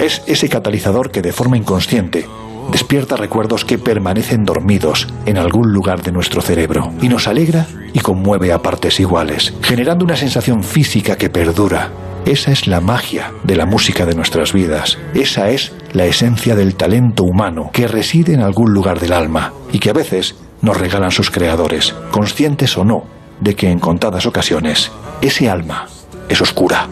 Es 0.00 0.22
ese 0.26 0.48
catalizador 0.48 1.10
que 1.10 1.22
de 1.22 1.32
forma 1.32 1.56
inconsciente 1.56 2.26
despierta 2.70 3.16
recuerdos 3.16 3.64
que 3.64 3.78
permanecen 3.78 4.44
dormidos 4.44 5.08
en 5.26 5.38
algún 5.38 5.72
lugar 5.72 6.02
de 6.02 6.12
nuestro 6.12 6.40
cerebro 6.40 6.92
y 7.00 7.08
nos 7.08 7.26
alegra 7.26 7.66
y 7.92 8.00
conmueve 8.00 8.52
a 8.52 8.60
partes 8.60 9.00
iguales, 9.00 9.54
generando 9.62 10.04
una 10.04 10.16
sensación 10.16 10.62
física 10.62 11.16
que 11.16 11.30
perdura. 11.30 11.90
Esa 12.26 12.52
es 12.52 12.66
la 12.66 12.80
magia 12.80 13.32
de 13.42 13.56
la 13.56 13.64
música 13.64 14.04
de 14.04 14.14
nuestras 14.14 14.52
vidas. 14.52 14.98
Esa 15.14 15.50
es 15.50 15.72
la 15.92 16.04
esencia 16.04 16.54
del 16.54 16.74
talento 16.74 17.24
humano 17.24 17.70
que 17.72 17.88
reside 17.88 18.34
en 18.34 18.40
algún 18.40 18.74
lugar 18.74 19.00
del 19.00 19.14
alma 19.14 19.54
y 19.72 19.78
que 19.78 19.90
a 19.90 19.94
veces 19.94 20.34
nos 20.62 20.76
regalan 20.76 21.10
sus 21.10 21.30
creadores, 21.30 21.94
conscientes 22.10 22.76
o 22.76 22.84
no 22.84 23.04
de 23.40 23.54
que 23.54 23.70
en 23.70 23.78
contadas 23.78 24.26
ocasiones 24.26 24.90
ese 25.20 25.48
alma 25.48 25.86
es 26.28 26.40
oscura. 26.40 26.88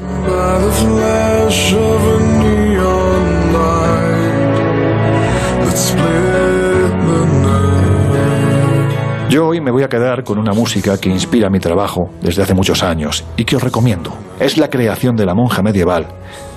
Yo 9.29 9.49
hoy 9.49 9.61
me 9.61 9.71
voy 9.71 9.83
a 9.83 9.89
quedar 9.89 10.25
con 10.25 10.39
una 10.39 10.53
música 10.53 10.99
que 10.99 11.11
inspira 11.11 11.51
mi 11.51 11.61
trabajo 11.61 12.11
desde 12.23 12.43
hace 12.43 12.55
muchos 12.55 12.83
años 12.83 13.25
y 13.37 13.45
que 13.45 13.57
os 13.57 13.63
recomiendo. 13.63 14.13
Es 14.39 14.57
la 14.57 14.71
creación 14.71 15.17
de 15.17 15.27
la 15.27 15.35
monja 15.35 15.63
medieval 15.63 16.07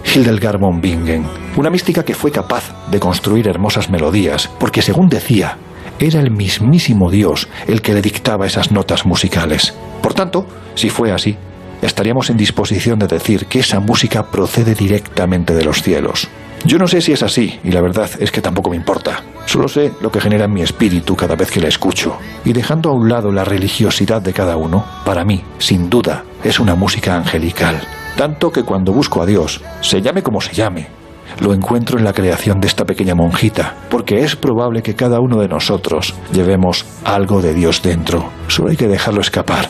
Hildegard 0.05 0.59
von 0.59 0.79
Bingen, 0.79 1.25
una 1.57 1.69
mística 1.69 2.03
que 2.03 2.13
fue 2.13 2.31
capaz 2.31 2.71
de 2.89 2.99
construir 2.99 3.47
hermosas 3.47 3.89
melodías 3.89 4.49
porque 4.59 4.81
según 4.81 5.09
decía, 5.09 5.57
era 5.99 6.19
el 6.19 6.31
mismísimo 6.31 7.11
Dios 7.11 7.47
el 7.67 7.81
que 7.81 7.93
le 7.93 8.01
dictaba 8.01 8.47
esas 8.47 8.71
notas 8.71 9.05
musicales. 9.05 9.73
Por 10.01 10.13
tanto, 10.13 10.45
si 10.75 10.89
fue 10.89 11.11
así, 11.11 11.37
estaríamos 11.81 12.29
en 12.29 12.37
disposición 12.37 12.99
de 12.99 13.07
decir 13.07 13.45
que 13.45 13.59
esa 13.59 13.79
música 13.79 14.31
procede 14.31 14.75
directamente 14.75 15.53
de 15.53 15.63
los 15.63 15.81
cielos. 15.81 16.27
Yo 16.65 16.77
no 16.77 16.87
sé 16.87 16.99
si 17.01 17.13
es 17.13 17.23
así, 17.23 17.57
y 17.63 17.71
la 17.71 17.81
verdad 17.81 18.09
es 18.19 18.31
que 18.31 18.41
tampoco 18.41 18.69
me 18.69 18.75
importa. 18.75 19.23
Solo 19.45 19.67
sé 19.69 19.93
lo 20.01 20.11
que 20.11 20.19
genera 20.19 20.45
en 20.45 20.53
mi 20.53 20.61
espíritu 20.61 21.15
cada 21.15 21.35
vez 21.35 21.49
que 21.49 21.61
la 21.61 21.69
escucho. 21.69 22.17
Y 22.43 22.51
dejando 22.51 22.89
a 22.89 22.93
un 22.93 23.07
lado 23.07 23.31
la 23.31 23.45
religiosidad 23.45 24.21
de 24.21 24.33
cada 24.33 24.57
uno, 24.57 24.85
para 25.05 25.23
mí, 25.23 25.43
sin 25.57 25.89
duda, 25.89 26.25
es 26.43 26.59
una 26.59 26.75
música 26.75 27.15
angelical. 27.15 27.81
Tanto 28.17 28.51
que 28.51 28.63
cuando 28.63 28.91
busco 28.91 29.21
a 29.21 29.25
Dios, 29.25 29.61
se 29.79 30.01
llame 30.01 30.21
como 30.21 30.41
se 30.41 30.53
llame, 30.53 30.98
lo 31.39 31.53
encuentro 31.53 31.97
en 31.97 32.03
la 32.03 32.13
creación 32.13 32.59
de 32.59 32.67
esta 32.67 32.85
pequeña 32.85 33.15
monjita, 33.15 33.75
porque 33.89 34.23
es 34.23 34.35
probable 34.35 34.81
que 34.81 34.95
cada 34.95 35.19
uno 35.19 35.39
de 35.39 35.47
nosotros 35.47 36.15
llevemos 36.31 36.85
algo 37.03 37.41
de 37.41 37.53
Dios 37.53 37.81
dentro. 37.81 38.29
Solo 38.47 38.69
hay 38.69 38.77
que 38.77 38.87
dejarlo 38.87 39.21
escapar 39.21 39.69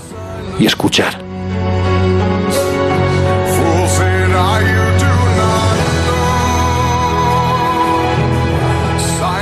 y 0.60 0.65
escuchar. 0.65 1.14
Fool 3.56 3.88
said, 3.88 4.31
"Are 4.31 4.65
you 4.65 4.99
do 4.99 5.06
not 5.38 5.69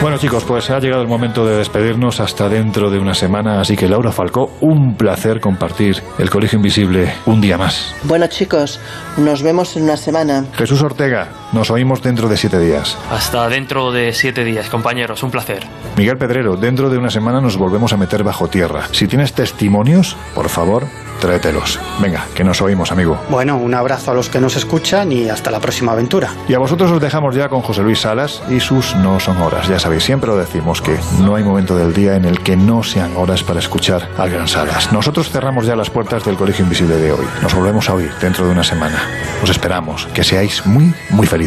Bueno 0.01 0.17
chicos, 0.19 0.43
pues 0.43 0.69
ha 0.69 0.79
llegado 0.79 1.01
el 1.01 1.07
momento 1.07 1.43
de 1.43 1.57
despedirnos 1.57 2.19
hasta 2.19 2.47
dentro 2.47 2.91
de 2.91 2.99
una 2.99 3.15
semana, 3.15 3.59
así 3.59 3.75
que 3.75 3.89
Laura 3.89 4.11
Falcó, 4.11 4.51
un 4.61 4.95
placer 4.95 5.39
compartir 5.41 6.03
el 6.19 6.29
Colegio 6.29 6.57
Invisible 6.57 7.11
un 7.25 7.41
día 7.41 7.57
más. 7.57 7.95
Bueno 8.03 8.27
chicos, 8.27 8.79
nos 9.17 9.41
vemos 9.41 9.75
en 9.75 9.83
una 9.83 9.97
semana. 9.97 10.45
Jesús 10.53 10.83
Ortega, 10.83 11.29
nos 11.57 11.71
oímos 11.71 12.03
dentro 12.03 12.29
de 12.29 12.37
siete 12.37 12.59
días. 12.59 12.95
Hasta 13.09 13.49
dentro 13.49 13.91
de 13.91 14.13
siete 14.13 14.43
días, 14.43 14.69
compañeros. 14.69 15.23
Un 15.23 15.31
placer. 15.31 15.65
Miguel 15.95 16.19
Pedrero, 16.19 16.55
dentro 16.55 16.91
de 16.91 16.99
una 16.99 17.09
semana 17.09 17.41
nos 17.41 17.57
volvemos 17.57 17.93
a 17.93 17.97
meter 17.97 18.23
bajo 18.23 18.47
tierra. 18.47 18.83
Si 18.91 19.07
tienes 19.07 19.33
testimonios, 19.33 20.15
por 20.35 20.49
favor, 20.49 20.85
tráetelos. 21.19 21.79
Venga, 21.99 22.27
que 22.35 22.43
nos 22.43 22.61
oímos, 22.61 22.91
amigo. 22.91 23.19
Bueno, 23.29 23.57
un 23.57 23.73
abrazo 23.73 24.11
a 24.11 24.13
los 24.13 24.29
que 24.29 24.39
nos 24.39 24.55
escuchan 24.55 25.11
y 25.11 25.29
hasta 25.29 25.49
la 25.49 25.59
próxima 25.59 25.93
aventura. 25.93 26.29
Y 26.47 26.53
a 26.53 26.59
vosotros 26.59 26.91
os 26.91 27.01
dejamos 27.01 27.33
ya 27.33 27.49
con 27.49 27.61
José 27.63 27.81
Luis 27.81 28.01
Salas 28.01 28.43
y 28.51 28.59
sus 28.59 28.95
No 28.95 29.19
son 29.19 29.41
horas. 29.41 29.67
Ya 29.67 29.79
sabéis, 29.79 30.03
siempre 30.03 30.29
lo 30.29 30.37
decimos 30.37 30.79
que 30.83 30.99
no 31.21 31.33
hay 31.33 31.43
momento 31.43 31.75
del 31.75 31.91
día 31.91 32.17
en 32.17 32.25
el 32.25 32.41
que 32.43 32.55
no 32.55 32.83
sean 32.83 33.17
horas 33.17 33.41
para 33.41 33.59
escuchar 33.59 34.07
al 34.15 34.29
gran 34.29 34.47
Salas. 34.47 34.93
Nosotros 34.93 35.31
cerramos 35.31 35.65
ya 35.65 35.75
las 35.75 35.89
puertas 35.89 36.23
del 36.23 36.37
Colegio 36.37 36.63
Invisible 36.63 36.97
de 36.97 37.11
hoy. 37.11 37.25
Nos 37.41 37.55
volvemos 37.55 37.89
a 37.89 37.95
oír 37.95 38.11
dentro 38.21 38.45
de 38.45 38.51
una 38.51 38.63
semana. 38.63 39.01
Os 39.41 39.49
esperamos. 39.49 40.07
Que 40.13 40.23
seáis 40.23 40.63
muy, 40.67 40.93
muy 41.09 41.25
felices. 41.25 41.46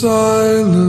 silence. 0.00 0.87